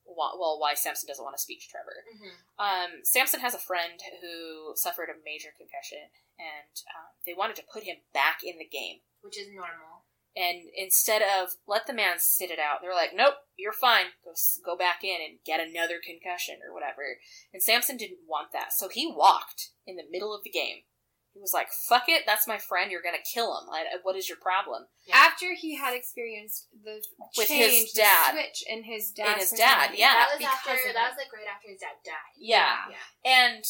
Well, 0.09 0.57
why 0.61 0.75
Samson 0.75 1.09
doesn't 1.09 1.25
want 1.25 1.37
to 1.37 1.43
speak 1.43 1.61
to 1.61 1.69
Trevor. 1.69 2.07
Mm-hmm. 2.15 2.63
Um, 2.63 2.91
Samson 3.03 3.41
has 3.41 3.55
a 3.55 3.59
friend 3.59 3.99
who 4.23 4.71
suffered 4.77 5.09
a 5.11 5.19
major 5.25 5.51
concussion, 5.59 6.15
and 6.39 6.73
um, 6.95 7.11
they 7.27 7.35
wanted 7.37 7.57
to 7.57 7.65
put 7.71 7.83
him 7.83 7.97
back 8.15 8.39
in 8.45 8.57
the 8.59 8.65
game. 8.71 9.01
Which 9.21 9.37
is 9.37 9.49
normal. 9.53 9.96
And 10.37 10.69
instead 10.77 11.23
of 11.23 11.57
let 11.67 11.87
the 11.87 11.95
man 11.95 12.17
sit 12.19 12.51
it 12.51 12.59
out, 12.59 12.81
they're 12.83 12.93
like, 12.93 13.15
"Nope, 13.15 13.37
you're 13.57 13.73
fine. 13.73 14.07
Go 14.23 14.33
go 14.65 14.77
back 14.77 15.03
in 15.03 15.17
and 15.23 15.39
get 15.47 15.61
another 15.61 15.99
concussion 15.99 16.61
or 16.67 16.75
whatever." 16.75 17.19
And 17.55 17.63
Samson 17.63 17.97
didn't 17.97 18.29
want 18.29 18.53
that, 18.53 18.75
so 18.75 18.89
he 18.89 19.07
walked 19.07 19.71
in 19.87 19.97
the 19.97 20.05
middle 20.11 20.35
of 20.35 20.45
the 20.45 20.51
game. 20.51 20.83
He 21.33 21.41
was 21.41 21.55
like, 21.55 21.69
"Fuck 21.89 22.09
it, 22.09 22.25
that's 22.27 22.47
my 22.47 22.59
friend. 22.59 22.91
You're 22.91 23.03
gonna 23.03 23.25
kill 23.33 23.59
him. 23.59 23.67
Like, 23.67 23.87
what 24.03 24.17
is 24.17 24.29
your 24.29 24.39
problem?" 24.39 24.89
Yeah. 25.07 25.17
After 25.17 25.55
he 25.55 25.77
had 25.77 25.95
experienced 25.95 26.69
the 26.85 27.03
With 27.37 27.49
his 27.49 27.71
change, 27.71 27.93
the 27.93 28.03
dad. 28.03 28.33
switch 28.33 28.63
in 28.67 28.85
his 28.85 29.13
dad's 29.13 29.33
In 29.33 29.39
his 29.41 29.51
dad, 29.53 29.91
yeah. 29.95 30.13
that 30.15 30.35
was 30.37 30.47
after. 30.47 30.93
That 30.93 31.11
was 31.11 31.19
like 31.19 31.33
right 31.33 31.49
after 31.49 31.69
his 31.69 31.81
dad 31.81 31.97
died. 32.05 32.37
Yeah. 32.37 32.77
Yeah. 32.91 32.97
and 33.25 33.65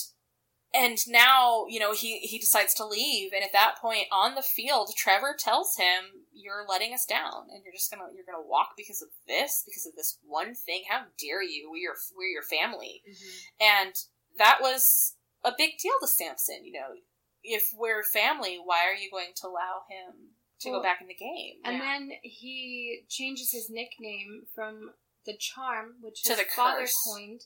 and 0.74 0.98
now 1.08 1.66
you 1.68 1.80
know 1.80 1.92
he 1.92 2.18
he 2.20 2.38
decides 2.38 2.74
to 2.74 2.84
leave 2.86 3.32
and 3.32 3.42
at 3.44 3.52
that 3.52 3.76
point 3.80 4.06
on 4.12 4.34
the 4.34 4.42
field 4.42 4.90
trevor 4.96 5.34
tells 5.38 5.76
him 5.76 6.25
you're 6.36 6.66
letting 6.68 6.92
us 6.92 7.06
down 7.06 7.48
and 7.52 7.64
you're 7.64 7.72
just 7.72 7.90
gonna 7.90 8.04
you're 8.14 8.24
gonna 8.30 8.46
walk 8.46 8.70
because 8.76 9.00
of 9.02 9.08
this 9.26 9.62
because 9.66 9.86
of 9.86 9.94
this 9.96 10.18
one 10.22 10.54
thing 10.54 10.82
how 10.88 11.00
dare 11.18 11.42
you 11.42 11.70
we're 11.70 11.78
your 11.78 11.94
we're 12.16 12.26
your 12.28 12.42
family 12.42 13.02
Mm-hmm. 13.08 13.64
and 13.86 13.94
that 14.38 14.58
was 14.60 15.16
a 15.44 15.52
big 15.56 15.78
deal 15.82 15.94
to 16.00 16.06
samson 16.06 16.64
you 16.64 16.72
know 16.72 16.94
if 17.42 17.64
we're 17.76 18.02
family 18.04 18.58
why 18.62 18.84
are 18.86 18.94
you 18.94 19.10
going 19.10 19.32
to 19.36 19.46
allow 19.46 19.82
him 19.88 20.30
to 20.60 20.70
Well, 20.70 20.80
go 20.80 20.82
back 20.84 21.00
in 21.00 21.06
the 21.08 21.14
game 21.14 21.56
And 21.64 21.76
Yeah. 21.76 21.82
then 21.82 22.12
he 22.22 23.02
changes 23.08 23.50
his 23.52 23.68
nickname 23.70 24.46
from 24.54 24.94
the 25.26 25.36
charm, 25.36 25.96
which 26.00 26.22
To 26.22 26.30
his 26.30 26.38
the 26.38 26.44
father 26.44 26.80
curse. 26.82 26.96
coined, 27.04 27.42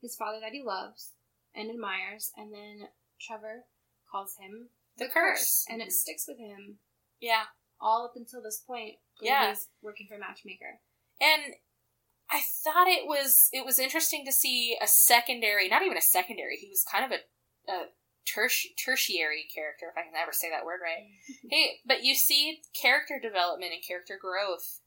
his 0.00 0.16
father 0.16 0.38
that 0.40 0.52
he 0.52 0.62
loves 0.62 1.12
and 1.54 1.70
admires, 1.70 2.30
and 2.36 2.52
then 2.52 2.88
Trevor 3.20 3.64
calls 4.10 4.36
him 4.40 4.70
The 4.96 5.04
the, 5.06 5.10
curse. 5.10 5.38
curse. 5.40 5.66
and 5.68 5.82
it 5.82 5.88
Mhm. 5.88 5.92
sticks 5.92 6.26
with 6.28 6.38
him 6.38 6.78
yeah 7.20 7.46
all 7.80 8.04
up 8.04 8.12
until 8.16 8.42
this 8.42 8.58
point 8.66 8.96
when 9.20 9.30
Yeah. 9.30 9.48
he's 9.50 9.68
working 9.82 10.06
for 10.08 10.18
Matchmaker. 10.18 10.80
and 11.20 11.54
I 12.30 12.40
thought 12.62 12.88
it 12.88 13.06
was 13.06 13.48
it 13.54 13.64
was 13.64 13.78
interesting 13.78 14.26
to 14.26 14.32
see 14.32 14.76
a 14.82 14.86
secondary, 14.86 15.66
not 15.68 15.82
even 15.82 15.96
a 15.96 16.02
secondary. 16.02 16.56
He 16.56 16.68
was 16.68 16.84
kind 16.84 17.04
of 17.04 17.10
a, 17.10 17.72
a 17.72 17.86
terti- 18.28 18.76
tertiary 18.76 19.48
character, 19.48 19.88
if 19.88 19.96
I 19.96 20.02
can 20.04 20.12
ever 20.14 20.32
say 20.32 20.50
that 20.50 20.66
word 20.66 20.80
right. 20.84 21.08
hey, 21.50 21.80
but 21.86 22.04
you 22.04 22.14
see 22.14 22.60
character 22.76 23.18
development 23.18 23.72
and 23.72 23.80
character 23.82 24.18
growth 24.20 24.80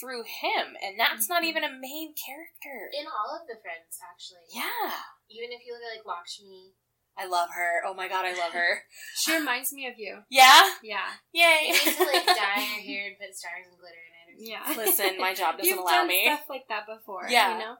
through 0.00 0.22
him, 0.22 0.72
and 0.80 0.96
that's 0.98 1.28
not 1.28 1.42
Mhm. 1.42 1.46
even 1.52 1.64
a 1.64 1.68
main 1.68 2.14
character. 2.16 2.88
In 2.96 3.04
all 3.06 3.36
of 3.36 3.44
the 3.46 3.60
friends, 3.60 4.00
actually. 4.00 4.48
Yeah, 4.48 5.02
Even 5.28 5.52
if 5.52 5.66
you 5.66 5.74
look 5.74 5.82
at 5.82 5.98
like 5.98 6.06
Lakshmi, 6.06 6.72
I 7.18 7.26
love 7.26 7.48
her. 7.54 7.82
Oh 7.86 7.94
my 7.94 8.08
god, 8.08 8.24
I 8.24 8.32
love 8.38 8.52
her. 8.52 8.82
She 9.20 9.36
reminds 9.36 9.72
me 9.72 9.86
of 9.86 9.94
you. 9.98 10.20
Yeah, 10.30 10.62
Yeah. 10.82 11.08
yay. 11.32 11.68
you 11.68 11.72
need 11.74 11.96
to 11.96 12.04
like 12.04 12.26
dye 12.38 12.64
your 12.64 12.82
hair 12.82 13.06
and 13.08 13.18
put 13.18 13.36
stars 13.36 13.66
and 13.68 13.76
glitter 13.78 14.00
in 14.00 14.12
it. 14.16 14.26
Or 14.32 14.40
Yeah. 14.40 14.64
Listen, 14.76 15.18
my 15.20 15.34
job 15.34 15.58
doesn't 15.58 15.68
You've 15.68 15.78
allow 15.80 16.06
done 16.06 16.08
me. 16.08 16.24
stuff 16.24 16.46
like 16.48 16.66
that 16.68 16.86
before. 16.86 17.26
Yeah. 17.28 17.52
You 17.54 17.58
know? 17.58 17.74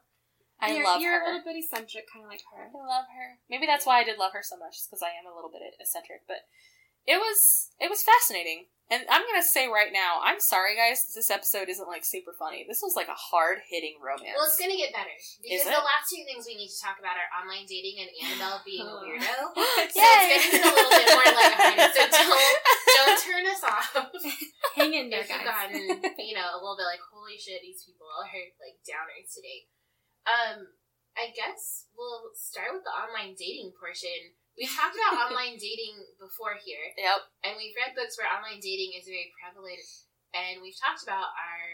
I 0.60 0.76
you're, 0.76 0.84
love 0.84 1.00
You're 1.00 1.16
her. 1.16 1.24
a 1.24 1.26
little 1.40 1.44
bit 1.48 1.56
eccentric, 1.56 2.04
kind 2.12 2.20
of 2.22 2.28
like 2.28 2.44
her. 2.52 2.68
I 2.68 2.84
love 2.84 3.08
her. 3.16 3.40
Maybe 3.48 3.64
that's 3.64 3.86
why 3.88 4.00
I 4.00 4.04
did 4.04 4.18
love 4.20 4.36
her 4.36 4.44
so 4.44 4.58
much, 4.60 4.76
because 4.84 5.00
I 5.00 5.16
am 5.16 5.24
a 5.24 5.32
little 5.34 5.48
bit 5.48 5.62
eccentric. 5.80 6.28
But 6.28 6.44
it 7.06 7.16
was 7.18 7.70
it 7.80 7.88
was 7.88 8.02
fascinating, 8.04 8.68
and 8.90 9.02
I'm 9.08 9.22
gonna 9.24 9.42
say 9.46 9.66
right 9.68 9.90
now, 9.92 10.20
I'm 10.22 10.38
sorry, 10.40 10.76
guys, 10.76 11.04
this 11.14 11.30
episode 11.30 11.68
isn't 11.72 11.88
like 11.88 12.04
super 12.04 12.32
funny. 12.36 12.64
This 12.68 12.80
was 12.82 12.94
like 12.94 13.08
a 13.08 13.16
hard 13.16 13.64
hitting 13.70 13.96
romance. 14.02 14.36
Well, 14.36 14.46
it's 14.46 14.60
gonna 14.60 14.76
get 14.76 14.92
better 14.92 15.10
because 15.40 15.64
the 15.64 15.80
last 15.80 16.06
two 16.12 16.22
things 16.28 16.44
we 16.46 16.54
need 16.60 16.68
to 16.70 16.80
talk 16.80 17.00
about 17.00 17.16
are 17.16 17.30
online 17.40 17.64
dating 17.64 18.04
and 18.04 18.10
Annabelle 18.20 18.60
being 18.68 18.84
a 18.84 18.90
Oh. 18.90 19.00
weirdo. 19.02 19.36
So 19.90 19.98
Yay! 19.98 20.36
it's 20.38 20.48
gonna 20.52 20.60
get 20.60 20.70
a 20.70 20.74
little 20.76 20.92
bit 20.94 21.08
more 21.16 21.28
lighthearted. 21.34 21.88
So 21.96 22.02
don't 22.06 22.58
don't 23.00 23.18
turn 23.24 23.44
us 23.48 23.62
off 23.64 23.88
Hang 24.76 24.92
in 24.94 25.08
there, 25.10 25.24
if 25.24 25.30
you've 25.30 25.42
guys. 25.42 25.72
gotten 25.72 26.14
you 26.20 26.34
know 26.36 26.46
a 26.52 26.58
little 26.60 26.76
bit 26.78 26.86
like 26.86 27.02
holy 27.10 27.34
shit, 27.40 27.60
these 27.64 27.82
people 27.82 28.06
are 28.06 28.28
like 28.28 28.76
downers 28.86 29.28
today. 29.34 29.66
Um, 30.28 30.68
I 31.16 31.32
guess 31.34 31.88
we'll 31.96 32.30
start 32.36 32.70
with 32.76 32.84
the 32.86 32.92
online 32.94 33.34
dating 33.34 33.72
portion. 33.80 34.36
We 34.60 34.68
talked 34.68 34.92
about 34.92 35.16
online 35.32 35.56
dating 35.56 35.96
before 36.20 36.60
here, 36.60 36.92
Yep. 37.00 37.20
and 37.48 37.52
we've 37.56 37.72
read 37.80 37.96
books 37.96 38.20
where 38.20 38.28
online 38.28 38.60
dating 38.60 38.92
is 38.92 39.08
very 39.08 39.32
prevalent, 39.40 39.80
and 40.36 40.60
we've 40.60 40.76
talked 40.76 41.00
about 41.00 41.32
our 41.32 41.64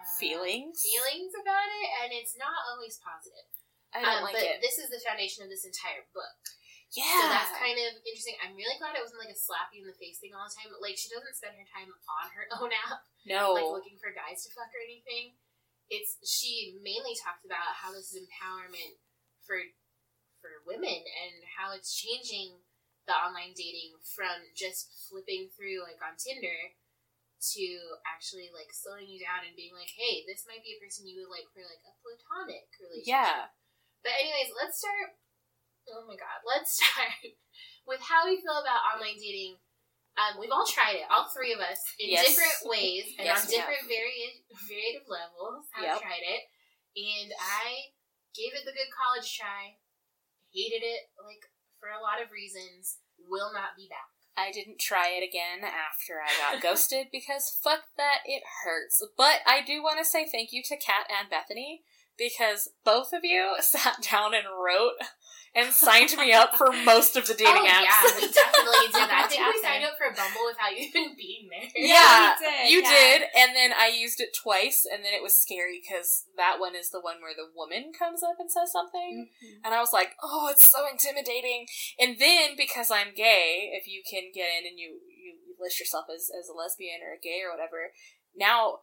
uh, 0.00 0.08
Feelings. 0.16 0.80
feelings 0.80 1.36
about 1.36 1.68
it, 1.68 1.88
and 2.00 2.08
it's 2.16 2.32
not 2.40 2.56
always 2.72 2.96
positive. 3.04 3.48
I 3.92 4.00
don't 4.00 4.24
Um, 4.24 4.32
like 4.32 4.36
but 4.40 4.48
it. 4.48 4.64
this 4.64 4.80
is 4.80 4.88
the 4.88 5.00
foundation 5.04 5.44
of 5.44 5.52
this 5.52 5.68
entire 5.68 6.04
book. 6.16 6.40
yeah. 6.96 7.04
So 7.20 7.28
that's 7.32 7.52
kind 7.60 7.76
of 7.80 8.00
interesting. 8.04 8.36
I'm 8.44 8.56
really 8.56 8.76
glad 8.80 8.96
it 8.96 9.04
wasn't 9.04 9.20
like 9.24 9.32
a 9.32 9.36
slap 9.36 9.72
you 9.76 9.84
in 9.84 9.88
the 9.88 9.96
face 10.00 10.16
thing 10.20 10.32
all 10.36 10.44
the 10.48 10.52
time. 10.56 10.72
Like 10.80 10.96
she 10.96 11.08
doesn't 11.12 11.36
spend 11.36 11.56
her 11.60 11.68
time 11.68 11.88
on 11.92 12.26
her 12.32 12.44
own 12.60 12.72
app, 12.88 13.04
no. 13.28 13.52
like 13.56 13.64
looking 13.84 13.96
for 14.00 14.12
guys 14.16 14.44
to 14.44 14.52
fuck 14.56 14.72
or 14.72 14.80
anything. 14.84 15.36
It's 15.92 16.16
she 16.24 16.76
mainly 16.80 17.12
talks 17.16 17.44
about 17.44 17.76
how 17.76 17.92
this 17.92 18.12
is 18.12 18.20
empowerment 18.24 19.00
for 19.44 19.60
for 20.46 20.62
women 20.62 21.02
and 21.02 21.34
how 21.58 21.74
it's 21.74 21.90
changing 21.90 22.62
the 23.10 23.14
online 23.18 23.50
dating 23.58 23.98
from 24.14 24.46
just 24.54 25.10
flipping 25.10 25.50
through 25.54 25.82
like 25.82 25.98
on 25.98 26.14
Tinder 26.14 26.74
to 27.54 27.66
actually 28.06 28.50
like 28.54 28.70
slowing 28.70 29.06
you 29.10 29.18
down 29.22 29.42
and 29.46 29.58
being 29.58 29.74
like, 29.74 29.90
hey, 29.94 30.22
this 30.26 30.46
might 30.46 30.62
be 30.62 30.78
a 30.78 30.82
person 30.82 31.06
you 31.06 31.18
would 31.22 31.30
like 31.34 31.46
for 31.50 31.62
like 31.66 31.82
a 31.86 31.94
platonic 32.02 32.66
relationship. 32.78 33.10
yeah. 33.10 33.50
But 34.06 34.14
anyways, 34.22 34.54
let's 34.54 34.78
start. 34.78 35.18
Oh 35.90 36.06
my 36.06 36.14
god, 36.18 36.42
let's 36.46 36.74
start 36.78 37.34
with 37.86 38.02
how 38.02 38.26
we 38.26 38.38
feel 38.38 38.58
about 38.62 38.86
online 38.94 39.18
dating. 39.18 39.58
Um, 40.16 40.40
we've 40.40 40.50
all 40.54 40.64
tried 40.66 40.96
it, 41.02 41.06
all 41.12 41.28
three 41.28 41.52
of 41.52 41.60
us, 41.60 41.76
in 42.00 42.08
Yes. 42.08 42.24
different 42.32 42.72
ways 42.72 43.04
and 43.20 43.28
Yes, 43.28 43.44
on 43.44 43.52
different 43.52 43.84
vari- 43.84 44.42
variative 44.64 45.04
levels. 45.06 45.68
Yep. 45.76 45.86
Have 45.92 46.00
tried 46.00 46.24
it, 46.24 46.42
and 46.96 47.28
I 47.36 47.92
gave 48.32 48.56
it 48.56 48.64
the 48.64 48.72
good 48.72 48.88
college 48.96 49.28
try. 49.28 49.76
Hated 50.56 50.80
it, 50.80 51.12
like 51.20 51.52
for 51.76 51.92
a 51.92 52.00
lot 52.00 52.24
of 52.24 52.32
reasons. 52.32 53.04
Will 53.20 53.52
not 53.52 53.76
be 53.76 53.88
back. 53.88 54.16
I 54.36 54.52
didn't 54.52 54.78
try 54.78 55.08
it 55.08 55.26
again 55.26 55.64
after 55.64 56.20
I 56.20 56.32
got 56.40 56.62
ghosted 56.64 57.08
because 57.12 57.58
fuck 57.62 57.84
that, 57.96 58.20
it 58.24 58.42
hurts. 58.64 59.04
But 59.16 59.40
I 59.46 59.60
do 59.64 59.82
want 59.82 59.98
to 59.98 60.04
say 60.04 60.26
thank 60.30 60.52
you 60.52 60.62
to 60.64 60.76
Kat 60.76 61.06
and 61.08 61.28
Bethany 61.28 61.82
because 62.16 62.70
both 62.84 63.12
of 63.12 63.20
you 63.22 63.56
sat 63.60 63.96
down 64.10 64.34
and 64.34 64.46
wrote 64.48 64.96
and 65.56 65.72
signed 65.72 66.12
me 66.20 66.32
up 66.32 66.54
for 66.54 66.70
most 66.84 67.16
of 67.16 67.26
the 67.26 67.32
dating 67.40 67.64
oh, 67.64 67.80
apps. 67.80 67.88
yeah, 67.88 68.04
we 68.20 68.28
definitely 68.28 68.86
did 68.92 69.08
that. 69.08 69.24
I 69.24 69.26
think 69.26 69.40
we 69.40 69.62
signed 69.64 69.84
up 69.84 69.96
for 69.96 70.12
Bumble 70.12 70.44
without 70.46 70.76
even 70.76 71.16
being 71.16 71.48
there. 71.48 71.66
Yeah, 71.74 72.36
we 72.40 72.44
did, 72.46 72.70
you 72.70 72.82
yeah. 72.84 72.92
did, 72.92 73.18
and 73.34 73.56
then 73.56 73.70
I 73.72 73.88
used 73.88 74.20
it 74.20 74.36
twice, 74.36 74.84
and 74.84 75.02
then 75.02 75.16
it 75.16 75.22
was 75.24 75.32
scary 75.40 75.80
because 75.80 76.28
that 76.36 76.60
one 76.60 76.76
is 76.76 76.90
the 76.90 77.00
one 77.00 77.24
where 77.24 77.34
the 77.34 77.48
woman 77.56 77.90
comes 77.96 78.22
up 78.22 78.36
and 78.38 78.52
says 78.52 78.70
something, 78.70 79.32
Mhm. 79.32 79.64
and 79.64 79.72
I 79.74 79.80
was 79.80 79.92
like, 79.92 80.14
"Oh, 80.22 80.48
it's 80.52 80.68
so 80.68 80.86
intimidating." 80.86 81.66
And 81.98 82.18
then 82.20 82.54
because 82.56 82.90
I'm 82.90 83.14
gay, 83.16 83.72
if 83.72 83.88
you 83.88 84.02
can 84.04 84.30
get 84.32 84.48
in 84.60 84.68
and 84.68 84.78
you 84.78 85.00
you 85.08 85.56
list 85.58 85.80
yourself 85.80 86.04
as 86.12 86.28
as 86.28 86.48
a 86.48 86.52
lesbian 86.52 87.00
or 87.00 87.14
a 87.14 87.18
gay 87.18 87.40
or 87.40 87.50
whatever, 87.50 87.92
now 88.36 88.80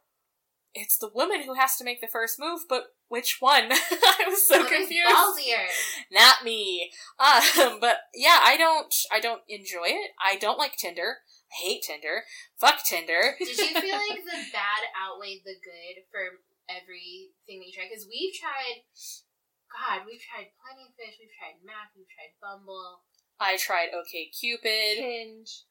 it's 0.74 0.98
the 0.98 1.10
woman 1.14 1.44
who 1.44 1.54
has 1.54 1.76
to 1.78 1.84
make 1.84 2.02
the 2.02 2.08
first 2.08 2.40
move. 2.40 2.62
But 2.68 2.86
which 3.08 3.38
one? 3.40 3.70
I 3.72 4.26
was 4.28 4.48
so 4.48 4.58
What 4.64 4.72
is 4.72 4.80
confused. 4.80 5.12
Ballsier. 5.16 5.66
Not 6.12 6.44
me. 6.44 6.92
Um, 7.20 7.80
but 7.80 7.98
yeah, 8.14 8.40
I 8.42 8.58
don't 8.58 8.94
I 9.12 9.20
don't 9.20 9.42
enjoy 9.48 9.88
it. 9.88 10.12
I 10.24 10.36
don't 10.38 10.58
like 10.60 10.76
Tinder. 10.78 11.18
I 11.52 11.56
hate 11.66 11.84
Tinder. 11.84 12.24
Fuck 12.60 12.84
Tinder. 12.86 13.36
Did 13.38 13.50
you 13.58 13.68
feel 13.80 13.98
like 14.10 14.24
the 14.26 14.42
bad 14.52 14.82
outweighed 14.98 15.42
the 15.46 15.54
good 15.62 16.02
for 16.10 16.42
everything 16.70 17.60
that 17.62 17.68
you 17.68 17.74
tried? 17.74 17.90
Because 17.94 18.08
we've 18.10 18.34
tried, 18.34 18.82
God, 19.70 20.06
we've 20.10 20.22
tried 20.22 20.50
Plenty 20.58 20.90
of 20.90 20.96
Fish, 20.98 21.18
we've 21.22 21.34
tried 21.38 21.62
Mac, 21.66 21.94
we've 21.96 22.10
tried 22.10 22.34
Bumble. 22.42 23.02
I 23.40 23.58
tried 23.58 23.90
OK 23.94 24.30
Cupid. 24.34 24.98
Hinge. 24.98 25.66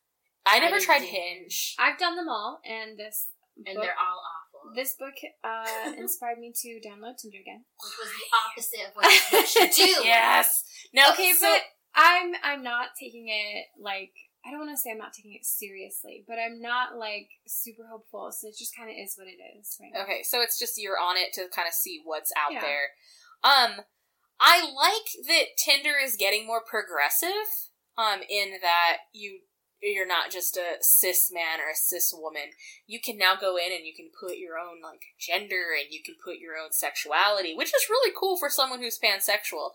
I 0.47 0.59
never 0.59 0.77
I 0.77 0.81
tried. 0.81 1.03
Hinge. 1.03 1.75
I've 1.79 1.99
done 1.99 2.17
them 2.17 2.29
all, 2.29 2.61
and 2.67 2.99
this 2.99 3.29
And 3.57 3.75
book- 3.75 3.83
they're 3.85 3.99
all 3.99 4.23
awful. 4.23 4.52
This 4.75 4.95
book 4.99 5.15
uh, 5.45 5.93
inspired 5.97 6.39
me 6.39 6.53
to 6.63 6.69
download 6.87 7.19
Tinder 7.19 7.39
again. 7.41 7.65
which 7.83 7.97
was 7.99 8.11
the 8.11 8.29
opposite 8.39 8.89
of 8.89 8.97
what 8.97 9.05
this 9.05 9.31
book 9.31 9.47
should 9.47 9.71
do. 9.71 10.05
yes. 10.07 10.65
No. 10.95 11.11
Okay, 11.13 11.33
so- 11.33 11.47
but 11.47 11.63
I'm 11.95 12.33
I'm 12.43 12.63
not 12.63 12.89
taking 12.99 13.29
it 13.29 13.67
like 13.81 14.13
I 14.45 14.51
don't 14.51 14.61
want 14.61 14.73
to 14.73 14.77
say 14.81 14.91
I'm 14.91 14.99
not 14.99 15.13
taking 15.13 15.35
it 15.35 15.45
seriously, 15.45 16.25
but 16.27 16.35
I'm 16.39 16.61
not 16.61 16.97
like 16.97 17.29
super 17.47 17.83
hopeful. 17.91 18.31
So 18.33 18.49
it 18.49 18.57
just 18.59 18.75
kind 18.77 18.91
of 18.91 18.97
is 18.99 19.15
what 19.17 19.29
it 19.29 19.39
is. 19.59 19.77
Right 19.81 19.91
now. 19.95 20.03
Okay, 20.05 20.23
so 20.25 20.41
it's 20.41 20.59
just 20.59 20.81
you're 20.81 20.99
on 20.99 21.17
it 21.17 21.33
to 21.35 21.47
kind 21.55 21.69
of 21.69 21.75
see 21.75 22.01
what's 22.05 22.33
out 22.37 22.53
Yeah. 22.53 22.61
there. 22.63 22.89
Um, 23.45 23.85
I 24.41 24.61
like 24.63 25.27
that 25.29 25.57
Tinder 25.59 25.95
is 26.03 26.17
getting 26.19 26.47
more 26.47 26.63
progressive. 26.63 27.71
Um, 27.99 28.21
in 28.29 28.53
that 28.63 28.97
you 29.13 29.41
you're 29.83 30.07
not 30.07 30.31
just 30.31 30.57
a 30.57 30.79
cis 30.81 31.31
man 31.33 31.59
or 31.59 31.71
a 31.71 31.77
cis 31.77 32.15
woman. 32.15 32.55
You 32.87 33.01
can 33.01 33.19
now 33.19 33.35
go 33.35 33.57
in 33.57 33.75
and 33.75 33.85
you 33.85 33.93
can 33.95 34.11
put 34.15 34.39
your 34.39 34.57
own 34.57 34.81
like 34.83 35.03
gender 35.19 35.75
and 35.75 35.91
you 35.91 36.03
can 36.03 36.15
put 36.23 36.39
your 36.39 36.55
own 36.55 36.71
sexuality, 36.71 37.55
which 37.55 37.75
is 37.75 37.91
really 37.91 38.15
cool 38.15 38.39
for 38.39 38.49
someone 38.49 38.81
who's 38.81 38.99
pansexual. 39.03 39.75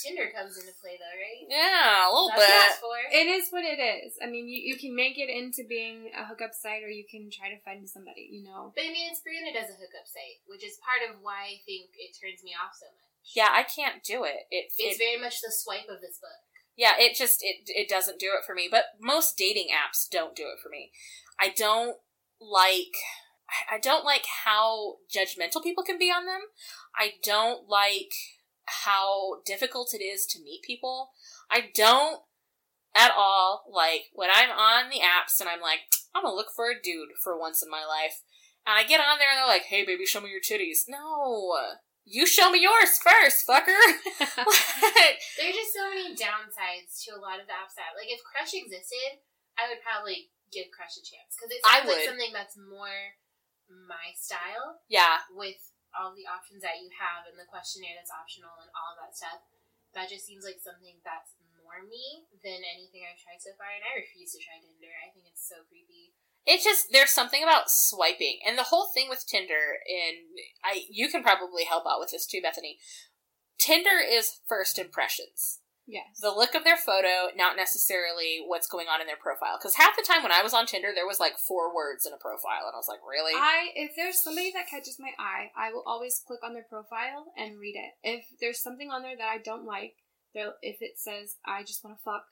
Tinder 0.00 0.32
comes 0.32 0.56
into 0.56 0.72
play 0.80 0.96
though, 0.96 1.12
right? 1.18 1.44
Yeah, 1.50 2.08
a 2.08 2.10
little 2.14 2.32
That's 2.32 2.80
bit. 2.80 2.88
it's. 3.10 3.20
It 3.20 3.28
is 3.28 3.44
what 3.50 3.66
it 3.66 3.82
is. 3.82 4.16
I 4.22 4.30
mean, 4.30 4.48
you, 4.48 4.56
you 4.56 4.78
can 4.78 4.96
make 4.96 5.18
it 5.18 5.28
into 5.28 5.66
being 5.68 6.08
a 6.16 6.24
hookup 6.24 6.54
site, 6.54 6.80
or 6.80 6.88
you 6.88 7.04
can 7.04 7.28
try 7.28 7.52
to 7.52 7.60
find 7.66 7.84
somebody. 7.84 8.30
You 8.30 8.48
know. 8.48 8.72
But 8.72 8.88
I 8.88 8.94
mean, 8.94 9.10
it's 9.10 9.20
branded 9.20 9.58
as 9.58 9.68
a 9.68 9.76
hookup 9.76 10.08
site, 10.08 10.40
which 10.46 10.64
is 10.64 10.80
part 10.80 11.04
of 11.04 11.20
why 11.20 11.52
I 11.52 11.60
think 11.68 11.92
it 12.00 12.16
turns 12.16 12.40
me 12.40 12.56
off 12.56 12.72
so 12.78 12.88
much. 12.88 13.10
Yeah, 13.36 13.52
I 13.52 13.66
can't 13.66 14.00
do 14.00 14.24
it. 14.24 14.48
It, 14.48 14.72
It's 14.78 14.96
it 14.96 15.02
very 15.02 15.20
much 15.20 15.44
the 15.44 15.52
swipe 15.52 15.90
of 15.92 16.00
this 16.00 16.16
book. 16.16 16.40
Yeah, 16.80 16.94
it 16.98 17.14
just 17.14 17.42
it 17.42 17.68
it 17.68 17.90
doesn't 17.90 18.18
do 18.18 18.30
it 18.32 18.46
for 18.46 18.54
me. 18.54 18.66
But 18.70 18.84
most 18.98 19.36
dating 19.36 19.68
apps 19.68 20.08
don't 20.10 20.34
do 20.34 20.44
it 20.44 20.62
for 20.62 20.70
me. 20.70 20.92
I 21.38 21.52
don't 21.54 21.98
like 22.40 22.96
I 23.70 23.78
don't 23.78 24.02
like 24.02 24.24
how 24.46 24.96
judgmental 25.14 25.62
people 25.62 25.84
can 25.84 25.98
be 25.98 26.10
on 26.10 26.24
them. 26.24 26.40
I 26.96 27.12
don't 27.22 27.68
like 27.68 28.14
how 28.64 29.42
difficult 29.44 29.92
it 29.92 30.02
is 30.02 30.24
to 30.30 30.42
meet 30.42 30.62
people. 30.62 31.10
I 31.50 31.64
don't 31.74 32.22
at 32.96 33.12
all 33.14 33.64
like 33.70 34.04
when 34.14 34.30
I'm 34.32 34.48
on 34.48 34.88
the 34.88 35.00
apps 35.00 35.38
and 35.38 35.50
I'm 35.50 35.60
like, 35.60 35.80
I'm 36.14 36.22
gonna 36.22 36.34
look 36.34 36.50
for 36.56 36.70
a 36.70 36.80
dude 36.82 37.10
for 37.22 37.38
once 37.38 37.62
in 37.62 37.70
my 37.70 37.84
life. 37.84 38.22
And 38.66 38.74
I 38.78 38.88
get 38.88 39.00
on 39.00 39.18
there 39.18 39.28
and 39.28 39.36
they're 39.36 39.46
like, 39.46 39.64
hey 39.64 39.84
baby, 39.84 40.06
show 40.06 40.22
me 40.22 40.30
your 40.30 40.40
titties. 40.40 40.84
No. 40.88 41.58
You 42.10 42.26
show 42.26 42.50
me 42.50 42.58
yours 42.58 42.98
first, 42.98 43.46
fucker. 43.46 43.70
There's 45.38 45.54
just 45.54 45.70
so 45.70 45.86
many 45.86 46.10
downsides 46.18 46.98
to 47.06 47.14
a 47.14 47.22
lot 47.22 47.38
of 47.38 47.46
the 47.46 47.54
apps 47.54 47.78
that, 47.78 47.94
like, 47.94 48.10
if 48.10 48.18
Crush 48.26 48.50
existed, 48.50 49.22
I 49.54 49.70
would 49.70 49.78
probably 49.78 50.34
give 50.50 50.74
Crush 50.74 50.98
a 50.98 51.06
chance 51.06 51.38
because 51.38 51.54
it 51.54 51.62
I 51.62 51.86
sounds 51.86 51.94
like 51.94 52.10
something 52.10 52.34
that's 52.34 52.58
more 52.58 53.14
my 53.70 54.10
style 54.18 54.82
yeah, 54.90 55.22
with 55.30 55.70
all 55.94 56.10
the 56.10 56.26
options 56.26 56.66
that 56.66 56.82
you 56.82 56.90
have 56.98 57.30
and 57.30 57.38
the 57.38 57.46
questionnaire 57.46 57.94
that's 57.94 58.10
optional 58.10 58.58
and 58.58 58.74
all 58.74 58.98
of 58.98 58.98
that 59.06 59.14
stuff. 59.14 59.46
That 59.94 60.10
just 60.10 60.26
seems 60.26 60.42
like 60.42 60.58
something 60.58 60.98
that's 61.06 61.38
more 61.62 61.86
me 61.86 62.26
than 62.42 62.66
anything 62.66 63.06
I've 63.06 63.22
tried 63.22 63.38
so 63.38 63.54
far, 63.54 63.70
and 63.70 63.86
I 63.86 64.02
refuse 64.02 64.34
to 64.34 64.42
try 64.42 64.58
Tinder. 64.58 64.90
I 64.98 65.14
think 65.14 65.30
it's 65.30 65.46
so 65.46 65.62
creepy. 65.70 66.14
It's 66.46 66.64
just 66.64 66.86
there's 66.90 67.12
something 67.12 67.42
about 67.42 67.70
swiping, 67.70 68.38
and 68.46 68.56
the 68.56 68.64
whole 68.64 68.88
thing 68.92 69.08
with 69.08 69.26
Tinder, 69.26 69.78
and 69.86 70.16
I 70.64 70.84
you 70.90 71.08
can 71.08 71.22
probably 71.22 71.64
help 71.64 71.84
out 71.86 72.00
with 72.00 72.10
this 72.10 72.26
too, 72.26 72.40
Bethany. 72.42 72.78
Tinder 73.58 74.00
is 74.02 74.40
first 74.48 74.78
impressions. 74.78 75.60
Yes. 75.86 76.20
The 76.22 76.30
look 76.30 76.54
of 76.54 76.62
their 76.62 76.76
photo, 76.76 77.34
not 77.36 77.56
necessarily 77.56 78.38
what's 78.46 78.68
going 78.68 78.86
on 78.86 79.00
in 79.00 79.08
their 79.08 79.18
profile. 79.18 79.58
Because 79.58 79.74
half 79.74 79.96
the 79.96 80.06
time 80.06 80.22
when 80.22 80.30
I 80.30 80.42
was 80.42 80.54
on 80.54 80.66
Tinder, 80.66 80.92
there 80.94 81.06
was 81.06 81.18
like 81.18 81.36
four 81.36 81.74
words 81.74 82.06
in 82.06 82.12
a 82.12 82.16
profile, 82.16 82.70
and 82.70 82.74
I 82.74 82.78
was 82.78 82.88
like, 82.88 83.00
really? 83.06 83.34
I 83.34 83.70
if 83.74 83.92
there's 83.96 84.22
somebody 84.22 84.52
that 84.52 84.68
catches 84.70 84.98
my 84.98 85.10
eye, 85.18 85.50
I 85.56 85.72
will 85.72 85.82
always 85.84 86.22
click 86.24 86.40
on 86.44 86.54
their 86.54 86.66
profile 86.68 87.32
and 87.36 87.58
read 87.58 87.74
it. 87.76 87.92
If 88.02 88.24
there's 88.40 88.62
something 88.62 88.90
on 88.90 89.02
there 89.02 89.16
that 89.16 89.28
I 89.28 89.38
don't 89.38 89.66
like, 89.66 89.96
if 90.34 90.80
it 90.80 90.98
says 90.98 91.36
I 91.44 91.62
just 91.64 91.82
want 91.84 91.98
to 91.98 92.02
fuck, 92.02 92.24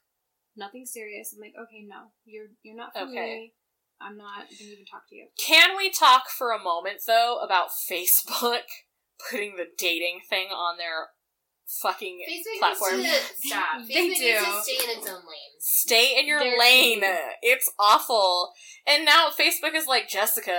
nothing 0.56 0.86
serious, 0.86 1.34
I'm 1.34 1.40
like, 1.40 1.54
okay, 1.60 1.84
no, 1.86 2.12
you're 2.24 2.48
you're 2.62 2.76
not 2.76 2.92
for 2.94 3.02
Okay. 3.02 3.12
me. 3.12 3.52
I'm 4.00 4.16
not 4.16 4.48
gonna 4.48 4.70
even 4.72 4.84
talk 4.84 5.08
to 5.08 5.14
you. 5.16 5.28
Can 5.38 5.76
we 5.76 5.90
talk 5.90 6.28
for 6.30 6.52
a 6.52 6.62
moment 6.62 7.00
though 7.06 7.38
about 7.44 7.68
Facebook 7.70 8.62
putting 9.30 9.56
the 9.56 9.66
dating 9.76 10.20
thing 10.28 10.48
on 10.48 10.78
their 10.78 11.08
fucking 11.82 12.20
Facebook 12.28 12.58
platform? 12.60 12.96
needs 13.02 13.12
to 13.42 13.48
stop. 13.48 13.64
They 13.88 13.94
Facebook 13.94 14.08
needs 14.08 14.20
do. 14.20 14.34
to 14.44 14.62
stay 14.62 14.84
in 14.84 14.98
its 14.98 15.08
own 15.08 15.14
lane. 15.16 15.54
Stay 15.60 16.18
in 16.18 16.26
your 16.26 16.40
They're 16.40 16.58
lane. 16.58 17.00
cute. 17.00 17.14
It's 17.42 17.70
awful. 17.78 18.52
And 18.86 19.04
now 19.04 19.28
Facebook 19.36 19.74
is 19.74 19.86
like, 19.86 20.08
Jessica, 20.08 20.58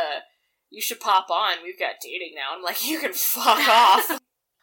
you 0.69 0.81
should 0.81 0.99
pop 0.99 1.29
on. 1.31 1.57
We've 1.63 1.79
got 1.79 1.95
dating 2.03 2.33
now. 2.35 2.55
I'm 2.55 2.61
like, 2.63 2.85
you 2.87 2.99
can 2.99 3.13
fuck 3.13 3.59
off. 3.67 4.19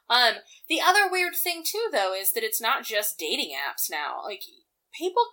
Um, 0.09 0.35
the 0.69 0.81
other 0.81 1.11
weird 1.11 1.35
thing 1.35 1.63
too, 1.67 1.89
though, 1.91 2.15
is 2.15 2.33
that 2.33 2.45
it's 2.45 2.61
not 2.61 2.85
just 2.85 3.19
dating 3.19 3.51
apps 3.57 3.91
now. 3.91 4.23
Like, 4.25 4.43
people 4.97 5.25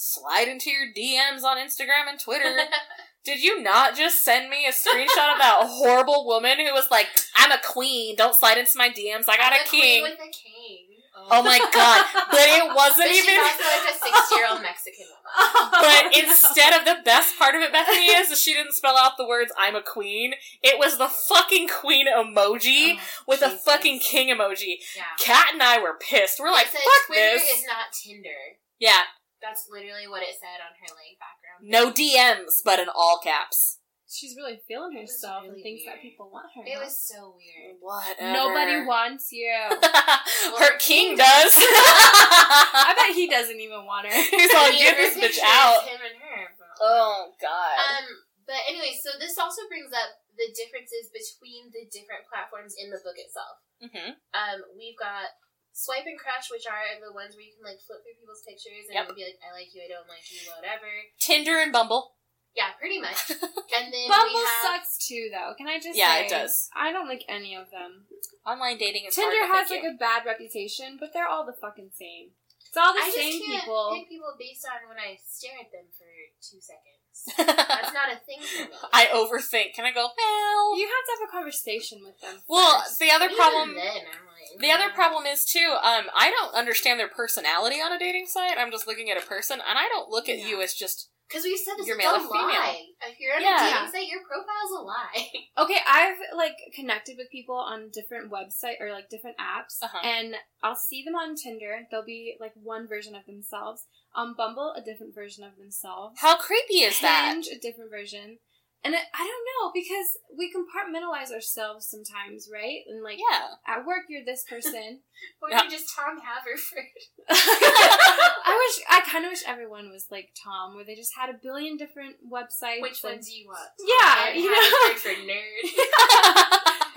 slide 0.00 0.48
into 0.48 0.70
your 0.70 0.86
DMs 0.96 1.42
on 1.44 1.56
Instagram 1.58 2.08
and 2.08 2.18
Twitter. 2.18 2.54
Did 3.24 3.42
you 3.42 3.62
not 3.62 3.96
just 3.96 4.24
send 4.24 4.48
me 4.48 4.64
a 4.66 4.70
screenshot 4.72 5.32
of 5.32 5.38
that 5.38 5.58
horrible 5.60 6.26
woman 6.26 6.56
who 6.58 6.72
was 6.72 6.86
like, 6.90 7.06
I'm 7.36 7.52
a 7.52 7.58
queen, 7.62 8.16
don't 8.16 8.34
slide 8.34 8.56
into 8.56 8.78
my 8.78 8.88
DMs, 8.88 9.24
I 9.28 9.36
got 9.36 9.52
I'm 9.52 9.60
a 9.60 9.68
king. 9.70 10.02
with 10.02 10.14
a 10.14 10.32
king. 10.32 10.86
Oh 11.30 11.42
my 11.42 11.58
god. 11.74 12.06
But 12.30 12.40
it 12.48 12.64
wasn't 12.74 13.08
But 13.08 13.14
she's 13.14 13.24
even. 13.28 13.40
also 13.40 13.62
like 13.62 13.90
a 13.90 13.98
six-year-old 13.98 14.62
Mexican 14.62 15.04
woman. 15.04 15.70
But 15.70 16.16
instead 16.16 16.72
of 16.72 16.86
the 16.86 17.02
best 17.04 17.38
part 17.38 17.54
of 17.54 17.60
it, 17.60 17.70
Bethany, 17.72 18.06
is 18.06 18.30
that 18.30 18.38
she 18.38 18.54
didn't 18.54 18.72
spell 18.72 18.96
out 18.96 19.18
the 19.18 19.26
words 19.28 19.52
"I'm 19.58 19.76
a 19.76 19.82
queen." 19.82 20.32
It 20.62 20.78
was 20.78 20.96
the 20.96 21.08
fucking 21.08 21.68
queen 21.68 22.06
emoji 22.08 22.94
Oh, 22.96 23.00
with 23.28 23.42
a 23.42 23.50
fucking 23.50 24.00
king 24.00 24.34
emoji. 24.34 24.76
Yeah. 24.96 25.02
Kat 25.18 25.48
and 25.52 25.62
I 25.62 25.78
were 25.78 25.98
pissed. 26.00 26.40
We're 26.40 26.50
like, 26.50 26.66
"Fuck 26.68 26.82
Twitter 27.06 27.20
this!" 27.20 27.42
is 27.42 27.64
not 27.66 27.92
Tinder. 27.92 28.56
yeah, 28.78 29.02
That's 29.42 29.66
literally 29.70 30.06
what 30.08 30.22
it 30.22 30.36
said 30.38 30.60
on 30.60 30.72
her 30.78 30.90
like 30.92 31.16
background. 31.18 31.64
no 31.64 31.90
DMs, 31.92 32.60
but 32.64 32.78
in 32.78 32.88
all 32.92 33.18
caps. 33.22 33.78
She's 34.10 34.34
really 34.34 34.58
feeling 34.66 34.98
herself 34.98 35.46
really 35.46 35.54
and 35.54 35.62
thinks 35.62 35.86
that 35.86 36.02
people 36.02 36.34
want 36.34 36.50
her. 36.58 36.66
It 36.66 36.74
huh? 36.74 36.82
was 36.82 36.98
so 36.98 37.38
weird. 37.38 37.78
Whatever. 37.78 38.34
Nobody 38.34 38.82
wants 38.82 39.30
you. 39.30 39.46
Her 40.58 40.74
king 40.82 41.14
does. 41.14 41.54
I 41.54 42.90
bet 42.98 43.14
he 43.14 43.30
doesn't 43.30 43.54
even 43.60 43.86
want 43.86 44.10
her. 44.10 44.14
He's 44.18 44.50
all, 44.50 44.66
I 44.66 44.74
mean, 44.74 44.82
get 44.82 44.98
her 44.98 45.06
this 45.14 45.14
bitch 45.14 45.38
out. 45.46 45.86
Him 45.86 46.02
and 46.02 46.18
her. 46.26 46.42
but- 46.58 46.74
Oh 46.82 47.30
god. 47.38 47.76
Um, 47.78 48.06
but 48.50 48.58
anyway, 48.66 48.98
so 48.98 49.14
this 49.22 49.38
also 49.38 49.62
brings 49.70 49.94
up 49.94 50.10
the 50.34 50.50
differences 50.58 51.06
between 51.14 51.70
the 51.70 51.86
different 51.94 52.26
platforms 52.26 52.74
in 52.74 52.90
the 52.90 52.98
book 53.06 53.14
itself. 53.14 53.62
hmm 53.78 54.18
Um, 54.34 54.58
we've 54.74 54.98
got 54.98 55.30
Swipe 55.72 56.04
and 56.06 56.18
Crush, 56.18 56.50
which 56.50 56.66
are 56.66 56.82
the 57.00 57.14
ones 57.14 57.34
where 57.38 57.46
you 57.46 57.54
can 57.56 57.64
like 57.64 57.80
flip 57.80 58.02
through 58.02 58.18
people's 58.20 58.42
pictures 58.44 58.90
and 58.90 58.94
Yep. 58.98 59.04
it'll 59.10 59.18
be 59.18 59.24
like, 59.26 59.40
I 59.40 59.54
like 59.54 59.70
you, 59.72 59.80
I 59.84 59.88
don't 59.90 60.08
like 60.10 60.26
you, 60.28 60.42
whatever. 60.52 60.90
Tinder 61.22 61.58
and 61.62 61.72
Bumble. 61.72 62.18
Yeah, 62.54 62.74
pretty 62.78 62.98
much. 62.98 63.30
And 63.70 63.86
then 63.94 64.10
Bumble 64.10 64.42
have 64.42 64.82
sucks 64.82 64.98
too, 65.06 65.30
though. 65.30 65.54
Can 65.54 65.70
I 65.70 65.78
just 65.78 65.94
Yeah, 65.94 66.18
say? 66.18 66.26
it 66.26 66.30
does. 66.34 66.66
I 66.74 66.90
don't 66.90 67.06
like 67.06 67.22
any 67.30 67.54
of 67.54 67.70
them. 67.70 68.10
Online 68.42 68.76
dating 68.76 69.06
is 69.06 69.14
Tinder 69.14 69.46
hard, 69.46 69.62
has 69.62 69.70
like 69.70 69.86
a 69.86 69.94
bad 69.94 70.26
reputation, 70.26 70.98
but 70.98 71.14
they're 71.14 71.30
all 71.30 71.46
the 71.46 71.54
fucking 71.54 71.94
same. 71.94 72.34
It's 72.66 72.76
all 72.76 72.92
the 72.92 73.00
I 73.02 73.06
just 73.10 73.16
same 73.18 73.38
can't 73.46 73.62
people. 73.62 73.94
pick 73.94 74.10
people 74.10 74.34
based 74.38 74.66
on 74.66 74.90
when 74.90 74.98
I 74.98 75.18
stare 75.22 75.54
at 75.62 75.70
them 75.70 75.86
for 75.94 76.06
two 76.42 76.58
seconds. 76.58 76.99
A 77.38 77.44
That's 77.44 77.92
not 77.94 78.12
a 78.12 78.16
thing 78.26 78.40
for 78.40 78.64
me. 78.64 78.76
I 78.92 79.06
overthink. 79.14 79.74
Can 79.74 79.84
I 79.84 79.92
go? 79.92 80.08
Well, 80.16 80.78
You 80.78 80.86
have 80.86 81.04
to 81.06 81.12
have 81.20 81.28
a 81.28 81.32
conversation 81.32 81.98
with 82.02 82.20
them. 82.20 82.40
well. 82.48 82.80
first. 82.82 82.98
The 82.98 83.10
other 83.10 83.26
Even 83.26 83.36
problem. 83.36 83.74
then, 83.74 83.86
I'm 83.86 84.26
like, 84.26 84.60
The 84.60 84.70
other 84.70 84.90
problem 84.94 85.26
is 85.26 85.44
too. 85.44 85.76
Um, 85.82 86.06
I 86.14 86.30
don't 86.30 86.54
understand 86.54 86.98
their 87.00 87.08
personality 87.08 87.76
on 87.76 87.92
a 87.92 87.98
dating 87.98 88.26
site. 88.26 88.58
I'm 88.58 88.70
just 88.70 88.86
looking 88.86 89.10
at 89.10 89.22
a 89.22 89.26
person, 89.26 89.60
and 89.66 89.78
I 89.78 89.88
don't 89.88 90.10
look 90.10 90.28
at 90.28 90.38
you 90.38 90.62
as 90.62 90.74
just. 90.74 91.10
Because 91.28 91.44
we've 91.44 91.60
said 91.60 91.74
this 91.78 91.86
You're 91.86 91.96
male 91.96 92.10
a 92.10 92.14
or 92.16 92.20
female. 92.26 92.58
lie. 92.58 92.82
If 93.06 93.20
you're 93.20 93.32
on 93.36 93.40
Yeah. 93.40 93.54
a 93.68 93.70
dating 93.70 93.92
site, 93.92 94.08
your 94.08 94.18
profile's 94.26 94.80
a 94.80 94.82
lie. 94.82 95.28
Okay, 95.62 95.76
I've 95.86 96.16
like 96.36 96.56
connected 96.74 97.16
with 97.18 97.30
people 97.30 97.54
on 97.54 97.90
different 97.92 98.32
website 98.32 98.80
or 98.80 98.90
like 98.92 99.08
different 99.10 99.36
apps, 99.38 99.76
Uh-huh. 99.82 99.98
and 100.02 100.34
I'll 100.62 100.74
see 100.74 101.04
them 101.04 101.14
on 101.14 101.36
Tinder. 101.36 101.86
They'll 101.90 102.04
be 102.04 102.34
like 102.40 102.52
one 102.54 102.88
version 102.88 103.14
of 103.14 103.26
themselves. 103.26 103.84
On 104.14 104.34
Bumble, 104.36 104.74
a 104.76 104.82
different 104.82 105.14
version 105.14 105.44
of 105.44 105.56
themselves. 105.56 106.18
How 106.20 106.36
creepy 106.36 106.82
is 106.82 107.00
that? 107.00 107.32
Hinge, 107.32 107.46
a 107.46 107.58
different 107.58 107.90
version. 107.90 108.38
And 108.82 108.94
it, 108.94 109.00
I 109.12 109.18
don't 109.28 109.44
know 109.44 109.70
because 109.74 110.06
we 110.38 110.48
compartmentalize 110.50 111.30
ourselves 111.30 111.86
sometimes, 111.86 112.48
right? 112.50 112.80
And 112.88 113.04
like 113.04 113.18
Yeah. 113.18 113.48
at 113.68 113.84
work, 113.84 114.04
you're 114.08 114.24
this 114.24 114.42
person. 114.48 115.00
Or 115.42 115.50
Yeah. 115.50 115.62
you're 115.62 115.70
just 115.70 115.94
Tom 115.94 116.16
Haverford. 116.18 116.88
I 117.28 118.56
wish 118.56 118.84
I 118.88 119.00
kind 119.04 119.24
of 119.26 119.30
wish 119.30 119.42
everyone 119.46 119.90
was 119.90 120.06
like 120.10 120.30
Tom, 120.42 120.74
where 120.74 120.84
they 120.84 120.94
just 120.94 121.12
had 121.14 121.28
a 121.28 121.38
billion 121.42 121.76
different 121.76 122.16
websites. 122.24 122.80
Which 122.80 123.04
and- 123.04 123.12
one 123.12 123.20
do 123.20 123.30
you 123.32 123.46
want? 123.46 123.68
Yeah, 123.78 124.32
you 124.32 124.48
know. 124.50 124.56
Haverford 124.56 124.98
for 124.98 125.14
nerd. 125.28 125.60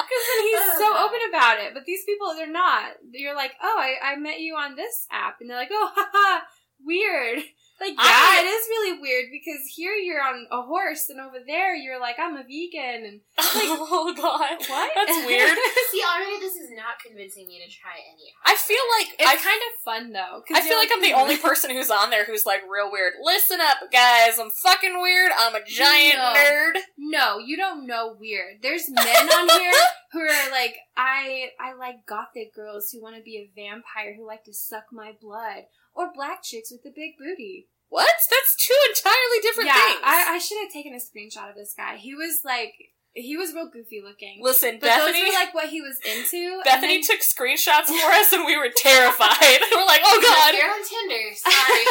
Because 0.04 0.24
then 0.30 0.42
he's 0.46 0.60
Oh, 0.64 0.76
so 0.80 0.88
God. 0.94 1.06
open 1.10 1.20
about 1.30 1.60
it. 1.60 1.74
But 1.74 1.86
these 1.86 2.04
people, 2.06 2.34
they're 2.36 2.48
not. 2.52 2.92
You're 3.12 3.36
like, 3.36 3.54
oh, 3.62 3.78
I, 3.80 4.14
I 4.14 4.16
met 4.16 4.40
you 4.40 4.56
on 4.56 4.76
this 4.76 5.08
app. 5.12 5.38
And 5.42 5.50
they're 5.50 5.58
like, 5.58 5.72
oh, 5.72 5.92
haha, 5.96 6.46
weird. 6.86 7.44
Like, 7.82 7.96
I- 7.98 8.40
yeah, 8.40 8.48
it 8.48 8.54
is 8.54 8.68
really 8.70 9.02
weird 9.02 9.26
because 9.32 9.68
here 9.76 9.94
you're 9.94 10.22
on 10.22 10.48
a 10.52 10.62
horse, 10.62 11.10
and 11.10 11.20
over 11.20 11.38
there 11.46 11.76
you're 11.76 12.00
like, 12.00 12.16
I'm 12.18 12.38
a 12.38 12.44
vegan, 12.44 13.04
and 13.04 13.20
like, 13.38 13.68
oh 13.92 14.14
god, 14.16 14.58
what? 14.70 14.92
That's 14.96 15.26
weird. 15.26 15.58
See, 15.92 16.02
already 16.06 16.40
this 16.40 16.56
is 16.56 16.70
not 16.72 17.02
convincing 17.06 17.48
me 17.48 17.60
to 17.66 17.70
try 17.70 17.92
any. 17.92 18.32
I 18.46 18.56
feel 18.56 18.84
like 18.98 19.20
It's 19.20 19.28
I 19.28 19.36
kind 19.36 19.62
of 19.68 19.84
fun 19.84 20.14
though. 20.14 20.44
I 20.56 20.62
feel 20.62 20.70
you're 20.70 20.80
like 20.80 20.92
I'm 20.94 21.02
the 21.02 21.12
hmm. 21.12 21.20
only 21.20 21.38
person 21.38 21.72
who's 21.72 21.90
on 21.90 22.10
there 22.10 22.26
who's 22.26 22.46
like 22.46 22.62
real 22.72 22.92
weird. 22.92 23.14
Listen 23.22 23.60
up, 23.60 23.92
guys. 23.92 24.40
I'm 24.40 24.52
fucking 24.52 25.02
weird. 25.02 25.32
I'm 25.38 25.56
a 25.56 25.66
giant 25.66 26.20
No. 26.20 26.34
nerd. 26.38 26.74
No, 26.98 27.40
you 27.40 27.58
don't 27.58 27.86
know 27.86 28.16
weird. 28.18 28.62
There's 28.62 28.90
men 28.90 29.06
on 29.08 29.60
here 29.60 29.74
who 30.14 30.22
are 30.22 30.52
like, 30.52 30.78
I 30.96 31.50
I 31.60 31.74
like 31.74 32.06
gothic 32.06 32.54
girls 32.56 32.92
who 32.92 33.02
want 33.02 33.18
to 33.18 33.22
be 33.24 33.38
a 33.38 33.52
vampire 33.60 34.16
who 34.16 34.26
like 34.26 34.46
to 34.46 34.54
suck 34.54 34.86
my 34.92 35.12
blood, 35.20 35.66
or 35.96 36.12
black 36.14 36.44
chicks 36.44 36.72
with 36.72 36.82
a 36.86 36.94
big 36.96 37.18
booty. 37.20 37.70
What? 37.90 38.10
That's 38.30 38.56
two 38.56 38.74
entirely 38.90 39.40
different 39.42 39.68
yeah, 39.68 39.86
things. 39.86 40.00
I, 40.04 40.36
I 40.36 40.38
should 40.40 40.58
have 40.64 40.72
taken 40.74 40.94
a 40.94 40.98
screenshot 40.98 41.50
of 41.50 41.56
this 41.56 41.74
guy. 41.78 41.98
He 41.98 42.16
was 42.16 42.40
like, 42.44 42.74
he 43.16 43.38
was 43.38 43.54
real 43.54 43.70
goofy 43.70 44.02
looking. 44.04 44.40
Listen, 44.42 44.80
but 44.82 44.88
Bethany. 44.90 45.22
those 45.22 45.30
were 45.30 45.34
like 45.38 45.54
what 45.54 45.70
he 45.70 45.82
was 45.82 46.00
into. 46.02 46.60
Bethany 46.66 46.98
then- 46.98 47.04
took 47.06 47.20
screenshots 47.22 47.86
for 47.86 48.10
us, 48.18 48.34
and 48.34 48.44
we 48.46 48.58
were 48.58 48.70
terrified. 48.76 49.62
we're 49.72 49.86
like, 49.86 50.02
"Oh 50.04 50.18
God, 50.18 50.58
You're 50.58 50.74
on 50.74 50.82
Tinder. 50.82 51.30
Sorry. 51.38 51.86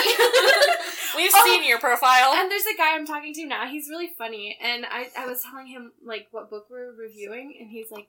we've 1.23 1.31
Oh. 1.33 1.43
seen 1.47 1.63
your 1.63 1.79
profile." 1.79 2.33
And 2.35 2.51
there's 2.51 2.67
a 2.67 2.77
guy 2.77 2.97
I'm 2.97 3.07
talking 3.07 3.33
to 3.35 3.47
now. 3.47 3.69
He's 3.71 3.87
really 3.89 4.11
funny, 4.19 4.59
and 4.61 4.85
I, 4.85 5.11
I 5.17 5.27
was 5.27 5.43
telling 5.49 5.69
him 5.69 5.93
like 6.05 6.27
what 6.33 6.51
book 6.51 6.67
we're 6.69 6.91
reviewing, 6.99 7.55
and 7.61 7.71
he's 7.71 7.93
like, 7.93 8.09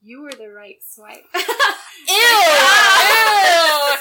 "You 0.00 0.22
were 0.22 0.32
the 0.32 0.48
right 0.48 0.76
swipe." 0.82 1.26
Ew, 1.34 2.14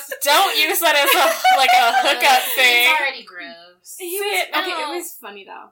ew! 0.10 0.18
Don't 0.24 0.58
use 0.58 0.80
that 0.80 0.96
as 0.96 1.14
a 1.14 1.26
like 1.58 1.70
a 1.72 1.94
hookup 2.04 2.44
thing. 2.56 2.90
It's 2.90 3.00
already 3.00 3.24
gross. 3.24 3.96
he 4.00 4.20
was 4.20 4.44
it? 4.44 4.50
okay. 4.56 4.70
No. 4.70 4.94
It 4.94 4.98
was 4.98 5.12
funny 5.22 5.44
though. 5.46 5.70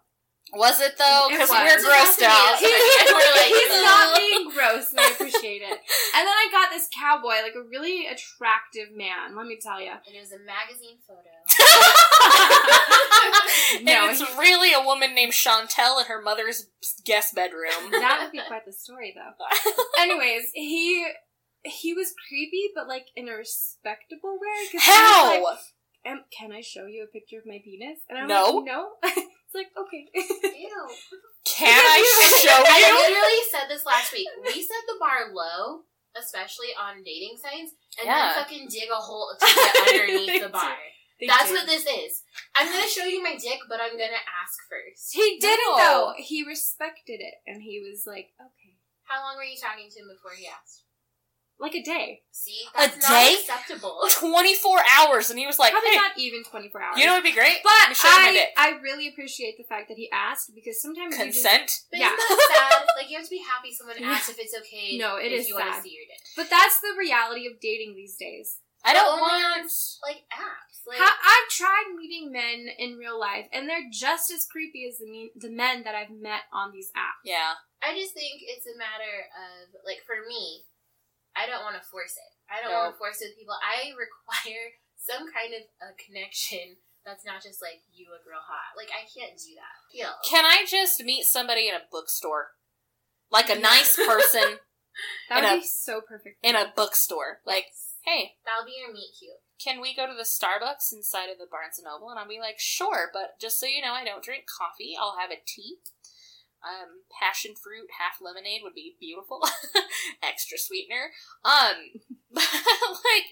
Was 0.54 0.82
it 0.82 0.98
though? 0.98 1.28
Because 1.32 1.50
we're 1.50 1.78
grossed 1.80 2.22
out. 2.28 2.58
He's- 2.60 2.76
He's, 2.76 3.08
We're 3.08 3.36
like, 3.40 3.56
he's 3.56 3.72
"Ugh." 3.72 3.86
not 3.88 4.18
being 4.18 4.50
gross, 4.52 4.92
and 4.92 5.00
I 5.00 5.12
appreciate 5.12 5.62
it. 5.62 5.80
And 6.14 6.28
then 6.28 6.36
I 6.36 6.50
got 6.52 6.70
this 6.72 6.90
cowboy, 6.94 7.40
like 7.42 7.56
a 7.56 7.62
really 7.64 8.06
attractive 8.08 8.92
man. 8.94 9.34
Let 9.38 9.46
me 9.48 9.56
tell 9.62 9.80
you. 9.80 9.92
And 9.92 10.14
it 10.14 10.20
was 10.20 10.34
a 10.34 10.40
magazine 10.44 10.98
photo. 11.08 11.30
No, 13.84 14.04
and 14.04 14.12
it's 14.12 14.22
really 14.38 14.74
a 14.74 14.82
woman 14.86 15.16
named 15.16 15.32
Chantel 15.32 16.02
in 16.02 16.08
her 16.08 16.22
mother's 16.22 16.68
guest 17.06 17.34
bedroom. 17.34 17.90
that 17.92 18.20
would 18.22 18.32
be 18.34 18.42
quite 18.46 18.66
the 18.66 18.74
story, 18.74 19.16
though. 19.16 19.32
Anyways, 20.02 20.52
he 20.54 21.08
he 21.64 21.94
was 21.94 22.14
creepy, 22.28 22.70
but 22.76 22.88
like 22.88 23.08
in 23.16 23.30
a 23.30 23.34
respectable 23.36 24.38
way. 24.40 24.66
'cause 24.72 24.72
he 24.72 24.78
was 24.78 24.86
How? 24.86 25.44
like, 25.44 25.58
um, 26.06 26.26
can 26.36 26.52
I 26.52 26.62
show 26.62 26.86
you 26.88 27.04
a 27.04 27.12
picture 27.14 27.38
of 27.38 27.46
my 27.46 27.60
penis? 27.64 28.00
And 28.10 28.18
I'm 28.18 28.28
No. 28.28 28.58
like, 28.62 28.66
no. 28.66 28.94
it's 29.04 29.54
like 29.56 29.70
okay. 29.78 30.10
Ew. 30.16 30.88
Can 31.46 31.74
I 31.74 32.00
show 32.46 32.58
you? 32.58 32.66
I 32.70 32.78
you? 32.86 32.94
literally 33.02 33.44
said 33.50 33.66
this 33.68 33.86
last 33.86 34.14
week. 34.14 34.28
We 34.46 34.62
set 34.62 34.84
the 34.88 34.98
bar 35.00 35.34
low, 35.34 35.84
especially 36.16 36.70
on 36.78 37.02
dating 37.04 37.38
sites, 37.42 37.74
and 37.98 38.06
Yeah. 38.06 38.34
then 38.34 38.44
fucking 38.44 38.68
dig 38.70 38.90
a 38.94 38.96
hole 39.02 39.34
to 39.40 39.46
get 39.46 39.76
underneath 39.90 40.42
the 40.44 40.50
bar. 40.50 40.78
They 41.20 41.26
That's 41.28 41.50
did. 41.50 41.54
what 41.54 41.66
this 41.66 41.86
is. 41.86 42.24
I'm 42.56 42.66
gonna 42.72 42.88
show 42.88 43.06
you 43.06 43.22
my 43.22 43.36
dick, 43.38 43.60
but 43.70 43.82
I'm 43.82 43.94
gonna 43.98 44.22
ask 44.42 44.54
first. 44.70 45.14
He 45.14 45.38
didn't 45.42 45.66
No. 45.78 45.78
though. 45.78 46.14
He 46.18 46.44
respected 46.46 47.22
it, 47.22 47.36
and 47.46 47.62
he 47.62 47.82
was 47.82 48.06
like, 48.08 48.34
okay, 48.42 48.78
How 49.06 49.22
long 49.22 49.36
were 49.38 49.44
you 49.44 49.58
talking 49.58 49.90
to 49.90 50.00
him 50.00 50.08
before 50.14 50.32
he 50.38 50.48
asked? 50.48 50.86
Like 51.62 51.76
a 51.76 51.84
day. 51.84 52.22
See, 52.32 52.58
A 52.76 52.90
that's 52.90 53.08
day? 53.08 53.38
acceptable. 53.40 54.02
24 54.20 54.82
hours, 54.98 55.30
and 55.30 55.38
he 55.38 55.46
was 55.46 55.60
like, 55.60 55.72
Probably 55.72 55.92
hey, 55.92 55.96
not 56.02 56.18
even 56.18 56.44
24 56.44 56.82
hours. 56.82 56.98
you 56.98 57.06
know 57.06 57.14
what'd 57.14 57.24
be 57.24 57.32
great? 57.38 57.62
but 57.64 57.70
Let 57.86 57.90
me 57.90 57.96
show 57.96 58.10
you 58.10 58.34
my 58.34 58.48
I. 58.58 58.74
I 58.74 58.80
really 58.82 59.08
appreciate 59.08 59.58
the 59.58 59.64
fact 59.70 59.88
that 59.90 59.98
he 59.98 60.10
asked 60.12 60.52
because 60.56 60.82
sometimes 60.82 61.14
you 61.18 61.26
just 61.30 61.40
Consent? 61.46 61.72
But 61.92 62.00
Yeah. 62.02 62.12
isn't 62.12 62.28
that 62.28 62.82
sad? 62.82 62.86
Like 62.98 63.10
you 63.12 63.18
have 63.18 63.26
to 63.26 63.32
be 63.38 63.44
happy 63.46 63.72
someone 63.72 64.02
asked 64.04 64.30
if 64.30 64.40
it's 64.40 64.56
okay. 64.58 64.98
No, 65.02 65.16
it 65.18 65.32
if 65.32 65.42
is 65.42 65.50
you 65.50 65.56
want 65.56 65.68
to 65.70 65.74
sad. 65.80 65.84
see 65.84 65.94
your 65.94 66.06
dick. 66.10 66.20
But 66.36 66.50
that's 66.50 66.82
the 66.82 66.98
reality 66.98 67.46
of 67.48 67.62
dating 67.62 67.94
these 67.96 68.18
days. 68.18 68.58
I 68.84 68.94
don't 68.98 69.06
But 69.06 69.22
only 69.22 69.44
want. 69.46 69.62
on, 69.62 70.10
like 70.10 70.26
apps. 70.34 70.82
Like 70.90 70.98
Ha- 70.98 71.22
I've 71.22 71.50
tried 71.54 71.94
meeting 71.94 72.32
men 72.34 72.66
in 72.82 72.98
real 72.98 73.20
life, 73.20 73.46
and 73.54 73.70
they're 73.70 73.86
just 73.94 74.32
as 74.34 74.48
creepy 74.50 74.90
as 74.90 74.98
the, 74.98 75.06
me- 75.06 75.30
the 75.38 75.54
men 75.54 75.84
that 75.86 75.94
I've 75.94 76.10
met 76.10 76.50
on 76.52 76.74
these 76.74 76.90
apps. 76.98 77.22
Yeah. 77.24 77.62
I 77.86 77.94
just 77.94 78.18
think 78.18 78.42
it's 78.42 78.66
a 78.66 78.74
matter 78.78 79.14
of 79.38 79.70
like 79.86 80.02
for 80.10 80.26
me, 80.26 80.66
I 81.36 81.48
don't 81.48 81.64
want 81.64 81.76
to 81.80 81.86
force 81.88 82.14
it. 82.18 82.32
I 82.52 82.62
don't 82.62 82.72
No. 82.72 82.80
want 82.90 82.94
to 82.96 83.00
force 83.00 83.22
it 83.22 83.32
with 83.32 83.40
people. 83.40 83.56
I 83.60 83.92
require 83.98 84.76
some 84.98 85.26
kind 85.32 85.54
of 85.56 85.64
a 85.82 85.90
connection 85.98 86.78
that's 87.06 87.26
not 87.26 87.42
just 87.42 87.62
like 87.62 87.82
you 87.94 88.08
a 88.14 88.22
girl 88.24 88.42
hot. 88.44 88.78
Like 88.78 88.90
I 88.94 89.08
can't 89.10 89.34
do 89.40 89.56
that. 89.58 89.76
Feel. 89.90 90.14
Can 90.30 90.46
I 90.46 90.66
just 90.70 91.02
meet 91.04 91.24
somebody 91.26 91.68
in 91.68 91.76
a 91.76 91.82
bookstore? 91.92 92.54
Like 93.32 93.50
a 93.50 93.56
Yeah. 93.56 93.62
nice 93.66 93.96
person 93.96 94.60
That 95.30 95.40
In 95.40 95.44
would 95.50 95.54
a- 95.58 95.62
be 95.62 95.68
so 95.68 96.02
perfect. 96.02 96.38
in 96.44 96.56
a 96.56 96.72
bookstore. 96.76 97.40
Like, 97.46 97.68
hey, 98.04 98.36
That'll 98.46 98.66
be 98.68 98.76
your 98.78 98.92
meet 98.94 99.16
cute. 99.18 99.40
can 99.58 99.80
we 99.80 99.96
go 99.96 100.06
to 100.06 100.14
the 100.14 100.28
Starbucks 100.28 100.92
inside 100.92 101.30
of 101.32 101.38
the 101.40 101.48
Barnes 101.50 101.80
and 101.80 101.86
Noble? 101.86 102.10
And 102.12 102.20
I'll 102.20 102.28
be 102.28 102.40
like, 102.42 102.60
sure, 102.60 103.10
but 103.14 103.40
just 103.40 103.58
so 103.58 103.66
you 103.66 103.82
know, 103.82 103.94
I 103.94 104.04
don't 104.04 104.22
drink 104.22 104.44
coffee. 104.52 104.94
I'll 105.00 105.16
have 105.18 105.32
a 105.32 105.40
tea. 105.48 105.78
Um, 106.62 107.10
passion 107.10 107.56
fruit, 107.56 107.90
half 107.98 108.22
lemonade 108.22 108.62
would 108.64 108.76
be 108.76 108.96
beautiful. 109.00 109.42
Extra 110.24 110.58
sweetener. 110.58 111.10
Um, 111.44 112.02
like, 112.32 113.28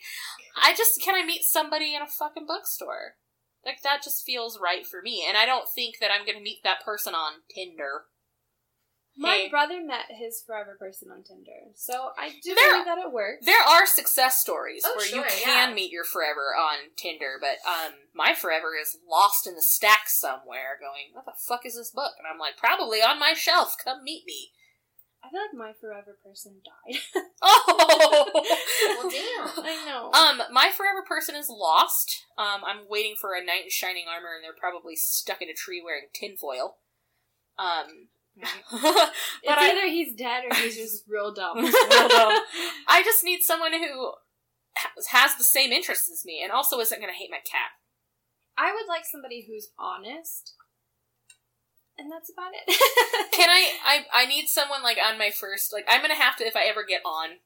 I 0.57 0.73
just 0.75 1.01
can 1.01 1.15
I 1.15 1.25
meet 1.25 1.43
somebody 1.43 1.93
in 1.93 2.01
a 2.01 2.07
fucking 2.07 2.47
bookstore? 2.47 3.15
Like 3.65 3.81
that 3.83 4.01
just 4.03 4.25
feels 4.25 4.59
right 4.59 4.85
for 4.85 5.01
me, 5.01 5.25
and 5.27 5.37
I 5.37 5.45
don't 5.45 5.67
think 5.73 5.95
that 5.99 6.11
I'm 6.11 6.25
gonna 6.25 6.41
meet 6.41 6.63
that 6.63 6.83
person 6.83 7.13
on 7.13 7.41
Tinder. 7.53 8.05
My 9.21 9.35
Hey. 9.35 9.49
brother 9.49 9.81
met 9.83 10.05
his 10.09 10.41
forever 10.41 10.77
person 10.79 11.11
on 11.11 11.23
Tinder, 11.25 11.73
so 11.75 12.13
I 12.17 12.29
do 12.41 12.55
There- 12.55 12.71
believe 12.71 12.85
that 12.85 12.99
it 12.99 13.11
works. 13.11 13.45
There 13.45 13.61
are 13.61 13.85
success 13.85 14.39
stories 14.39 14.83
Oh, 14.85 14.95
where 14.95 15.05
sure, 15.05 15.17
you 15.25 15.29
can 15.29 15.69
yeah. 15.69 15.75
meet 15.75 15.91
your 15.91 16.05
forever 16.05 16.55
on 16.55 16.91
Tinder, 16.95 17.37
but 17.39 17.57
um, 17.69 17.95
my 18.13 18.33
forever 18.33 18.77
is 18.77 18.97
lost 19.05 19.45
in 19.45 19.55
the 19.55 19.61
stack 19.61 20.07
somewhere, 20.09 20.77
going, 20.79 21.09
"What 21.13 21.25
the 21.25 21.33
fuck 21.37 21.65
is 21.65 21.75
this 21.75 21.91
book?" 21.91 22.13
And 22.17 22.25
I'm 22.27 22.39
like, 22.39 22.55
"Probably 22.55 23.01
on 23.01 23.19
my 23.19 23.33
shelf. 23.33 23.75
Come 23.83 24.03
meet 24.05 24.25
me." 24.25 24.53
I 25.21 25.29
feel 25.29 25.41
like 25.41 25.53
my 25.53 25.73
forever 25.73 26.17
person 26.23 26.61
died. 26.63 27.01
Oh, 27.41 28.29
Well, 28.33 29.09
damn. 29.09 29.65
I 29.65 29.85
know. 29.85 30.11
um, 30.13 30.41
my 30.51 30.69
forever 30.71 31.03
person 31.07 31.35
is 31.35 31.49
lost. 31.49 32.25
Um, 32.37 32.63
I'm 32.65 32.87
waiting 32.87 33.15
for 33.19 33.33
a 33.33 33.43
knight 33.43 33.63
in 33.65 33.69
shining 33.69 34.05
armor, 34.07 34.33
and 34.35 34.43
they're 34.43 34.53
probably 34.57 34.95
stuck 34.95 35.41
in 35.41 35.49
a 35.49 35.53
tree 35.53 35.81
wearing 35.83 36.07
tinfoil. 36.13 36.79
Um, 37.57 38.08
but 38.71 39.57
I, 39.57 39.71
either 39.71 39.87
he's 39.87 40.15
dead 40.15 40.43
or 40.49 40.55
he's 40.55 40.75
just 40.77 41.03
real 41.07 41.33
dumb. 41.33 41.57
Real 41.57 41.73
dumb. 42.07 42.41
I 42.87 43.01
just 43.03 43.23
need 43.23 43.41
someone 43.41 43.73
who 43.73 44.13
has- 44.75 45.07
has 45.07 45.35
the 45.35 45.43
same 45.43 45.71
interests 45.71 46.09
as 46.11 46.25
me, 46.25 46.41
and 46.43 46.51
also 46.51 46.79
isn't 46.79 46.99
going 46.99 47.11
to 47.11 47.17
hate 47.17 47.31
my 47.31 47.37
cat. 47.37 47.71
I 48.57 48.73
would 48.73 48.87
like 48.87 49.03
somebody 49.05 49.45
who's 49.47 49.69
honest, 49.79 50.53
and 51.97 52.11
that's 52.11 52.31
about 52.31 52.51
it. 52.53 53.31
Can 53.31 53.49
I, 53.49 53.71
I? 53.85 54.23
I 54.23 54.25
need 54.25 54.47
someone 54.47 54.83
like 54.83 54.97
on 54.97 55.17
my 55.17 55.29
first. 55.29 55.71
Like 55.73 55.85
I'm 55.87 56.01
gonna 56.01 56.15
have 56.15 56.35
to 56.37 56.45
if 56.45 56.55
I 56.55 56.63
ever 56.63 56.83
get 56.87 57.01
on 57.05 57.39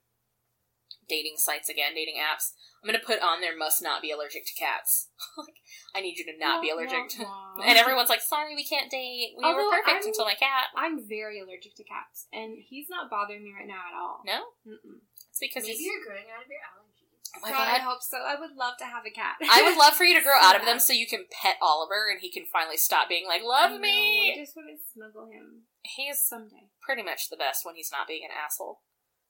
dating 1.07 1.35
sites 1.37 1.69
again, 1.69 1.93
dating 1.95 2.15
apps. 2.21 2.53
I'm 2.83 2.87
gonna 2.87 2.99
put 3.03 3.21
on 3.23 3.39
there 3.39 3.55
must 3.55 3.81
not 3.81 4.01
be 4.01 4.11
allergic 4.11 4.45
to 4.45 4.53
cats. 4.53 5.07
like 5.37 5.55
I 5.95 6.01
need 6.01 6.17
you 6.17 6.25
to 6.25 6.35
not 6.37 6.61
be 6.61 6.69
allergic 6.69 7.07
to. 7.15 7.25
And 7.63 7.77
everyone's 7.77 8.09
like, 8.09 8.21
"Sorry, 8.21 8.55
we 8.55 8.65
can't 8.67 8.91
date. 8.91 9.35
We 9.37 9.43
Although 9.43 9.65
were 9.65 9.71
perfect 9.71 10.03
I'm- 10.03 10.07
until 10.11 10.25
my 10.25 10.35
cat." 10.35 10.67
I'm 10.75 10.99
very 11.07 11.39
allergic 11.39 11.75
to 11.79 11.83
cats, 11.83 12.27
and 12.33 12.57
he's 12.59 12.87
not 12.89 13.09
bothering 13.09 13.43
me 13.43 13.53
right 13.57 13.67
now 13.67 13.87
at 13.87 13.95
all. 13.95 14.19
No, 14.27 14.39
Mm-mm. 14.67 14.99
it's 15.29 15.39
because 15.39 15.63
Maybe 15.63 15.77
he's. 15.77 15.87
you're 15.87 16.03
growing 16.03 16.27
out 16.35 16.43
of 16.43 16.51
your 16.51 16.59
allergies. 16.59 16.91
Oh 17.35 17.39
my 17.41 17.49
God, 17.49 17.67
I 17.71 17.79
hope 17.79 18.03
so. 18.03 18.17
I 18.19 18.37
would 18.39 18.53
love 18.55 18.77
to 18.77 18.85
have 18.85 19.05
a 19.07 19.09
cat. 19.09 19.37
I 19.49 19.63
would 19.63 19.77
love 19.79 19.93
for 19.95 20.03
you 20.03 20.13
to 20.17 20.21
grow 20.27 20.37
out 20.39 20.55
of 20.59 20.65
them 20.65 20.77
so 20.77 20.93
you 20.93 21.07
can 21.07 21.25
pet 21.31 21.55
Oliver 21.63 22.11
and 22.11 22.19
he 22.21 22.29
can 22.29 22.45
finally 22.51 22.77
stop 22.77 23.07
being 23.09 23.25
like, 23.25 23.41
I 23.41 23.45
"Love 23.47 23.71
know, 23.71 23.79
me." 23.79 24.33
I 24.35 24.41
just 24.43 24.55
want 24.57 24.69
to 24.69 24.77
snuggle 24.93 25.25
him 25.31 25.63
He's 25.81 26.19
someday. 26.21 26.67
pretty 26.81 27.01
much 27.01 27.29
the 27.29 27.37
best 27.37 27.65
when 27.65 27.73
he's 27.75 27.91
not 27.91 28.07
being 28.07 28.21
an 28.23 28.29
asshole. 28.35 28.81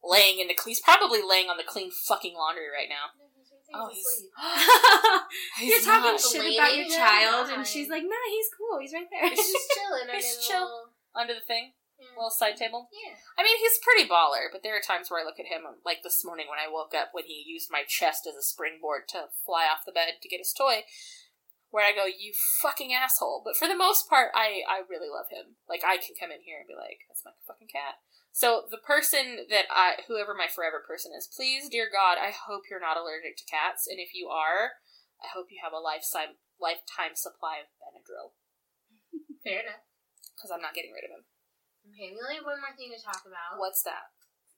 Laying 0.04 0.40
in 0.40 0.48
the 0.48 0.56
he's 0.66 0.82
probably 0.82 1.22
laying 1.24 1.50
on 1.50 1.58
the 1.58 1.64
clean 1.64 1.90
fucking 1.92 2.36
laundry 2.36 2.68
right 2.68 2.90
now. 2.92 3.16
No, 3.16 3.26
he's 3.34 3.50
Oh, 3.74 3.90
he's 3.90 4.06
he's, 5.60 5.86
You're 5.86 5.96
talking 5.96 6.20
shit 6.20 6.58
about 6.60 6.76
your 6.76 6.86
child, 6.90 7.50
and 7.50 7.66
she's 7.66 7.90
like, 7.90 8.04
"Nah, 8.04 8.26
he's 8.30 8.50
cool. 8.58 8.80
He's 8.80 8.94
right 8.94 9.08
there." 9.10 9.30
He's 9.30 9.40
just 9.40 9.70
chilling 9.80 10.02
under 10.10 10.14
He's 10.16 10.38
the 10.38 10.44
chill. 10.44 10.62
little- 10.66 10.90
under 11.16 11.34
the 11.34 11.46
thing, 11.46 11.74
Yeah. 12.02 12.10
little 12.18 12.30
side 12.34 12.58
table. 12.58 12.90
yeah. 12.92 13.14
I 13.38 13.44
mean, 13.46 13.58
he's 13.58 13.78
pretty 13.86 14.10
baller, 14.10 14.50
but 14.52 14.62
there 14.62 14.76
are 14.76 14.82
times 14.82 15.10
where 15.10 15.22
I 15.22 15.26
look 15.26 15.40
at 15.40 15.46
him, 15.46 15.66
um, 15.66 15.78
like 15.86 16.02
this 16.04 16.26
morning 16.26 16.48
when 16.50 16.58
I 16.58 16.66
woke 16.70 16.94
up, 16.98 17.10
when 17.14 17.26
he 17.26 17.42
used 17.46 17.70
my 17.72 17.84
chest 17.88 18.26
as 18.28 18.34
a 18.36 18.42
springboard 18.42 19.08
to 19.14 19.30
fly 19.46 19.66
off 19.70 19.86
the 19.86 19.92
bed 19.94 20.18
to 20.22 20.28
get 20.30 20.42
his 20.42 20.54
toy, 20.54 20.86
where 21.70 21.86
I 21.86 21.94
go, 21.94 22.06
"You 22.06 22.34
fucking 22.62 22.94
asshole!" 22.94 23.42
But 23.46 23.58
for 23.58 23.68
the 23.68 23.78
most 23.78 24.10
part, 24.10 24.30
I 24.36 24.62
I 24.68 24.82
really 24.90 25.10
love 25.10 25.30
him. 25.30 25.56
Like 25.70 25.82
I 25.86 25.98
can 25.98 26.14
come 26.20 26.30
in 26.32 26.42
here 26.42 26.58
and 26.60 26.68
be 26.68 26.76
like, 26.76 27.06
"That's 27.10 27.24
my 27.26 27.32
fucking 27.48 27.70
cat." 27.70 28.02
So 28.34 28.66
the 28.66 28.82
person 28.82 29.46
that 29.54 29.70
I, 29.70 30.02
whoever 30.10 30.34
my 30.34 30.50
forever 30.50 30.82
person 30.82 31.14
is, 31.14 31.30
please, 31.30 31.70
dear 31.70 31.86
God, 31.86 32.18
I 32.18 32.34
hope 32.34 32.66
you're 32.66 32.82
not 32.82 32.98
allergic 32.98 33.38
to 33.38 33.46
cats, 33.46 33.86
and 33.86 34.02
if 34.02 34.18
you 34.18 34.34
are, 34.34 34.82
I 35.22 35.30
hope 35.30 35.54
you 35.54 35.62
have 35.62 35.72
a 35.72 35.78
lifetime 35.78 36.42
lifetime 36.58 37.14
supply 37.14 37.62
of 37.62 37.70
Benadryl 37.78 38.34
Fair 39.46 39.62
enough. 39.62 39.86
because 40.34 40.50
I'm 40.50 40.66
not 40.66 40.74
getting 40.74 40.98
rid 40.98 41.06
of 41.06 41.14
him. 41.14 41.24
Okay, 41.94 42.10
we 42.10 42.18
only 42.18 42.42
have 42.42 42.48
one 42.50 42.58
more 42.58 42.74
thing 42.74 42.90
to 42.90 42.98
talk 42.98 43.22
about. 43.22 43.62
What's 43.62 43.86
that? 43.86 44.10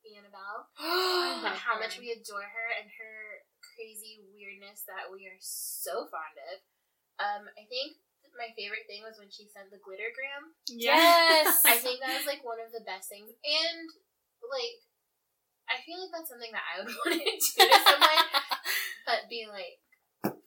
Annabelle. 0.06 0.70
and 0.78 1.58
how 1.68 1.76
much 1.82 1.98
we 1.98 2.14
adore 2.14 2.46
her 2.46 2.68
and 2.78 2.88
her 2.88 3.18
crazy 3.60 4.22
weirdness 4.32 4.86
that 4.86 5.10
we 5.10 5.26
are 5.26 5.42
so 5.42 6.06
fond 6.14 6.38
of. 6.54 6.64
Um, 7.18 7.44
I 7.58 7.66
think 7.66 7.98
my 8.36 8.52
favorite 8.54 8.86
thing 8.86 9.02
was 9.02 9.18
when 9.18 9.32
she 9.32 9.48
sent 9.50 9.72
the 9.72 9.80
glittergram. 9.82 10.54
Yes. 10.68 11.64
I 11.66 11.80
think 11.80 12.04
that 12.04 12.20
was 12.20 12.28
like 12.28 12.44
one 12.44 12.60
of 12.60 12.72
the 12.76 12.84
best 12.84 13.08
things, 13.08 13.32
and 13.32 13.88
like, 14.46 14.78
I 15.66 15.82
feel 15.82 15.98
like 15.98 16.14
that's 16.14 16.30
something 16.30 16.54
that 16.54 16.66
I 16.66 16.74
would 16.84 16.92
want 17.02 17.18
to 17.18 17.26
do 17.26 17.34
to 17.34 17.80
someone, 17.82 18.26
but 19.08 19.26
be 19.32 19.50
like 19.50 19.82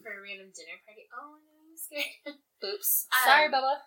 for 0.04 0.14
a 0.14 0.20
random 0.22 0.54
dinner 0.54 0.78
party. 0.86 1.10
Oh 1.10 1.36
no, 1.42 1.52
I'm 1.68 1.76
scared. 1.76 2.38
Oops. 2.62 3.08
Um, 3.10 3.24
Sorry, 3.26 3.48
Bella. 3.50 3.82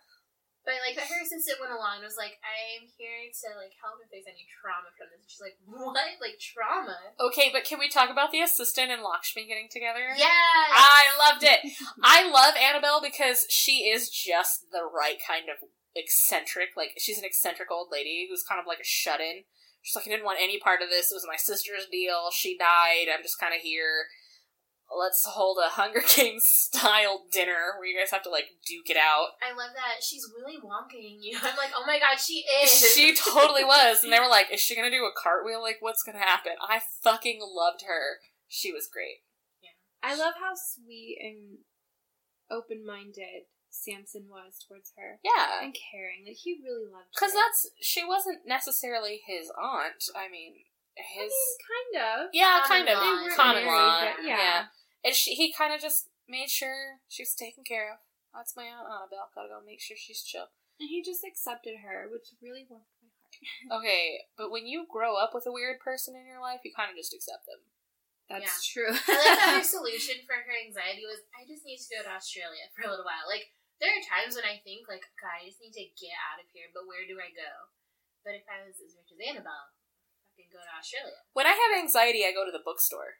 But 0.61 0.77
like 0.85 0.93
her 0.93 1.21
assistant 1.25 1.57
went 1.57 1.73
along 1.73 2.01
and 2.01 2.05
was 2.05 2.21
like, 2.21 2.37
"I'm 2.45 2.85
here 2.93 3.25
to 3.25 3.47
like 3.57 3.73
help 3.81 3.97
if 3.97 4.13
there's 4.13 4.29
any 4.29 4.45
trauma 4.45 4.93
from 4.93 5.09
this." 5.09 5.25
And 5.25 5.29
she's 5.29 5.41
like, 5.41 5.57
"What? 5.65 6.21
Like 6.21 6.37
trauma?" 6.37 7.17
Okay, 7.17 7.49
but 7.49 7.65
can 7.65 7.81
we 7.81 7.89
talk 7.89 8.13
about 8.13 8.29
the 8.29 8.45
assistant 8.45 8.93
and 8.93 9.01
Lakshmi 9.01 9.49
getting 9.49 9.73
together? 9.73 10.13
Yeah. 10.13 10.29
I 10.29 11.09
loved 11.17 11.41
it. 11.41 11.65
I 12.05 12.29
love 12.29 12.53
Annabelle 12.53 13.01
because 13.01 13.49
she 13.49 13.89
is 13.89 14.13
just 14.13 14.69
the 14.69 14.85
right 14.85 15.17
kind 15.17 15.49
of 15.49 15.65
eccentric. 15.97 16.77
Like 16.77 16.93
she's 17.01 17.17
an 17.17 17.25
eccentric 17.25 17.73
old 17.73 17.89
lady 17.89 18.27
who's 18.29 18.45
kind 18.45 18.61
of 18.61 18.69
like 18.69 18.79
a 18.79 18.85
shut 18.85 19.19
in. 19.19 19.49
She's 19.81 19.95
like, 19.95 20.05
I 20.05 20.11
didn't 20.11 20.29
want 20.29 20.37
any 20.41 20.59
part 20.59 20.81
of 20.81 20.89
this. 20.89 21.11
It 21.11 21.17
was 21.17 21.25
my 21.25 21.41
sister's 21.41 21.89
deal. 21.89 22.29
She 22.29 22.57
died. 22.57 23.09
I'm 23.09 23.23
just 23.23 23.39
kind 23.39 23.55
of 23.55 23.61
here. 23.61 24.13
Let's 24.97 25.25
hold 25.25 25.57
a 25.57 25.69
Hunger 25.69 26.01
Games 26.15 26.43
style 26.45 27.23
dinner 27.31 27.75
where 27.77 27.87
you 27.87 27.97
guys 27.97 28.11
have 28.11 28.23
to 28.23 28.29
like 28.29 28.45
duke 28.67 28.89
it 28.89 28.97
out. 28.97 29.27
I 29.41 29.55
love 29.55 29.71
that 29.75 30.03
she's 30.03 30.27
Willy 30.35 30.57
Wonking 30.59 31.17
you. 31.21 31.37
I'm 31.43 31.55
like, 31.57 31.71
oh 31.75 31.83
my 31.87 31.99
god, 31.99 32.19
she 32.19 32.43
is. 32.63 32.71
She 32.95 33.15
totally 33.15 33.63
was, 33.63 34.03
and 34.03 34.11
they 34.11 34.19
were 34.19 34.27
like, 34.27 34.51
"Is 34.51 34.59
she 34.59 34.75
gonna 34.75 34.91
do 34.91 35.05
a 35.05 35.11
cartwheel? 35.15 35.61
Like, 35.61 35.77
what's 35.79 36.03
gonna 36.03 36.19
happen?" 36.19 36.53
I 36.61 36.81
fucking 37.01 37.39
loved 37.41 37.83
her. 37.87 38.19
She 38.47 38.71
was 38.71 38.89
great. 38.91 39.23
Yeah. 39.63 39.77
I 40.03 40.15
love 40.15 40.33
how 40.39 40.53
sweet 40.55 41.17
and 41.21 41.59
open 42.51 42.85
minded 42.85 43.47
Samson 43.69 44.27
was 44.29 44.59
towards 44.67 44.91
her. 44.97 45.19
Yeah, 45.23 45.63
And 45.63 45.73
caring. 45.73 46.25
Like 46.27 46.35
he 46.35 46.59
really 46.61 46.91
loved 46.91 47.07
her. 47.07 47.15
because 47.15 47.33
that's 47.33 47.69
she 47.79 48.03
wasn't 48.03 48.39
necessarily 48.45 49.21
his 49.25 49.49
aunt. 49.55 50.03
I 50.15 50.27
mean, 50.29 50.53
I 50.99 51.03
his 51.15 51.31
mean, 51.31 51.55
kind 51.63 51.91
of. 52.03 52.29
yeah, 52.33 52.59
Common 52.67 52.85
kind 52.85 52.89
of 52.89 52.95
law. 52.97 53.01
They 53.01 53.23
weren't 53.23 53.35
common 53.35 53.63
married, 53.63 53.71
law. 53.71 54.01
yeah. 54.03 54.37
yeah. 54.37 54.63
And 55.03 55.13
she 55.13 55.35
he 55.35 55.53
kind 55.53 55.73
of 55.73 55.81
just 55.81 56.09
made 56.27 56.49
sure 56.49 57.03
she 57.09 57.23
was 57.23 57.35
taken 57.35 57.63
care 57.63 57.91
of. 57.91 57.99
That's 58.33 58.55
my 58.55 58.63
aunt 58.63 58.87
Annabelle. 58.87 59.31
Gotta 59.35 59.51
go 59.51 59.59
make 59.59 59.81
sure 59.81 59.99
she's 59.99 60.23
chill. 60.23 60.47
And 60.79 60.89
he 60.89 61.03
just 61.03 61.21
accepted 61.27 61.83
her, 61.83 62.07
which 62.07 62.33
really 62.41 62.65
warmed 62.65 62.89
my 63.03 63.11
heart. 63.11 63.19
Okay, 63.79 64.27
but 64.35 64.51
when 64.51 64.67
you 64.67 64.87
grow 64.87 65.15
up 65.15 65.31
with 65.35 65.47
a 65.47 65.53
weird 65.53 65.79
person 65.79 66.15
in 66.15 66.27
your 66.27 66.41
life, 66.41 66.63
you 66.63 66.71
kind 66.75 66.91
of 66.91 66.97
just 66.97 67.13
accept 67.13 67.45
them. 67.45 67.61
That's 68.31 68.63
true. 68.63 68.87
I 68.87 68.95
like 68.95 69.39
that 69.43 69.55
her 69.59 69.67
solution 69.67 70.23
for 70.23 70.39
her 70.39 70.55
anxiety 70.55 71.03
was, 71.03 71.19
I 71.35 71.43
just 71.43 71.67
need 71.67 71.83
to 71.83 71.91
go 71.91 71.99
to 72.07 72.15
Australia 72.15 72.71
for 72.71 72.87
a 72.87 72.91
little 72.91 73.03
while. 73.03 73.27
Like, 73.27 73.51
there 73.83 73.91
are 73.91 74.03
times 74.07 74.39
when 74.39 74.47
I 74.47 74.63
think, 74.63 74.87
like, 74.87 75.03
God, 75.19 75.43
I 75.43 75.51
just 75.51 75.59
need 75.59 75.75
to 75.75 75.95
get 75.99 76.15
out 76.31 76.39
of 76.39 76.47
here, 76.55 76.71
but 76.71 76.87
where 76.87 77.03
do 77.03 77.19
I 77.19 77.33
go? 77.35 77.51
But 78.23 78.39
if 78.39 78.47
I 78.47 78.63
was 78.63 78.79
as 78.79 78.95
rich 78.95 79.11
as 79.11 79.19
Annabelle, 79.19 79.75
I 80.31 80.31
can 80.37 80.47
go 80.47 80.63
to 80.63 80.73
Australia. 80.79 81.19
When 81.35 81.49
I 81.49 81.57
have 81.57 81.75
anxiety, 81.75 82.23
I 82.23 82.31
go 82.31 82.47
to 82.47 82.53
the 82.55 82.63
bookstore. 82.63 83.19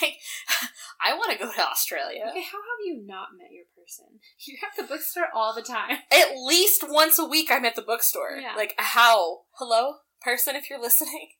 Like, 0.00 0.16
I 1.04 1.14
want 1.14 1.32
to 1.32 1.38
go 1.38 1.52
to 1.52 1.68
Australia. 1.68 2.24
Okay, 2.30 2.42
how 2.42 2.58
have 2.58 2.82
you 2.84 3.02
not 3.06 3.28
met 3.36 3.50
your 3.52 3.66
person? 3.76 4.06
You're 4.46 4.58
at 4.64 4.76
the 4.76 4.82
bookstore 4.92 5.28
all 5.34 5.54
the 5.54 5.62
time. 5.62 5.98
At 6.12 6.36
least 6.36 6.82
once 6.88 7.18
a 7.18 7.24
week, 7.26 7.48
I'm 7.50 7.64
at 7.64 7.76
the 7.76 7.82
bookstore. 7.82 8.38
Yeah. 8.40 8.54
Like, 8.56 8.74
how? 8.78 9.40
Hello, 9.58 9.96
person, 10.22 10.56
if 10.56 10.70
you're 10.70 10.80
listening. 10.80 11.30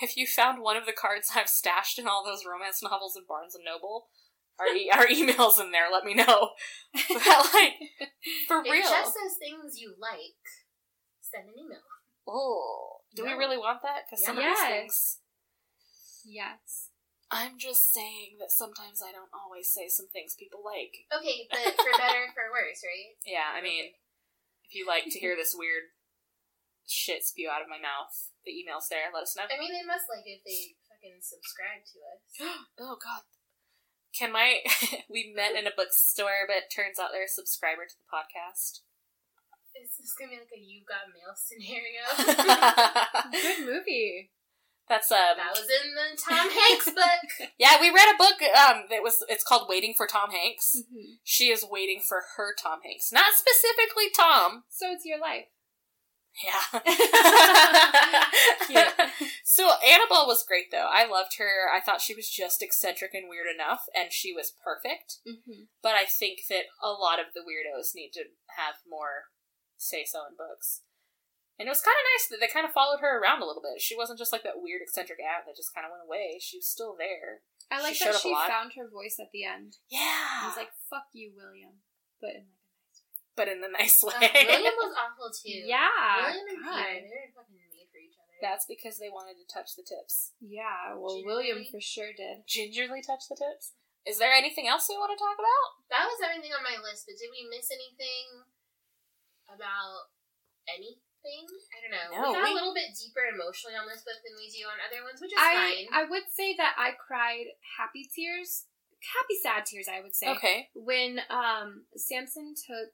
If 0.00 0.16
you 0.16 0.26
found 0.26 0.62
one 0.62 0.76
of 0.76 0.86
the 0.86 0.92
cards 0.92 1.28
I've 1.36 1.48
stashed 1.48 1.98
in 1.98 2.06
all 2.08 2.24
those 2.24 2.44
romance 2.48 2.82
novels 2.82 3.14
in 3.16 3.22
Barnes 3.28 3.54
and 3.54 3.64
Noble, 3.64 4.06
our, 4.58 4.66
e- 4.74 4.90
our 4.92 5.06
emails 5.06 5.60
in 5.60 5.70
there, 5.70 5.86
let 5.92 6.04
me 6.04 6.14
know. 6.14 6.50
But, 6.92 7.46
like, 7.54 7.74
for 8.48 8.60
If 8.64 8.72
real. 8.72 8.82
just 8.82 9.12
says 9.14 9.36
things 9.38 9.78
you 9.78 9.94
like, 10.00 10.40
send 11.20 11.44
an 11.48 11.54
email. 11.58 11.78
Oh, 12.26 12.98
do 13.14 13.24
we 13.24 13.32
really 13.32 13.58
want 13.58 13.82
that? 13.82 14.02
Because 14.08 14.24
some 14.24 14.36
of 14.38 14.42
these 14.44 14.58
things. 14.60 15.18
yes. 16.24 16.85
I'm 17.30 17.58
just 17.58 17.90
saying 17.90 18.38
that 18.38 18.54
sometimes 18.54 19.02
I 19.02 19.10
don't 19.10 19.32
always 19.34 19.66
say 19.66 19.90
some 19.90 20.06
things 20.06 20.38
people 20.38 20.62
like. 20.62 21.10
Okay, 21.10 21.50
but 21.50 21.74
for 21.82 21.94
better 21.98 22.30
or 22.30 22.34
for 22.34 22.46
worse, 22.54 22.86
right? 22.86 23.18
Yeah, 23.26 23.50
I 23.50 23.58
mean, 23.58 23.98
if 24.62 24.74
you 24.74 24.86
like 24.86 25.10
to 25.10 25.18
hear 25.18 25.34
this 25.38 25.54
weird 25.56 25.90
shit 26.86 27.26
spew 27.26 27.50
out 27.50 27.62
of 27.62 27.72
my 27.72 27.82
mouth, 27.82 28.14
the 28.46 28.54
email's 28.54 28.86
there. 28.86 29.10
Let 29.10 29.26
us 29.26 29.34
know. 29.34 29.50
I 29.50 29.58
mean, 29.58 29.74
they 29.74 29.82
must 29.82 30.06
like 30.06 30.22
it 30.22 30.38
if 30.38 30.44
they 30.46 30.78
fucking 30.86 31.18
subscribe 31.18 31.82
to 31.82 31.96
us. 32.14 32.22
oh 32.82 32.96
God. 33.02 33.26
Can 34.14 34.30
my 34.32 34.62
we 35.12 35.34
met 35.34 35.58
in 35.58 35.66
a 35.66 35.74
bookstore, 35.74 36.46
but 36.46 36.70
turns 36.70 37.02
out 37.02 37.10
they're 37.10 37.26
a 37.26 37.28
subscriber 37.28 37.84
to 37.90 37.96
the 37.98 38.08
podcast. 38.08 38.86
Is 39.76 39.92
this 40.00 40.16
gonna 40.16 40.32
be 40.32 40.40
like 40.40 40.56
a 40.56 40.62
you 40.62 40.80
got 40.88 41.12
mail 41.12 41.36
scenario? 41.36 42.00
Good 43.28 43.66
movie. 43.66 44.32
That's 44.88 45.10
um 45.10 45.36
that 45.36 45.50
was 45.52 45.68
in 45.68 45.94
the 45.94 46.16
Tom 46.22 46.48
Hanks 46.50 46.84
book. 46.86 47.50
yeah, 47.58 47.80
we 47.80 47.90
read 47.90 48.14
a 48.14 48.18
book 48.18 48.40
um 48.42 48.84
that 48.90 49.02
was 49.02 49.24
it's 49.28 49.44
called 49.44 49.68
Waiting 49.68 49.94
for 49.96 50.06
Tom 50.06 50.30
Hanks. 50.30 50.76
Mhm. 50.76 51.18
She 51.24 51.50
is 51.50 51.64
waiting 51.68 52.00
for 52.06 52.22
her 52.36 52.54
Tom 52.60 52.80
Hanks, 52.84 53.10
not 53.12 53.34
specifically 53.34 54.10
Tom. 54.14 54.64
So 54.70 54.92
it's 54.92 55.04
your 55.04 55.18
life. 55.20 55.46
Yeah. 56.44 56.80
So 59.56 59.70
Annabelle 59.80 60.26
was 60.26 60.44
great 60.46 60.70
though. 60.70 60.86
I 60.92 61.08
loved 61.08 61.38
her. 61.38 61.64
I 61.74 61.80
thought 61.80 62.02
she 62.02 62.14
was 62.14 62.28
just 62.28 62.62
eccentric 62.62 63.14
and 63.14 63.24
weird 63.26 63.46
enough, 63.48 63.86
and 63.96 64.12
she 64.12 64.34
was 64.34 64.52
perfect. 64.52 65.16
Mm-hmm. 65.26 65.72
But 65.82 65.92
I 65.96 66.04
think 66.04 66.40
that 66.50 66.68
a 66.84 66.90
lot 66.90 67.18
of 67.18 67.32
the 67.32 67.40
weirdos 67.40 67.94
need 67.94 68.10
to 68.14 68.24
have 68.58 68.84
more 68.86 69.32
say 69.78 70.04
so 70.04 70.26
in 70.28 70.36
books. 70.36 70.82
And 71.58 71.64
it 71.68 71.72
was 71.72 71.80
kind 71.80 71.96
of 71.96 72.04
nice 72.12 72.26
that 72.28 72.38
they 72.40 72.52
kind 72.52 72.68
of 72.68 72.76
followed 72.76 73.00
her 73.00 73.16
around 73.16 73.40
a 73.40 73.48
little 73.48 73.64
bit. 73.64 73.80
She 73.80 73.96
wasn't 73.96 74.20
just 74.20 74.28
like 74.32 74.44
that 74.44 74.60
weird 74.60 74.84
eccentric 74.84 75.18
aunt 75.24 75.48
that 75.48 75.56
just 75.56 75.72
kind 75.72 75.88
of 75.88 75.92
went 75.92 76.04
away. 76.04 76.36
She 76.36 76.60
was 76.60 76.68
still 76.68 76.92
there. 77.00 77.40
I 77.72 77.80
like 77.80 77.96
She 77.96 78.04
that 78.04 78.20
she 78.20 78.30
found 78.30 78.76
her 78.76 78.86
voice 78.92 79.16
at 79.18 79.32
the 79.32 79.42
end. 79.48 79.80
Yeah. 79.88 80.46
He's 80.46 80.56
like, 80.60 80.70
"Fuck 80.92 81.08
you, 81.16 81.32
William," 81.34 81.80
but 82.20 82.36
in 82.36 82.44
like 82.46 82.52
a 82.52 82.52
nice 82.52 83.02
way. 83.02 83.32
but 83.34 83.48
in 83.48 83.58
the 83.64 83.72
nice 83.72 83.98
Uh, 84.04 84.12
way. 84.20 84.30
William 84.46 84.76
was 84.78 84.94
awful 85.02 85.32
too. 85.32 85.64
Yeah, 85.66 85.90
William 86.30 86.46
and 86.46 86.62
God. 86.62 86.86
Peter, 86.86 87.08
they 87.10 87.20
were 87.26 87.34
fucking 87.40 87.56
made 87.72 87.88
for 87.90 87.98
each 87.98 88.14
other. 88.20 88.36
That's 88.44 88.68
because 88.68 89.00
they 89.00 89.08
wanted 89.10 89.40
to 89.40 89.46
touch 89.48 89.74
the 89.74 89.82
tips. 89.82 90.36
Yeah, 90.44 90.94
well, 90.94 91.16
Gingerly? 91.18 91.26
William 91.26 91.60
for 91.72 91.80
sure 91.80 92.12
did. 92.14 92.44
Gingerly 92.46 93.00
touch 93.02 93.26
the 93.32 93.34
tips. 93.40 93.74
Is 94.06 94.22
there 94.22 94.30
anything 94.30 94.68
else 94.70 94.86
we 94.86 94.94
want 95.00 95.10
to 95.10 95.18
talk 95.18 95.34
about? 95.40 95.68
that 95.90 96.06
was 96.06 96.20
everything 96.22 96.54
on 96.54 96.62
my 96.62 96.78
list. 96.78 97.08
But 97.10 97.18
did 97.18 97.32
we 97.34 97.42
miss 97.50 97.66
anything 97.74 98.44
about 99.50 100.12
anything? 101.26 101.58
I 101.74 101.76
don't 101.82 101.94
know. 101.94 102.06
No, 102.14 102.22
we 102.30 102.34
got 102.38 102.44
we- 102.46 102.54
a 102.54 102.58
little 102.58 102.74
bit 102.74 102.94
deeper 102.94 103.26
emotionally 103.28 103.74
on 103.76 103.86
this 103.90 104.02
book 104.06 104.18
than 104.22 104.34
we 104.38 104.46
do 104.50 104.64
on 104.70 104.78
other 104.80 105.02
ones, 105.02 105.18
which 105.20 105.34
is 105.34 105.38
I 105.42 105.52
fine. 105.54 105.86
I 105.92 106.02
would 106.08 106.26
say 106.32 106.54
that 106.56 106.74
I 106.78 106.94
cried 106.94 107.50
happy 107.78 108.06
tears, 108.08 108.66
happy 109.02 109.36
sad 109.42 109.66
tears. 109.66 109.88
I 109.90 110.00
would 110.00 110.14
say 110.14 110.30
Okay. 110.38 110.70
when 110.74 111.20
um 111.30 111.86
Samson 111.96 112.54
took 112.54 112.90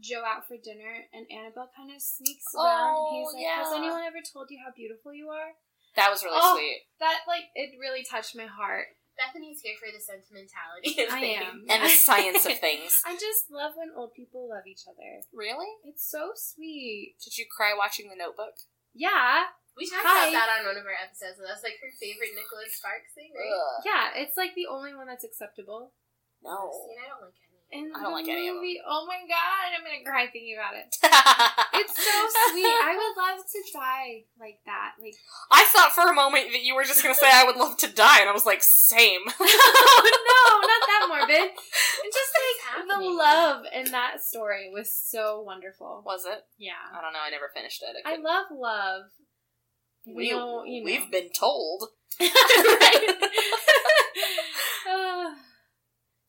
Joe 0.00 0.24
out 0.24 0.48
for 0.48 0.56
dinner 0.56 1.06
and 1.12 1.26
Annabelle 1.30 1.70
kind 1.76 1.92
of 1.94 2.00
sneaks 2.00 2.44
Oh, 2.56 2.64
around. 2.64 2.96
and 2.96 3.16
he's 3.20 3.32
like, 3.34 3.54
"Has 3.64 3.72
anyone 3.74 4.02
ever 4.02 4.22
told 4.24 4.48
you 4.50 4.58
how 4.64 4.72
beautiful 4.72 5.12
you 5.12 5.28
are?" 5.28 5.52
That 5.96 6.10
was 6.10 6.22
really 6.24 6.38
Oh. 6.40 6.56
sweet. 6.56 6.86
That 7.00 7.20
like 7.26 7.50
it 7.54 7.76
really 7.78 8.04
touched 8.04 8.34
my 8.36 8.46
heart. 8.46 8.86
Bethany's 9.20 9.60
here 9.60 9.76
for 9.76 9.92
the 9.92 10.00
sentimentality. 10.00 10.96
Of 11.04 11.12
I 11.12 11.20
things. 11.20 11.44
am. 11.44 11.56
And 11.68 11.84
the 11.84 11.92
science 11.92 12.48
of 12.48 12.56
things. 12.64 13.04
I 13.04 13.12
just 13.20 13.52
love 13.52 13.76
when 13.76 13.92
old 13.92 14.16
people 14.16 14.48
love 14.48 14.64
each 14.64 14.88
other. 14.88 15.20
Really? 15.36 15.68
It's 15.84 16.08
so 16.08 16.32
sweet. 16.34 17.20
Did 17.20 17.36
you 17.36 17.44
cry 17.44 17.76
watching 17.76 18.08
The 18.08 18.16
Notebook? 18.16 18.56
Yeah, 18.96 19.52
We 19.76 19.84
talked 19.86 20.02
Hi. 20.08 20.32
about 20.32 20.34
that 20.34 20.50
on 20.60 20.66
one 20.66 20.78
of 20.80 20.82
our 20.88 20.96
episodes, 20.98 21.38
and 21.38 21.46
that's 21.46 21.62
like 21.62 21.78
her 21.84 21.92
favorite 22.00 22.34
Nicholas 22.34 22.74
Sparks 22.74 23.12
thing, 23.14 23.30
right? 23.36 23.52
Ugh. 23.52 23.86
yeah. 23.86 24.04
It's 24.18 24.34
like 24.40 24.56
the 24.58 24.66
only 24.66 24.96
one 24.96 25.06
that's 25.06 25.22
acceptable. 25.22 25.92
No. 26.42 26.72
And 26.90 26.98
I 26.98 27.06
don't 27.12 27.22
like 27.22 27.36
any. 27.44 27.49
And 27.72 27.94
I 27.94 28.02
don't 28.02 28.10
the 28.10 28.18
like 28.18 28.28
any 28.28 28.48
of 28.48 28.56
movie, 28.56 28.80
Oh 28.82 29.06
my 29.06 29.22
god, 29.30 29.70
I'm 29.70 29.84
gonna 29.86 30.02
cry 30.04 30.26
thinking 30.26 30.58
about 30.58 30.74
it. 30.74 30.90
It's 31.80 31.94
so 31.96 32.50
sweet. 32.50 32.66
I 32.66 32.92
would 32.98 33.14
love 33.16 33.46
to 33.46 33.60
die 33.72 34.24
like 34.38 34.58
that. 34.66 34.92
Like 35.00 35.14
I 35.50 35.64
thought 35.72 35.92
for 35.92 36.10
a 36.10 36.14
moment 36.14 36.48
that 36.52 36.62
you 36.64 36.74
were 36.74 36.82
just 36.84 37.02
gonna 37.02 37.14
say 37.14 37.30
I 37.32 37.44
would 37.44 37.56
love 37.56 37.76
to 37.78 37.86
die, 37.88 38.20
and 38.20 38.28
I 38.28 38.32
was 38.32 38.44
like, 38.44 38.62
same. 38.62 39.20
oh 39.26 39.30
no, 39.40 40.66
not 40.66 40.82
that 40.88 41.06
morbid. 41.08 41.50
And 41.50 42.12
just 42.12 42.30
What's 42.34 42.88
like 42.88 43.00
the 43.00 43.08
love 43.08 43.62
in 43.72 43.92
that 43.92 44.20
story 44.20 44.70
was 44.72 44.92
so 44.92 45.40
wonderful. 45.42 46.02
was 46.04 46.24
it? 46.26 46.42
Yeah. 46.58 46.72
I 46.92 47.00
don't 47.00 47.12
know. 47.12 47.20
I 47.24 47.30
never 47.30 47.50
finished 47.54 47.82
it. 47.82 47.96
I 48.04 48.10
couldn't- 48.10 48.24
love 48.24 48.46
love. 48.52 49.02
we, 50.06 50.30
know, 50.32 50.64
you 50.64 50.80
know. 50.80 50.84
We've 50.84 51.10
been 51.10 51.30
told. 51.38 51.88
right. 52.20 53.16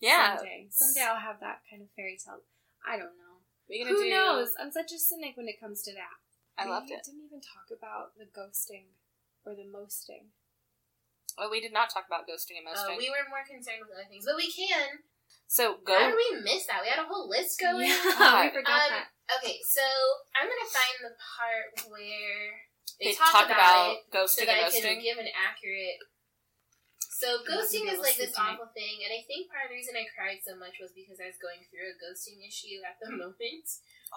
Yeah. 0.01 0.37
Someday. 0.37 0.67
Someday 0.69 1.05
I'll 1.07 1.21
have 1.21 1.39
that 1.39 1.61
kind 1.69 1.81
of 1.81 1.89
fairy 1.95 2.17
tale. 2.17 2.41
I 2.85 2.97
don't 2.97 3.13
know. 3.15 3.45
What 3.69 3.77
are 3.77 3.83
gonna 3.85 3.95
Who 3.95 4.03
do? 4.03 4.09
knows? 4.09 4.49
I'm 4.59 4.71
such 4.73 4.91
a 4.91 4.99
cynic 4.99 5.37
when 5.37 5.47
it 5.47 5.61
comes 5.61 5.81
to 5.87 5.93
that. 5.93 6.17
I 6.57 6.65
loved 6.67 6.89
we 6.89 6.97
it. 6.97 7.05
didn't 7.05 7.23
even 7.25 7.39
talk 7.39 7.69
about 7.71 8.17
the 8.17 8.25
ghosting 8.27 8.91
or 9.45 9.55
the 9.55 9.63
mosting. 9.63 10.33
Oh, 11.39 11.47
we 11.49 11.61
did 11.63 11.71
not 11.71 11.87
talk 11.89 12.03
about 12.09 12.27
ghosting 12.27 12.59
and 12.59 12.67
Uh, 12.67 12.75
mosting. 12.75 12.97
we 12.99 13.07
were 13.09 13.23
more 13.31 13.45
concerned 13.47 13.79
with 13.87 13.93
other 13.95 14.09
things, 14.09 14.25
but 14.27 14.35
we 14.35 14.51
can. 14.51 14.99
so 15.47 15.79
go. 15.85 15.95
How 15.95 16.11
did 16.11 16.17
we 16.19 16.43
miss 16.43 16.67
that? 16.67 16.81
We 16.83 16.89
had 16.91 16.99
a 16.99 17.07
whole 17.07 17.29
list 17.29 17.55
going. 17.61 17.87
Yeah, 17.87 18.01
God. 18.19 18.43
we 18.51 18.59
forgot 18.59 18.91
Um, 18.91 18.99
that. 18.99 19.07
Okay, 19.39 19.57
so 19.63 19.85
I'm 20.35 20.49
gonna 20.49 20.67
find 20.67 20.97
the 21.07 21.15
part 21.15 21.69
where 21.87 22.67
they, 22.99 23.05
they 23.07 23.13
talk, 23.15 23.31
talk 23.31 23.45
about, 23.47 23.55
about 23.55 23.95
it 23.95 23.99
so 24.11 24.43
ghosting 24.43 24.45
that 24.51 24.57
and 24.59 24.65
I 24.67 24.69
can 24.75 24.83
ghosting. 24.83 25.01
give 25.01 25.17
an 25.23 25.31
accurate. 25.31 25.97
So 27.21 27.45
ghosting 27.45 27.85
is 27.85 28.01
like 28.01 28.17
this 28.17 28.33
awful 28.33 28.73
thing, 28.73 29.05
and 29.05 29.13
I 29.13 29.21
think 29.29 29.53
part 29.53 29.69
of 29.69 29.69
the 29.69 29.77
reason 29.77 29.93
I 29.93 30.09
cried 30.09 30.41
so 30.41 30.57
much 30.57 30.81
was 30.81 30.89
because 30.89 31.21
I 31.21 31.29
was 31.29 31.37
going 31.37 31.61
through 31.69 31.93
a 31.93 31.97
ghosting 32.01 32.41
issue 32.41 32.81
at 32.81 32.97
the 32.97 33.13
hmm. 33.13 33.21
moment. 33.21 33.67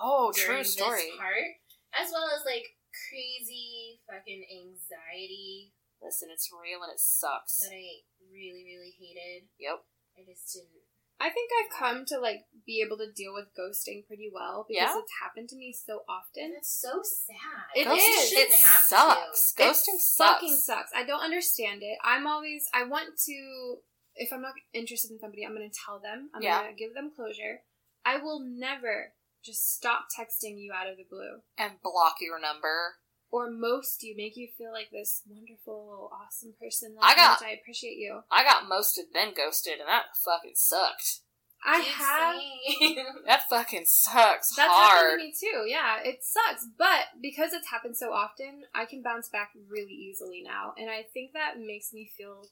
Oh, 0.00 0.32
true 0.32 0.64
story. 0.64 1.12
Part, 1.20 1.61
as 1.92 2.09
well 2.09 2.32
as 2.32 2.48
like 2.48 2.80
crazy 2.90 4.00
fucking 4.09 4.48
anxiety 4.48 5.76
Listen, 6.05 6.28
it's 6.28 6.52
real 6.52 6.84
and 6.84 6.92
it 6.92 7.00
sucks. 7.00 7.64
that 7.64 7.72
I 7.72 8.05
really, 8.28 8.61
really 8.68 8.92
hated. 8.92 9.48
Yep. 9.57 9.80
I 10.20 10.22
just 10.28 10.52
didn't. 10.52 10.84
I 11.20 11.30
think 11.30 11.50
I've 11.60 11.78
come 11.78 12.04
to 12.06 12.18
like 12.18 12.40
be 12.66 12.82
able 12.84 12.96
to 12.98 13.10
deal 13.12 13.32
with 13.32 13.46
ghosting 13.58 14.06
pretty 14.06 14.30
well 14.32 14.66
because 14.68 14.82
Yeah? 14.94 14.98
it's 14.98 15.12
happened 15.22 15.48
to 15.50 15.56
me 15.56 15.72
so 15.72 16.00
often. 16.08 16.44
And 16.44 16.54
it's 16.56 16.70
so 16.80 17.00
sad. 17.02 17.64
It 17.74 17.86
Ghosting, 17.86 18.24
is. 18.24 18.32
It 18.32 18.50
have 18.64 18.82
sucks. 18.82 19.52
to. 19.52 19.62
Ghosting 19.62 19.94
It 19.94 20.00
sucks. 20.00 20.16
Fucking 20.16 20.56
sucks. 20.56 20.90
I 20.94 21.04
don't 21.04 21.22
understand 21.22 21.82
it. 21.82 21.98
I'm 22.02 22.26
always 22.26 22.66
I 22.74 22.84
want 22.84 23.18
to 23.26 23.78
if 24.16 24.32
I'm 24.32 24.42
not 24.42 24.54
interested 24.72 25.10
in 25.10 25.18
somebody, 25.18 25.44
I'm 25.44 25.54
gonna 25.54 25.68
tell 25.84 25.98
them. 26.00 26.30
I'm 26.34 26.42
Yeah. 26.42 26.62
gonna 26.62 26.74
give 26.74 26.94
them 26.94 27.10
closure. 27.14 27.62
I 28.04 28.18
will 28.18 28.40
never 28.40 29.14
just 29.42 29.74
stop 29.74 30.06
texting 30.18 30.58
you 30.58 30.72
out 30.72 30.88
of 30.88 30.96
the 30.96 31.04
blue. 31.08 31.42
And 31.58 31.80
block 31.82 32.16
your 32.20 32.40
number. 32.40 32.96
Or 33.35 33.51
most 33.51 34.05
you 34.05 34.14
make 34.16 34.37
you 34.37 34.47
feel 34.57 34.70
like 34.72 34.91
this 34.93 35.22
wonderful, 35.26 36.09
awesome 36.14 36.55
person. 36.61 36.97
I 37.03 37.16
got- 37.16 37.43
I 37.43 37.51
appreciate 37.51 37.97
you. 37.99 38.22
I 38.30 38.45
got 38.45 38.68
mosted, 38.68 39.07
then 39.12 39.35
ghosted, 39.35 39.80
and 39.80 39.89
that 39.89 40.16
fucking 40.24 40.55
sucked. 40.55 41.22
I 41.64 41.82
Keep 41.82 42.97
have. 42.99 43.24
That 43.26 43.49
fucking 43.49 43.87
sucks 43.87 44.55
That's 44.55 44.70
hard. 44.72 45.18
happened 45.18 45.20
to 45.20 45.26
me 45.26 45.35
too. 45.53 45.64
Yeah, 45.68 45.99
it 46.05 46.22
sucks, 46.22 46.64
but 46.78 47.07
because 47.20 47.53
it's 47.53 47.70
happened 47.70 47.97
so 47.97 48.12
often, 48.12 48.66
I 48.72 48.85
can 48.85 49.03
bounce 49.03 49.28
back 49.30 49.51
really 49.68 49.95
easily 49.95 50.41
now, 50.45 50.74
and 50.78 50.89
I 50.89 51.03
think 51.03 51.32
that 51.32 51.59
makes 51.59 51.93
me 51.93 52.12
feel 52.16 52.47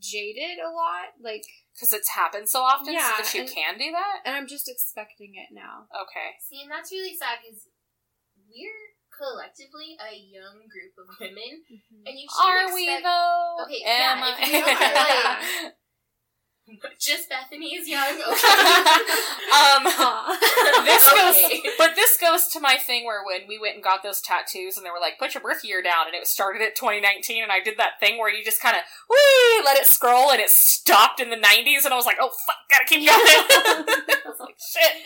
jaded 0.00 0.58
a 0.58 0.70
lot. 0.70 1.14
Like, 1.20 1.44
Because 1.74 1.92
it's 1.92 2.08
happened 2.10 2.48
so 2.48 2.62
often, 2.62 2.92
Yeah, 2.92 3.16
so 3.18 3.22
that 3.22 3.34
you 3.34 3.40
and- 3.42 3.50
can 3.50 3.78
do 3.78 3.92
that? 3.92 4.22
and 4.24 4.34
I'm 4.34 4.48
just 4.48 4.68
expecting 4.68 5.36
it 5.36 5.54
now. 5.54 5.86
Okay. 5.94 6.36
See, 6.40 6.60
and 6.62 6.70
that's 6.70 6.90
really 6.90 7.16
sad 7.16 7.38
because 7.42 7.68
we're 8.48 8.96
collectively 9.20 10.00
a 10.00 10.16
young 10.16 10.64
group 10.72 10.96
of 10.96 11.12
women, 11.20 11.60
and 12.08 12.14
you 12.16 12.24
should 12.24 12.40
Are 12.40 12.72
we, 12.72 12.88
though? 12.88 13.56
Okay, 13.68 13.84
Am 13.84 14.16
yeah, 14.16 14.24
I- 14.24 14.36
if 14.40 14.48
you 14.48 14.64
are, 14.64 15.68
like- 15.68 15.74
just 17.00 17.28
Bethany 17.28 17.74
is 17.74 17.88
young. 17.88 18.14
Okay. 18.30 18.54
um, 19.50 19.82
Aw. 19.90 20.38
this 20.86 21.02
goes, 21.10 21.60
but 21.76 21.96
this 21.96 22.16
goes 22.20 22.46
to 22.54 22.60
my 22.60 22.76
thing 22.78 23.04
where 23.04 23.24
when 23.26 23.48
we 23.48 23.58
went 23.58 23.74
and 23.74 23.82
got 23.82 24.02
those 24.04 24.20
tattoos, 24.20 24.76
and 24.76 24.86
they 24.86 24.90
were 24.90 25.00
like, 25.02 25.18
"Put 25.18 25.34
your 25.34 25.42
birth 25.42 25.64
year 25.64 25.82
down," 25.82 26.06
and 26.06 26.14
it 26.14 26.28
started 26.28 26.62
at 26.62 26.76
2019, 26.76 27.42
and 27.42 27.50
I 27.50 27.58
did 27.58 27.76
that 27.78 27.98
thing 27.98 28.18
where 28.18 28.30
you 28.30 28.44
just 28.44 28.62
kind 28.62 28.76
of 28.76 28.82
wee 29.10 29.64
let 29.64 29.76
it 29.76 29.86
scroll, 29.86 30.30
and 30.30 30.40
it 30.40 30.50
stopped 30.50 31.18
in 31.18 31.30
the 31.30 31.36
90s, 31.36 31.84
and 31.84 31.92
I 31.92 31.96
was 31.98 32.06
like, 32.06 32.18
"Oh 32.20 32.30
fuck, 32.46 32.62
gotta 32.70 32.86
keep 32.86 33.02
going." 33.02 33.18
I 33.18 34.22
was 34.30 34.38
like, 34.38 34.54
"Shit." 34.62 35.02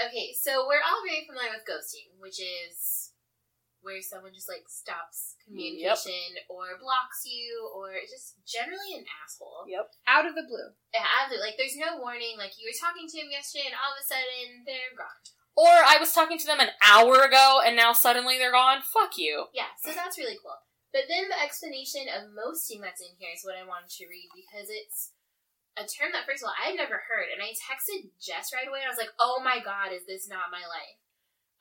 okay, 0.00 0.32
so 0.40 0.64
we're 0.66 0.80
all 0.80 1.04
very 1.04 1.26
familiar 1.28 1.52
with 1.52 1.68
ghosting, 1.68 2.16
which 2.18 2.40
is 2.40 3.03
where 3.84 4.00
someone 4.00 4.32
just 4.32 4.48
like 4.48 4.66
stops 4.66 5.36
communication 5.44 6.40
or 6.48 6.80
blocks 6.80 7.22
you 7.28 7.68
or 7.76 7.94
is 7.94 8.10
just 8.10 8.40
generally 8.42 8.96
an 8.96 9.06
asshole. 9.22 9.68
Yep. 9.68 9.92
Out 10.08 10.26
of 10.26 10.34
the 10.34 10.48
blue. 10.48 10.72
Yeah, 10.90 11.04
absolutely. 11.04 11.52
Like 11.52 11.58
there's 11.60 11.78
no 11.78 12.00
warning. 12.00 12.40
Like 12.40 12.56
you 12.56 12.66
were 12.66 12.80
talking 12.80 13.06
to 13.06 13.16
him 13.20 13.30
yesterday, 13.30 13.68
and 13.70 13.78
all 13.78 13.92
of 13.92 14.00
a 14.00 14.06
sudden 14.08 14.64
they're 14.64 14.96
gone. 14.96 15.22
Or 15.54 15.70
I 15.70 16.02
was 16.02 16.10
talking 16.10 16.40
to 16.40 16.48
them 16.48 16.58
an 16.58 16.74
hour 16.82 17.22
ago, 17.22 17.62
and 17.62 17.78
now 17.78 17.94
suddenly 17.94 18.40
they're 18.40 18.56
gone. 18.56 18.82
Fuck 18.82 19.14
you. 19.20 19.52
Yeah, 19.54 19.70
so 19.78 19.94
that's 19.94 20.18
really 20.18 20.40
cool. 20.42 20.58
But 20.90 21.06
then 21.06 21.30
the 21.30 21.38
explanation 21.38 22.10
of 22.10 22.34
mosting 22.34 22.82
that's 22.82 23.02
in 23.02 23.14
here 23.18 23.30
is 23.34 23.46
what 23.46 23.58
I 23.58 23.66
wanted 23.66 23.90
to 23.98 24.06
read 24.10 24.30
because 24.34 24.70
it's 24.70 25.14
a 25.74 25.82
term 25.86 26.14
that, 26.14 26.22
first 26.22 26.42
of 26.42 26.50
all, 26.50 26.58
I 26.58 26.70
had 26.70 26.78
never 26.78 27.02
heard. 27.10 27.34
And 27.34 27.42
I 27.42 27.50
texted 27.54 28.14
Jess 28.22 28.54
right 28.54 28.66
away 28.66 28.82
and 28.82 28.90
I 28.90 28.94
was 28.94 29.02
like, 29.02 29.14
oh 29.18 29.42
my 29.42 29.58
god, 29.58 29.90
is 29.90 30.06
this 30.06 30.30
not 30.30 30.54
my 30.54 30.62
life? 30.62 30.98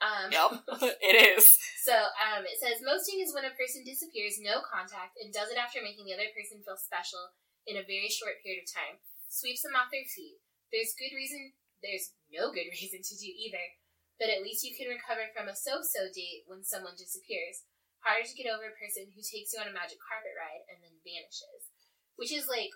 Um, 0.04 0.28
Yep, 0.36 0.52
it 1.00 1.16
is. 1.16 1.48
So 1.88 1.96
um, 1.96 2.44
it 2.44 2.60
says 2.60 2.84
mosting 2.84 3.24
is 3.24 3.32
when 3.32 3.48
a 3.48 3.56
person 3.56 3.88
disappears, 3.88 4.44
no 4.44 4.60
contact, 4.60 5.16
and 5.16 5.32
does 5.32 5.48
it 5.48 5.56
after 5.56 5.80
making 5.80 6.04
the 6.04 6.16
other 6.16 6.28
person 6.36 6.60
feel 6.60 6.76
special 6.76 7.32
in 7.64 7.80
a 7.80 7.88
very 7.88 8.12
short 8.12 8.44
period 8.44 8.68
of 8.68 8.68
time. 8.68 9.00
Sweeps 9.32 9.64
them 9.64 9.80
off 9.80 9.88
their 9.96 10.04
feet. 10.04 10.44
There's 10.76 11.00
good 11.00 11.16
reason. 11.16 11.56
There's 11.80 12.12
no 12.28 12.52
good 12.52 12.68
reason 12.76 13.00
to 13.00 13.16
do 13.16 13.30
either, 13.32 13.80
but 14.20 14.28
at 14.28 14.44
least 14.44 14.68
you 14.68 14.76
can 14.76 14.92
recover 14.92 15.32
from 15.32 15.48
a 15.48 15.56
so-so 15.56 16.12
date 16.12 16.44
when 16.52 16.68
someone 16.68 17.00
disappears. 17.00 17.64
Harder 18.04 18.28
to 18.28 18.36
get 18.36 18.52
over 18.52 18.68
a 18.68 18.76
person 18.76 19.08
who 19.16 19.24
takes 19.24 19.56
you 19.56 19.64
on 19.64 19.72
a 19.72 19.76
magic 19.76 19.96
carpet 20.04 20.36
ride 20.36 20.68
and 20.68 20.84
then 20.84 21.00
vanishes, 21.08 21.72
which 22.20 22.36
is 22.36 22.52
like 22.52 22.76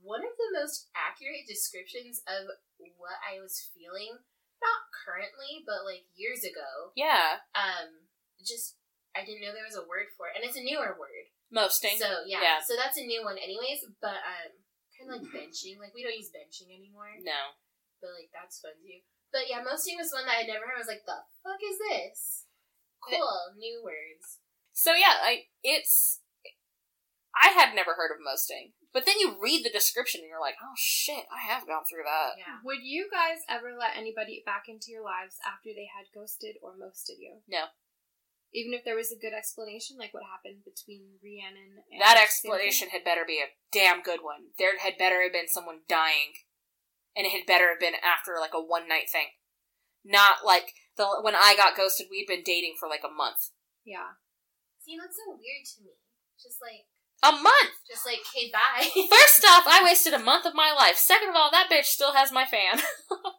one 0.00 0.24
of 0.24 0.32
the 0.40 0.50
most 0.56 0.88
accurate 0.96 1.44
descriptions 1.44 2.24
of 2.24 2.48
what 2.96 3.20
I 3.20 3.36
was 3.36 3.68
feeling. 3.76 4.16
Not 4.62 4.80
currently, 5.04 5.66
but 5.66 5.82
like 5.82 6.06
years 6.14 6.46
ago 6.46 6.94
Yeah. 6.94 7.42
um 7.58 8.06
just 8.42 8.78
I 9.12 9.26
didn't 9.28 9.42
know 9.44 9.52
there 9.52 9.68
was 9.68 9.76
a 9.76 9.84
word 9.84 10.08
for 10.16 10.32
it, 10.32 10.40
and 10.40 10.42
it's 10.46 10.56
a 10.56 10.64
newer 10.64 10.96
word. 10.96 11.26
Mosting. 11.52 12.00
So 12.00 12.24
yeah, 12.24 12.40
Yeah. 12.40 12.58
so 12.64 12.72
that's 12.80 12.96
a 12.96 13.04
new 13.04 13.20
one, 13.20 13.36
anyways. 13.36 13.84
But 14.00 14.24
um, 14.24 14.56
kind 14.96 15.12
of 15.12 15.20
like 15.20 15.28
benching. 15.34 15.76
Like 15.76 15.92
we 15.92 16.00
don't 16.00 16.16
use 16.16 16.32
benching 16.32 16.72
anymore, 16.72 17.12
no. 17.20 17.52
but 18.00 18.16
like 18.16 18.32
that's 18.32 18.62
fun 18.64 18.72
too. 18.80 19.04
But 19.28 19.52
yeah, 19.52 19.60
mosting 19.60 20.00
was 20.00 20.12
one 20.16 20.24
that 20.24 20.40
I 20.40 20.48
never 20.48 20.64
heard. 20.64 20.80
I 20.80 20.84
was 20.84 20.88
like, 20.88 21.04
the 21.04 21.20
fuck 21.44 21.60
is 21.60 21.76
this? 21.76 22.48
Cool, 23.04 23.52
new 23.60 23.82
words. 23.84 24.40
So 24.72 24.94
yeah, 24.96 25.20
I 25.20 25.44
it's 25.62 26.20
I 27.36 27.48
had 27.52 27.74
never 27.76 27.94
heard 28.00 28.12
of 28.16 28.24
mosting. 28.24 28.72
But 28.92 29.08
then 29.08 29.16
you 29.18 29.40
read 29.40 29.64
the 29.64 29.72
description 29.72 30.20
and 30.20 30.28
you're 30.28 30.40
like, 30.40 30.60
oh 30.60 30.76
shit, 30.76 31.24
I 31.32 31.40
have 31.48 31.66
gone 31.66 31.88
through 31.88 32.04
that. 32.04 32.36
Yeah. 32.36 32.60
Would 32.60 32.84
you 32.84 33.08
guys 33.08 33.40
ever 33.48 33.72
let 33.72 33.96
anybody 33.96 34.44
back 34.44 34.68
into 34.68 34.92
your 34.92 35.00
lives 35.00 35.40
after 35.40 35.72
they 35.72 35.88
had 35.88 36.12
ghosted 36.12 36.60
or 36.60 36.76
mosted 36.76 37.16
you? 37.16 37.40
No. 37.48 37.72
Even 38.52 38.76
if 38.76 38.84
there 38.84 39.00
was 39.00 39.08
a 39.08 39.16
good 39.16 39.32
explanation, 39.32 39.96
like 39.96 40.12
what 40.12 40.28
happened 40.28 40.60
between 40.60 41.16
Rhiannon 41.24 41.80
and 41.88 42.04
That 42.04 42.20
Samson? 42.20 42.52
explanation 42.52 42.88
had 42.92 43.00
better 43.00 43.24
be 43.24 43.40
a 43.40 43.56
damn 43.72 44.04
good 44.04 44.20
one. 44.20 44.52
There 44.60 44.76
had 44.76 45.00
better 45.00 45.24
have 45.24 45.32
been 45.32 45.48
someone 45.48 45.88
dying. 45.88 46.36
And 47.16 47.24
it 47.24 47.32
had 47.32 47.48
better 47.48 47.72
have 47.72 47.80
been 47.80 47.96
after 48.00 48.36
like 48.36 48.52
a 48.52 48.60
one 48.60 48.88
night 48.88 49.08
thing. 49.08 49.40
Not 50.04 50.44
like 50.44 50.76
the 51.00 51.08
when 51.24 51.32
I 51.36 51.56
got 51.56 51.76
ghosted, 51.76 52.12
we'd 52.12 52.28
been 52.28 52.44
dating 52.44 52.76
for 52.76 52.88
like 52.92 53.04
a 53.04 53.12
month. 53.12 53.56
Yeah. 53.88 54.20
See, 54.84 55.00
that's 55.00 55.16
so 55.16 55.32
weird 55.32 55.64
to 55.64 55.78
me. 55.80 55.96
Just 56.36 56.60
like, 56.60 56.90
A 57.24 57.30
month! 57.32 57.70
just 57.88 58.04
like, 58.06 58.18
okay, 58.34 58.50
bye. 58.52 58.84
First 59.10 59.44
off, 59.44 59.64
I 59.66 59.82
wasted 59.84 60.12
a 60.14 60.18
month 60.18 60.44
of 60.46 60.54
my 60.54 60.72
life. 60.76 60.96
Second 60.96 61.28
of 61.30 61.36
all, 61.36 61.50
that 61.50 61.68
bitch 61.70 61.84
still 61.84 62.12
has 62.14 62.32
my 62.32 62.44
fan. 62.44 62.80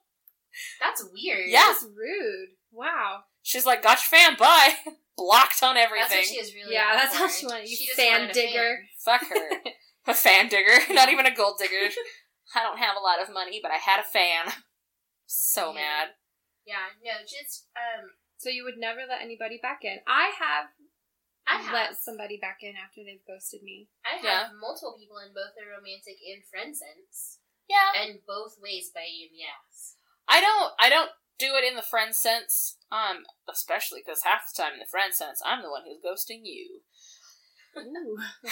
that's 0.81 1.03
weird. 1.13 1.45
Yeah. 1.49 1.63
That's 1.67 1.84
rude. 1.84 2.49
Wow. 2.71 3.21
She's 3.41 3.65
like, 3.65 3.84
got 3.84 3.99
your 3.99 4.19
fan, 4.19 4.36
bye. 4.38 4.73
Blocked 5.17 5.61
on 5.63 5.77
everything. 5.77 6.07
That's 6.09 6.15
what 6.15 6.25
she 6.27 6.39
is 6.39 6.53
really. 6.55 6.73
Yeah, 6.73 6.89
out 6.93 6.97
that's 6.97 7.15
how 7.15 7.27
she 7.27 7.45
wanted 7.45 7.69
you, 7.69 7.77
just 7.77 7.91
fan 7.99 8.21
wanted 8.21 8.31
a 8.31 8.34
digger. 8.34 8.77
fan. 9.03 9.19
Fuck 9.19 9.29
her. 9.29 9.71
a 10.07 10.13
fan 10.15 10.47
digger. 10.49 10.93
Not 10.93 11.09
even 11.09 11.25
a 11.25 11.36
gold 11.36 11.57
digger. 11.59 11.93
I 12.55 12.63
don't 12.63 12.79
have 12.79 12.95
a 12.97 13.03
lot 13.03 13.21
of 13.21 13.34
money, 13.34 13.59
but 13.61 13.71
I 13.71 13.77
had 13.77 13.99
a 13.99 14.03
fan. 14.03 14.53
So 15.27 15.69
Yeah. 15.69 15.81
mad. 15.81 16.07
Yeah, 16.65 16.88
no, 17.03 17.11
just 17.23 17.67
um, 17.75 18.11
So 18.38 18.49
you 18.49 18.63
would 18.63 18.77
never 18.77 19.01
let 19.07 19.21
anybody 19.21 19.59
back 19.61 19.79
in. 19.84 19.97
I 20.07 20.31
have, 20.39 20.67
I 21.47 21.57
have 21.61 21.73
let 21.73 21.97
somebody 21.97 22.37
back 22.39 22.59
in 22.63 22.73
after 22.75 23.03
they've 23.03 23.23
ghosted 23.27 23.63
me. 23.63 23.89
I 24.05 24.15
have 24.17 24.23
Yeah. 24.23 24.47
multiple 24.59 24.95
people 24.97 25.17
in 25.19 25.33
both 25.33 25.53
the 25.59 25.67
romantic 25.67 26.17
and 26.23 26.43
friend 26.47 26.75
sense, 26.75 27.39
Yeah. 27.67 27.91
and 27.99 28.19
both 28.25 28.59
ways 28.61 28.89
by 28.93 29.05
you 29.11 29.29
yes. 29.33 29.95
I 30.27 30.39
don't 30.39 30.73
I 30.79 30.89
don't 30.89 31.11
do 31.39 31.55
it 31.55 31.63
in 31.65 31.75
the 31.75 31.81
friend 31.83 32.15
sense. 32.15 32.77
Um, 32.91 33.25
especially 33.49 34.01
because 34.05 34.21
half 34.23 34.47
the 34.53 34.61
time 34.61 34.73
in 34.73 34.79
the 34.79 34.85
friend 34.85 35.13
sense, 35.13 35.41
I'm 35.43 35.61
the 35.63 35.69
one 35.71 35.81
who's 35.83 35.99
ghosting 35.99 36.41
you. 36.45 36.81
Ooh. 37.75 38.17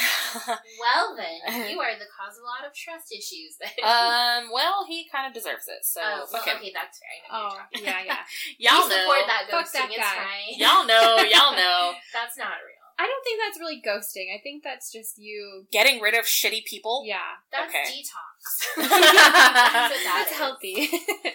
Well 0.81 1.15
then, 1.15 1.69
you 1.69 1.77
are 1.85 1.93
the 1.93 2.09
cause 2.09 2.37
of 2.39 2.43
a 2.43 2.47
lot 2.49 2.65
of 2.65 2.73
trust 2.73 3.11
issues. 3.13 3.55
Then. 3.61 3.69
um, 3.85 4.49
well, 4.51 4.85
he 4.87 5.05
kind 5.11 5.27
of 5.27 5.33
deserves 5.33 5.67
it, 5.67 5.85
so 5.85 6.01
oh, 6.03 6.25
well, 6.33 6.41
him. 6.43 6.57
okay, 6.57 6.71
that's 6.73 6.97
fair. 6.97 7.13
I 7.29 7.29
know 7.29 7.49
Oh, 7.53 7.59
you're 7.75 7.83
yeah, 7.85 8.01
yeah. 8.05 8.23
Y'all 8.57 8.87
we 8.89 8.95
support 8.95 9.21
know. 9.21 9.27
that 9.29 9.43
ghosting. 9.51 9.77
that 9.85 9.89
it's 9.93 10.01
guy. 10.01 10.17
fine. 10.25 10.57
Y'all 10.57 10.85
know. 10.87 11.21
Y'all 11.29 11.53
know. 11.55 11.93
that's 12.13 12.37
not 12.37 12.57
real. 12.65 12.80
I 13.01 13.09
don't 13.09 13.23
think 13.25 13.41
that's 13.41 13.57
really 13.57 13.81
ghosting. 13.81 14.29
I 14.29 14.37
think 14.45 14.61
that's 14.61 14.91
just 14.93 15.17
you. 15.17 15.65
Getting 15.71 16.01
rid 16.05 16.13
of 16.13 16.25
shitty 16.29 16.65
people. 16.69 17.01
Yeah, 17.05 17.41
That's 17.51 17.73
Okay. 17.73 17.89
detox. 17.89 18.37
That's 18.77 19.93
what 19.93 20.01
that 20.05 20.17
that's 20.21 20.31
is. 20.33 20.37
healthy. 20.37 20.89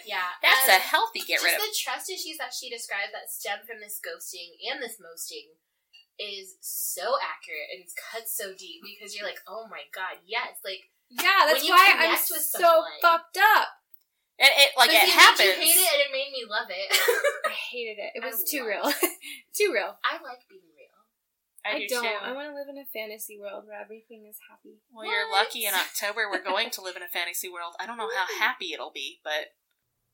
Yeah. 0.07 0.27
That's 0.43 0.67
um, 0.71 0.75
a 0.75 0.79
healthy 0.79 1.19
get 1.27 1.39
just 1.39 1.45
rid 1.47 1.55
of. 1.55 1.61
the 1.63 1.71
trust 1.75 2.07
issues 2.11 2.35
that 2.39 2.51
she 2.55 2.67
described 2.71 3.11
that 3.11 3.27
stem 3.31 3.59
from 3.67 3.79
this 3.83 3.99
ghosting 3.99 4.55
and 4.71 4.79
this 4.83 4.99
mosting 4.99 5.55
is 6.19 6.55
so 6.59 7.15
accurate 7.19 7.67
and 7.71 7.79
it's 7.83 7.95
cut 7.95 8.27
so 8.27 8.51
deep 8.55 8.83
because 8.83 9.15
you're 9.15 9.27
like, 9.27 9.39
oh 9.47 9.67
my 9.71 9.83
god, 9.95 10.19
yes, 10.27 10.59
like 10.63 10.87
yeah, 11.11 11.47
that's 11.47 11.63
you 11.63 11.71
why 11.71 11.95
I'm 11.95 11.99
connect 12.11 12.27
with 12.31 12.43
so 12.47 12.59
someone. 12.59 12.99
fucked 13.03 13.39
up. 13.39 13.67
It, 14.39 14.51
it 14.51 14.69
like 14.75 14.91
it 14.91 15.03
see, 15.07 15.11
happens. 15.15 15.55
Made 15.59 15.63
you 15.63 15.79
hate 15.79 15.83
it 15.83 15.91
and 15.95 16.03
it 16.07 16.11
made 16.11 16.31
me 16.35 16.43
love 16.47 16.67
it. 16.71 16.89
I 17.47 17.51
hated 17.71 17.97
it. 18.03 18.11
It 18.19 18.23
I 18.23 18.27
was 18.27 18.43
too 18.43 18.67
love 18.67 18.67
real. 18.67 19.09
too 19.55 19.69
real. 19.71 19.95
I 20.03 20.19
like 20.23 20.43
being 20.51 20.67
real. 21.67 21.83
I, 21.83 21.87
do 21.87 21.87
don't. 21.87 22.03
too. 22.03 22.17
I 22.23 22.31
want 22.31 22.47
to 22.49 22.55
live 22.55 22.71
in 22.71 22.77
a 22.79 22.87
fantasy 22.87 23.35
world 23.35 23.67
where 23.67 23.79
everything 23.79 24.25
is 24.29 24.39
happy. 24.47 24.79
Well, 24.91 25.05
you're 25.05 25.27
lucky 25.27 25.65
in 25.65 25.73
October 25.75 26.31
we're 26.31 26.43
going 26.43 26.71
to 26.71 26.81
live 26.81 26.95
in 26.95 27.03
a 27.03 27.11
fantasy 27.11 27.49
world. 27.51 27.75
I 27.79 27.85
don't 27.85 27.97
know 27.97 28.09
how 28.09 28.27
happy 28.39 28.73
it'll 28.73 28.95
be, 28.95 29.19
but 29.23 29.53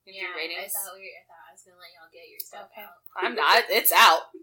with 0.06 0.20
your 0.20 0.36
I 0.36 0.68
thought, 0.68 1.00
we, 1.00 1.08
I 1.16 1.24
thought 1.24 1.48
I 1.48 1.52
was 1.56 1.64
gonna 1.64 1.80
let 1.80 1.96
y'all 1.96 2.12
get 2.12 2.28
your 2.28 2.44
stuff 2.44 2.68
okay. 2.76 2.84
out. 2.84 3.00
I'm 3.24 3.36
not. 3.40 3.72
It's 3.72 3.94
out. 3.96 4.36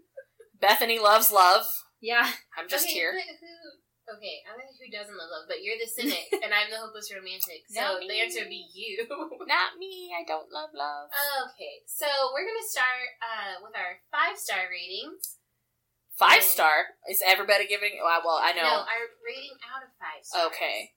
Bethany 0.57 0.97
loves 0.97 1.29
love. 1.29 1.65
Yeah. 2.01 2.25
I'm 2.57 2.65
just 2.65 2.89
okay, 2.89 2.97
here. 2.97 3.13
But 3.13 3.37
who? 3.37 3.81
Okay, 4.17 4.41
I'm 4.49 4.57
not 4.57 4.73
who 4.73 4.89
doesn't 4.89 5.13
love 5.13 5.29
love, 5.29 5.45
but 5.45 5.61
you're 5.61 5.77
the 5.77 5.85
cynic, 5.85 6.33
and 6.43 6.49
I'm 6.49 6.73
the 6.73 6.81
hopeless 6.81 7.13
romantic. 7.13 7.69
So 7.69 7.79
Not 7.79 8.01
the 8.01 8.09
me. 8.09 8.25
answer 8.25 8.41
would 8.43 8.51
be 8.51 8.65
you. 8.73 9.05
Not 9.45 9.77
me. 9.77 10.09
I 10.11 10.25
don't 10.25 10.49
love 10.49 10.73
love. 10.73 11.13
okay, 11.53 11.85
so 11.85 12.09
we're 12.33 12.43
gonna 12.43 12.65
start 12.65 13.07
uh, 13.21 13.61
with 13.61 13.77
our 13.77 14.01
five 14.09 14.35
star 14.35 14.65
ratings. 14.67 15.37
Five 16.17 16.43
star. 16.43 16.97
Is 17.09 17.23
everybody 17.25 17.67
giving? 17.67 17.99
Well, 18.03 18.21
well 18.23 18.39
I 18.41 18.53
know. 18.53 18.63
No, 18.63 18.85
our 18.85 19.05
rating 19.25 19.57
out 19.65 19.83
of 19.83 19.89
five 19.97 20.23
stars. 20.23 20.51
okay. 20.53 20.91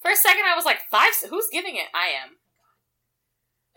For 0.00 0.10
a 0.10 0.16
second, 0.16 0.44
I 0.46 0.56
was 0.56 0.64
like 0.64 0.80
five. 0.90 1.12
Who's 1.28 1.48
giving 1.52 1.76
it? 1.76 1.86
I 1.94 2.10
am. 2.10 2.38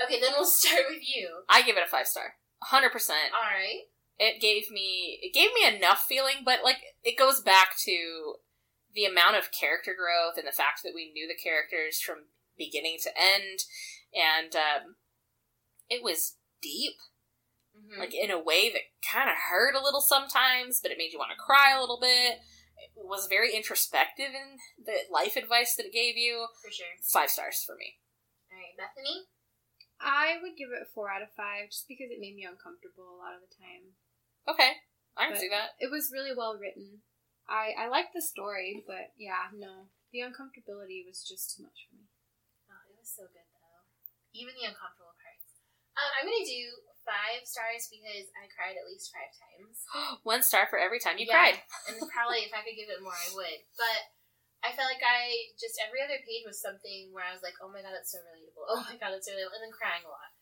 Okay, 0.03 0.19
then 0.19 0.31
we'll 0.35 0.45
start 0.49 0.83
with 0.89 1.03
you. 1.03 1.43
I 1.49 1.61
give 1.61 1.77
it 1.77 1.83
a 1.85 1.89
five 1.89 2.07
star. 2.07 2.35
Hundred 2.63 2.91
percent. 2.91 3.33
All 3.33 3.49
right. 3.49 3.85
It 4.17 4.41
gave 4.41 4.71
me. 4.71 5.19
It 5.21 5.33
gave 5.33 5.49
me 5.53 5.77
enough 5.77 6.05
feeling, 6.07 6.43
but 6.45 6.63
like 6.63 6.79
it 7.03 7.17
goes 7.17 7.41
back 7.41 7.77
to 7.85 8.35
the 8.93 9.05
amount 9.05 9.35
of 9.35 9.51
character 9.51 9.93
growth 9.93 10.37
and 10.37 10.47
the 10.47 10.55
fact 10.55 10.81
that 10.83 10.93
we 10.95 11.11
knew 11.11 11.27
the 11.27 11.35
characters 11.41 11.99
from 11.99 12.31
beginning 12.57 12.97
to 13.03 13.09
end, 13.09 13.59
and 14.15 14.55
um, 14.55 14.95
it 15.89 16.01
was 16.03 16.37
deep. 16.61 16.95
Mhm. 17.75 17.97
like 17.99 18.13
in 18.13 18.31
a 18.31 18.39
way 18.39 18.71
that 18.71 18.81
kind 19.03 19.29
of 19.29 19.35
hurt 19.35 19.75
a 19.75 19.81
little 19.83 20.01
sometimes, 20.01 20.79
but 20.81 20.91
it 20.91 20.97
made 20.97 21.11
you 21.11 21.19
want 21.19 21.31
to 21.31 21.37
cry 21.37 21.71
a 21.75 21.79
little 21.79 21.99
bit. 21.99 22.39
It 22.77 22.91
was 22.95 23.27
very 23.27 23.53
introspective 23.55 24.33
in 24.33 24.59
the 24.77 25.05
life 25.09 25.35
advice 25.35 25.75
that 25.75 25.85
it 25.85 25.93
gave 25.93 26.17
you. 26.17 26.47
for 26.61 26.71
sure. 26.71 26.87
Five 27.11 27.29
stars 27.29 27.63
for 27.63 27.75
me. 27.75 27.99
All 28.51 28.57
right, 28.57 28.75
Bethany. 28.77 29.27
I 29.99 30.39
would 30.41 30.57
give 30.57 30.71
it 30.71 30.81
a 30.81 30.85
four 30.85 31.09
out 31.09 31.21
of 31.21 31.31
five 31.33 31.69
just 31.71 31.87
because 31.87 32.11
it 32.11 32.19
made 32.19 32.35
me 32.35 32.43
uncomfortable 32.43 33.15
a 33.15 33.19
lot 33.19 33.33
of 33.35 33.41
the 33.41 33.55
time. 33.55 33.95
Okay, 34.47 34.81
I 35.15 35.25
can 35.25 35.33
But 35.33 35.39
see 35.39 35.49
that. 35.49 35.75
It 35.79 35.89
was 35.89 36.11
really 36.11 36.35
well 36.35 36.57
written. 36.57 37.03
I 37.47 37.71
I 37.77 37.87
liked 37.87 38.13
the 38.13 38.21
story, 38.21 38.83
but 38.85 39.13
yeah, 39.17 39.49
no, 39.53 39.89
the 40.11 40.19
uncomfortability 40.19 41.05
was 41.05 41.23
just 41.23 41.55
too 41.55 41.63
much 41.63 41.87
for 41.87 41.95
me. 41.95 42.07
Oh, 42.69 42.81
it 42.91 42.97
was 42.99 43.09
so 43.09 43.23
good 43.23 43.47
though. 43.55 43.87
Even 44.33 44.55
the 44.55 44.67
uncomfortable 44.67 45.15
parts. 45.15 45.61
Um, 45.95 46.11
I'm 46.19 46.25
gonna 46.27 46.43
do 46.43 46.63
five 47.05 47.45
stars 47.45 47.87
because 47.87 48.27
I 48.35 48.49
cried 48.51 48.75
at 48.75 48.89
least 48.89 49.13
five 49.13 49.31
times. 49.31 49.85
One 50.27 50.41
star 50.41 50.65
for 50.67 50.81
every 50.81 50.99
time 50.99 51.21
you 51.21 51.29
Yeah. 51.29 51.55
cried. 51.55 51.57
and 51.87 52.01
probably 52.09 52.43
if 52.43 52.51
I 52.51 52.65
could 52.65 52.75
give 52.75 52.89
it 52.91 53.05
more, 53.05 53.15
I 53.15 53.31
would. 53.37 53.59
But 53.77 53.99
I 54.65 54.73
felt 54.73 54.89
like 54.89 55.05
I 55.05 55.53
just 55.61 55.77
every 55.77 56.01
other 56.01 56.17
page 56.25 56.41
was 56.43 56.57
something 56.57 57.13
where 57.13 57.21
I 57.23 57.31
was 57.31 57.45
like, 57.45 57.53
"Oh 57.61 57.69
my 57.69 57.85
god, 57.85 57.93
that's 57.93 58.11
so 58.11 58.19
relatable! 58.25 58.65
Oh 58.73 58.81
my 58.89 58.97
god, 58.97 59.13
that's 59.13 59.29
so 59.29 59.37
relatable," 59.37 59.55
and 59.61 59.63
then 59.69 59.75
crying 59.77 60.03
a 60.03 60.09
lot. 60.09 60.33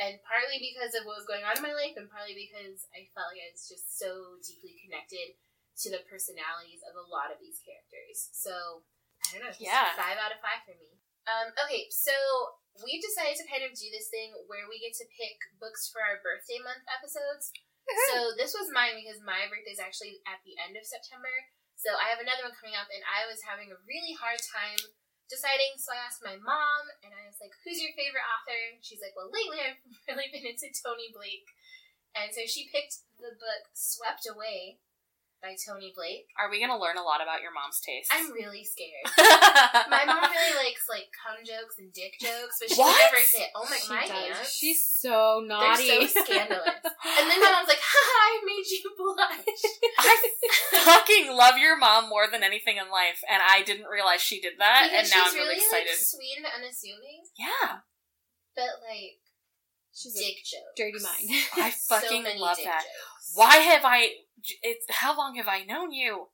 And 0.00 0.16
partly 0.24 0.56
because 0.60 0.92
of 0.96 1.04
what 1.08 1.16
was 1.20 1.28
going 1.28 1.44
on 1.44 1.56
in 1.56 1.64
my 1.64 1.76
life, 1.76 1.96
and 1.96 2.08
partly 2.08 2.32
because 2.36 2.88
I 2.92 3.08
felt 3.12 3.32
like 3.32 3.40
I 3.40 3.52
was 3.52 3.68
just 3.68 3.96
so 4.00 4.36
deeply 4.44 4.76
connected 4.84 5.36
to 5.84 5.88
the 5.92 6.04
personalities 6.08 6.84
of 6.84 6.96
a 6.96 7.04
lot 7.08 7.32
of 7.32 7.40
these 7.40 7.60
characters. 7.64 8.32
So 8.36 8.84
I 9.28 9.36
don't 9.40 9.48
know, 9.48 9.56
Yeah. 9.60 9.96
five 9.96 10.16
out 10.20 10.32
of 10.32 10.40
five 10.44 10.64
for 10.68 10.76
me. 10.76 11.00
Um, 11.28 11.52
okay, 11.64 11.88
so 11.92 12.12
we 12.78 13.02
decided 13.02 13.36
to 13.40 13.50
kind 13.50 13.66
of 13.66 13.74
do 13.74 13.90
this 13.90 14.08
thing 14.08 14.32
where 14.46 14.70
we 14.70 14.78
get 14.78 14.94
to 15.02 15.06
pick 15.18 15.36
books 15.58 15.90
for 15.90 15.98
our 16.00 16.22
birthday 16.22 16.62
month 16.62 16.86
episodes. 16.86 17.50
Uh-huh. 17.84 18.06
So 18.06 18.16
this 18.38 18.54
was 18.54 18.70
mine 18.70 18.94
because 18.94 19.18
my 19.24 19.50
birthday 19.50 19.74
is 19.74 19.82
actually 19.82 20.22
at 20.28 20.38
the 20.46 20.54
end 20.62 20.78
of 20.78 20.86
September. 20.86 21.32
So 21.74 21.96
I 21.96 22.12
have 22.12 22.20
another 22.20 22.44
one 22.44 22.56
coming 22.60 22.76
up, 22.76 22.92
and 22.92 23.00
I 23.08 23.24
was 23.24 23.40
having 23.40 23.72
a 23.72 23.82
really 23.88 24.12
hard 24.12 24.36
time 24.36 24.78
deciding. 25.32 25.80
So 25.80 25.96
I 25.96 26.04
asked 26.04 26.20
my 26.20 26.36
mom, 26.36 26.82
and 27.00 27.16
I 27.16 27.24
was 27.24 27.40
like, 27.40 27.56
"Who's 27.64 27.80
your 27.80 27.96
favorite 27.96 28.26
author?" 28.26 28.60
And 28.68 28.84
she's 28.84 29.00
like, 29.00 29.16
"Well, 29.16 29.32
lately 29.32 29.64
I've 29.64 29.80
really 30.08 30.28
been 30.28 30.44
into 30.44 30.68
Toni 30.76 31.08
Blake," 31.08 31.48
and 32.12 32.28
so 32.36 32.44
she 32.44 32.68
picked 32.68 33.00
the 33.16 33.32
book 33.32 33.72
"Swept 33.72 34.28
Away" 34.28 34.84
by 35.40 35.56
Toni 35.56 35.92
Blake. 35.96 36.28
Are 36.36 36.52
we 36.52 36.60
going 36.60 36.70
to 36.70 36.76
learn 36.76 37.00
a 37.00 37.02
lot 37.02 37.24
about 37.24 37.40
your 37.40 37.52
mom's 37.52 37.80
taste? 37.80 38.12
I'm 38.12 38.28
really 38.32 38.60
scared. 38.64 39.08
My 39.88 40.04
mom 40.04 40.28
really 40.28 40.56
likes 40.60 40.84
like 40.88 41.08
cum 41.16 41.40
jokes 41.40 41.80
and 41.80 41.88
dick 41.92 42.20
jokes, 42.20 42.60
but 42.60 42.68
she 42.68 42.76
What? 42.76 42.92
never 42.92 43.24
say, 43.24 43.48
"Oh 43.56 43.64
my, 43.64 43.76
She 43.80 43.88
my 43.88 44.04
does. 44.06 44.36
aunts." 44.36 44.52
She's 44.52 44.84
so 44.84 45.40
they're 45.40 45.56
naughty. 45.56 46.06
so 46.06 46.22
scandalous. 46.24 46.84
And 47.20 47.24
then 47.28 47.40
my 47.40 47.50
mom's 47.56 47.68
like, 47.68 47.80
"Haha, 47.80 48.16
I 48.20 48.32
made 48.44 48.68
you 48.68 48.84
blush." 48.92 49.60
I 49.98 50.14
fucking 50.84 51.32
love 51.32 51.56
your 51.56 51.76
mom 51.76 52.08
more 52.08 52.28
than 52.30 52.42
anything 52.44 52.76
in 52.76 52.90
life, 52.92 53.20
and 53.28 53.40
I 53.40 53.62
didn't 53.62 53.86
realize 53.88 54.20
she 54.20 54.40
did 54.40 54.54
that, 54.60 54.88
and 54.92 55.08
Because 55.08 55.10
now 55.10 55.24
she's 55.24 55.32
I'm 55.34 55.40
really, 55.40 55.56
excited. 55.56 55.88
Like, 55.96 56.04
sweet 56.04 56.36
and 56.36 56.46
unassuming, 56.52 57.24
yeah, 57.38 57.80
but 58.54 58.84
like 58.84 59.18
She's 59.92 60.14
a 60.16 60.20
dick 60.22 60.36
jokes. 60.44 60.76
dirty 60.76 61.00
mind. 61.02 61.28
I 61.56 61.70
So 61.70 61.96
fucking 61.98 62.22
many 62.22 62.38
love 62.40 62.56
that. 62.62 62.84
jokes. 62.84 63.19
Why 63.34 63.56
have 63.56 63.84
I? 63.84 64.26
It's 64.62 64.86
how 64.88 65.16
long 65.16 65.36
have 65.36 65.48
I 65.48 65.64
known 65.64 65.92
you? 65.92 66.28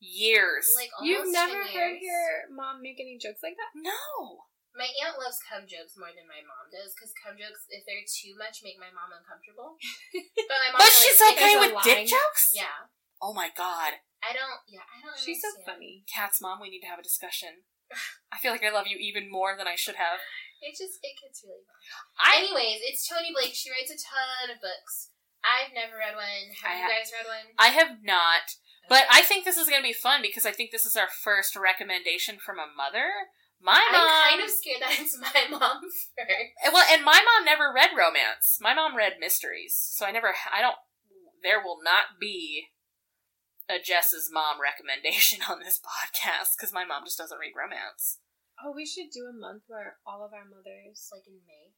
Years. 0.00 0.70
Like 0.76 0.90
You've 1.02 1.32
never 1.32 1.64
10 1.66 1.74
heard 1.74 1.98
your 1.98 2.46
mom 2.54 2.82
make 2.82 3.00
any 3.00 3.18
jokes 3.18 3.42
like 3.42 3.56
that? 3.58 3.74
no. 3.74 4.46
My 4.78 4.86
aunt 5.02 5.18
loves 5.18 5.42
cum 5.42 5.66
jokes 5.66 5.98
more 5.98 6.14
than 6.14 6.30
my 6.30 6.38
mom 6.46 6.70
does 6.70 6.94
because 6.94 7.10
cum 7.18 7.34
jokes, 7.34 7.66
if 7.66 7.82
they're 7.82 8.06
too 8.06 8.38
much, 8.38 8.62
make 8.62 8.78
my 8.78 8.94
mom 8.94 9.10
uncomfortable. 9.10 9.74
But 10.46 10.54
my 10.54 10.70
mom, 10.70 10.78
But 10.78 10.94
she's 10.94 11.18
likes 11.18 11.34
okay 11.34 11.54
with 11.58 11.74
dick 11.82 12.06
jokes. 12.06 12.54
Yeah, 12.54 12.86
Oh 13.18 13.34
my 13.34 13.50
god, 13.50 13.98
I 14.22 14.30
don't. 14.30 14.62
Yeah, 14.70 14.86
I 14.86 15.02
don't. 15.02 15.18
She's 15.18 15.42
so 15.42 15.50
funny. 15.66 16.06
Cat's 16.06 16.38
mom, 16.38 16.62
we 16.62 16.70
need 16.70 16.86
to 16.86 16.90
have 16.90 17.02
a 17.02 17.06
discussion. 17.06 17.66
I 18.30 18.38
feel 18.38 18.54
like 18.54 18.62
I 18.62 18.70
love 18.70 18.86
you 18.86 18.94
even 19.00 19.26
more 19.26 19.58
than 19.58 19.66
I 19.66 19.74
should 19.74 19.98
have. 19.98 20.22
It 20.62 20.78
just 20.78 21.02
it 21.02 21.18
gets 21.18 21.42
really 21.42 21.66
fun. 21.66 21.78
I 22.14 22.46
Anyways, 22.46 22.78
it's 22.86 23.02
Toni 23.02 23.34
Blake. 23.34 23.58
She 23.58 23.70
writes 23.74 23.90
a 23.90 23.98
ton 23.98 24.54
of 24.54 24.62
books. 24.62 25.10
I've 25.48 25.72
never 25.72 25.96
read 25.96 26.14
one. 26.14 26.52
Have 26.60 26.76
I 26.76 26.76
you 26.76 26.88
guys 26.92 27.08
read 27.08 27.24
one? 27.24 27.46
I 27.56 27.68
have 27.72 28.04
not, 28.04 28.60
but 28.88 29.08
I 29.10 29.22
think 29.22 29.44
this 29.44 29.56
is 29.56 29.68
going 29.68 29.80
to 29.80 29.88
be 29.88 29.96
fun 29.96 30.20
because 30.20 30.44
I 30.44 30.52
think 30.52 30.70
this 30.70 30.84
is 30.84 30.96
our 30.96 31.08
first 31.08 31.56
recommendation 31.56 32.36
from 32.36 32.60
a 32.60 32.68
mother. 32.68 33.32
My 33.60 33.80
mom. 33.90 34.06
I'm 34.06 34.38
kind 34.38 34.44
of 34.44 34.52
scared 34.52 34.82
that 34.84 35.00
it's 35.00 35.18
my 35.18 35.50
mom 35.50 35.82
first. 36.14 36.72
well, 36.72 36.86
and 36.92 37.04
my 37.04 37.18
mom 37.24 37.44
never 37.44 37.72
read 37.74 37.90
romance. 37.96 38.58
My 38.60 38.74
mom 38.74 38.94
read 38.94 39.18
mysteries, 39.18 39.74
so 39.74 40.06
I 40.06 40.12
never. 40.12 40.36
I 40.52 40.60
don't. 40.60 40.78
There 41.42 41.62
will 41.62 41.78
not 41.82 42.20
be 42.20 42.68
a 43.68 43.82
Jess's 43.82 44.30
mom 44.32 44.60
recommendation 44.62 45.40
on 45.48 45.60
this 45.60 45.80
podcast 45.80 46.56
because 46.56 46.72
my 46.72 46.84
mom 46.84 47.04
just 47.04 47.18
doesn't 47.18 47.38
read 47.38 47.56
romance. 47.56 48.18
Oh, 48.62 48.72
we 48.74 48.86
should 48.86 49.10
do 49.14 49.26
a 49.26 49.34
month 49.34 49.62
where 49.66 49.96
all 50.06 50.24
of 50.24 50.32
our 50.32 50.46
mothers. 50.46 51.08
Like 51.10 51.26
in 51.26 51.42
May. 51.46 51.74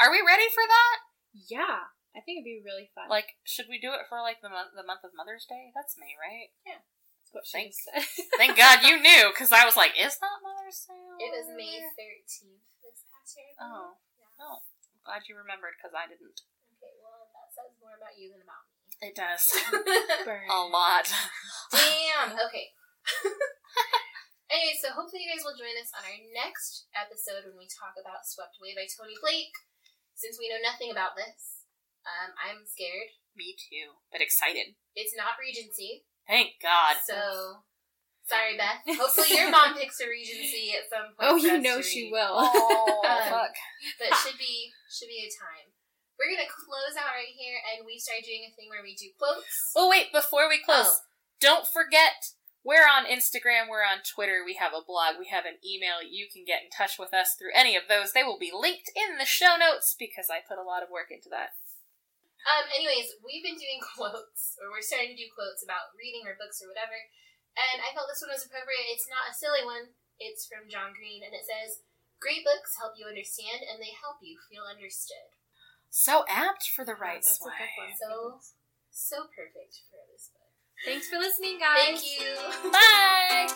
Are 0.00 0.10
we 0.10 0.20
ready 0.24 0.48
for 0.52 0.64
that? 0.66 0.96
Yeah, 1.32 1.92
I 2.12 2.20
think 2.20 2.44
it'd 2.44 2.48
be 2.48 2.60
really 2.60 2.92
fun. 2.92 3.08
Like, 3.08 3.40
should 3.44 3.72
we 3.72 3.80
do 3.80 3.96
it 3.96 4.04
for 4.08 4.20
like 4.20 4.44
the 4.44 4.52
month, 4.52 4.76
the 4.76 4.84
month 4.84 5.00
of 5.00 5.16
Mother's 5.16 5.48
Day? 5.48 5.72
That's 5.72 5.96
May, 5.96 6.12
right? 6.20 6.52
Yeah. 6.68 6.84
That's 6.84 7.32
what 7.32 7.48
she 7.48 7.72
said. 7.72 8.04
Thank 8.40 8.60
God 8.60 8.84
you 8.84 9.00
knew, 9.06 9.32
because 9.32 9.48
I 9.48 9.64
was 9.64 9.76
like, 9.80 9.96
is 9.96 10.20
that 10.20 10.44
Mother's 10.44 10.84
Day? 10.84 11.08
It 11.24 11.32
was 11.32 11.48
May 11.56 11.80
13th 11.80 12.68
this 12.84 13.08
past 13.08 13.32
year. 13.40 13.56
Oh. 13.56 13.96
believe. 13.96 14.28
Yeah. 14.28 14.44
Oh, 14.44 14.60
I'm 14.60 15.00
glad 15.08 15.24
you 15.24 15.40
remembered 15.40 15.80
because 15.80 15.96
I 15.96 16.04
didn't. 16.04 16.44
Okay, 16.76 16.92
well, 17.00 17.32
that 17.32 17.48
says 17.56 17.72
more 17.80 17.96
about 17.96 18.12
you 18.20 18.28
than 18.28 18.44
about 18.44 18.68
me. 18.68 18.76
It 19.02 19.16
does. 19.16 19.42
A 20.52 20.60
lot. 20.68 21.08
Damn. 21.72 22.36
Okay. 22.38 22.70
anyway, 24.52 24.76
so 24.78 24.94
hopefully 24.94 25.26
you 25.26 25.32
guys 25.32 25.42
will 25.42 25.58
join 25.58 25.74
us 25.80 25.90
on 25.96 26.06
our 26.06 26.20
next 26.30 26.86
episode 26.94 27.48
when 27.50 27.58
we 27.58 27.66
talk 27.66 27.98
about 27.98 28.28
Swept 28.28 28.60
Away 28.62 28.76
by 28.78 28.86
Toni 28.86 29.18
Blake. 29.18 29.56
Since 30.14 30.38
we 30.38 30.46
know 30.46 30.62
nothing 30.62 30.94
about 30.94 31.18
this, 31.18 31.51
um, 32.06 32.34
I'm 32.38 32.66
scared. 32.66 33.14
Me 33.36 33.56
too, 33.56 33.96
but 34.12 34.20
excited. 34.20 34.76
It's 34.94 35.16
not 35.16 35.40
Regency, 35.40 36.04
Thank 36.28 36.60
God. 36.60 36.96
so 37.00 37.64
sorry, 38.28 38.60
Beth. 38.60 38.84
Hopefully 39.00 39.32
your 39.40 39.50
mom 39.50 39.72
picks 39.74 40.00
a 40.00 40.06
Regency 40.06 40.76
at 40.76 40.86
some 40.92 41.16
point. 41.16 41.24
oh, 41.24 41.36
you 41.40 41.56
know 41.60 41.80
she 41.80 42.10
will. 42.12 42.36
Oh, 42.44 43.00
Um, 43.08 43.24
fuck. 43.32 43.54
but 43.98 44.12
should 44.20 44.36
be 44.38 44.70
should 44.92 45.08
be 45.08 45.24
a 45.24 45.30
time. 45.32 45.72
we're 46.20 46.28
gonna 46.36 46.48
close 46.48 46.92
out 47.00 47.16
right 47.16 47.32
here, 47.32 47.56
and 47.72 47.86
we 47.88 47.96
start 47.98 48.20
doing 48.20 48.44
a 48.44 48.52
thing 48.54 48.68
where 48.68 48.84
we 48.84 48.94
do 48.94 49.08
quotes. 49.16 49.72
Oh 49.74 49.88
wait, 49.88 50.12
before 50.12 50.48
we 50.48 50.60
close, 50.62 50.92
Oh. 50.92 51.00
don't 51.40 51.66
forget 51.66 52.36
we're 52.62 52.86
on 52.86 53.08
Instagram, 53.08 53.66
we're 53.72 53.82
on 53.82 54.04
Twitter, 54.06 54.44
we 54.46 54.54
have 54.60 54.70
a 54.76 54.84
blog, 54.86 55.16
we 55.18 55.26
have 55.32 55.48
an 55.48 55.56
email. 55.66 55.98
You 56.04 56.28
can 56.30 56.44
get 56.46 56.62
in 56.62 56.70
touch 56.70 56.94
with 57.00 57.10
us 57.16 57.34
through 57.34 57.50
any 57.56 57.74
of 57.74 57.88
those. 57.88 58.12
They 58.12 58.22
will 58.22 58.38
be 58.38 58.52
linked 58.54 58.86
in 58.94 59.18
the 59.18 59.24
show 59.26 59.56
notes 59.58 59.96
because 59.98 60.28
I 60.30 60.38
put 60.46 60.60
a 60.62 60.68
lot 60.68 60.84
of 60.84 60.92
work 60.92 61.08
into 61.10 61.26
that. 61.34 61.58
Um, 62.42 62.66
anyways, 62.74 63.14
we've 63.22 63.44
been 63.44 63.58
doing 63.58 63.78
quotes, 63.94 64.58
or 64.58 64.74
we're 64.74 64.84
starting 64.84 65.14
to 65.14 65.20
do 65.20 65.30
quotes 65.30 65.62
about 65.62 65.94
reading 65.94 66.26
or 66.26 66.38
books 66.38 66.62
or 66.62 66.70
whatever, 66.70 66.96
and 67.54 67.84
I 67.84 67.94
felt 67.94 68.08
this 68.08 68.22
one 68.24 68.34
was 68.34 68.46
appropriate. 68.46 68.90
It's 68.90 69.10
not 69.10 69.30
a 69.30 69.36
silly 69.36 69.62
one. 69.62 69.94
It's 70.18 70.46
from 70.46 70.70
John 70.70 70.94
Green, 70.96 71.22
and 71.22 71.34
it 71.34 71.46
says, 71.46 71.82
"Great 72.18 72.44
books 72.46 72.78
help 72.78 72.98
you 72.98 73.06
understand, 73.06 73.62
and 73.66 73.78
they 73.78 73.94
help 73.94 74.22
you 74.22 74.38
feel 74.50 74.66
understood." 74.66 75.30
So 75.92 76.24
apt 76.26 76.66
for 76.72 76.84
the 76.84 76.96
right 76.96 77.22
that's 77.22 77.40
a 77.40 77.44
good 77.44 77.52
one. 77.76 77.94
So, 78.00 78.40
so 78.90 79.16
perfect 79.28 79.84
for 79.90 80.00
this 80.10 80.30
book. 80.32 80.50
Thanks 80.84 81.08
for 81.08 81.18
listening, 81.18 81.60
guys. 81.60 81.78
Thank 81.78 82.02
you. 82.02 82.36
Bye! 82.72 83.46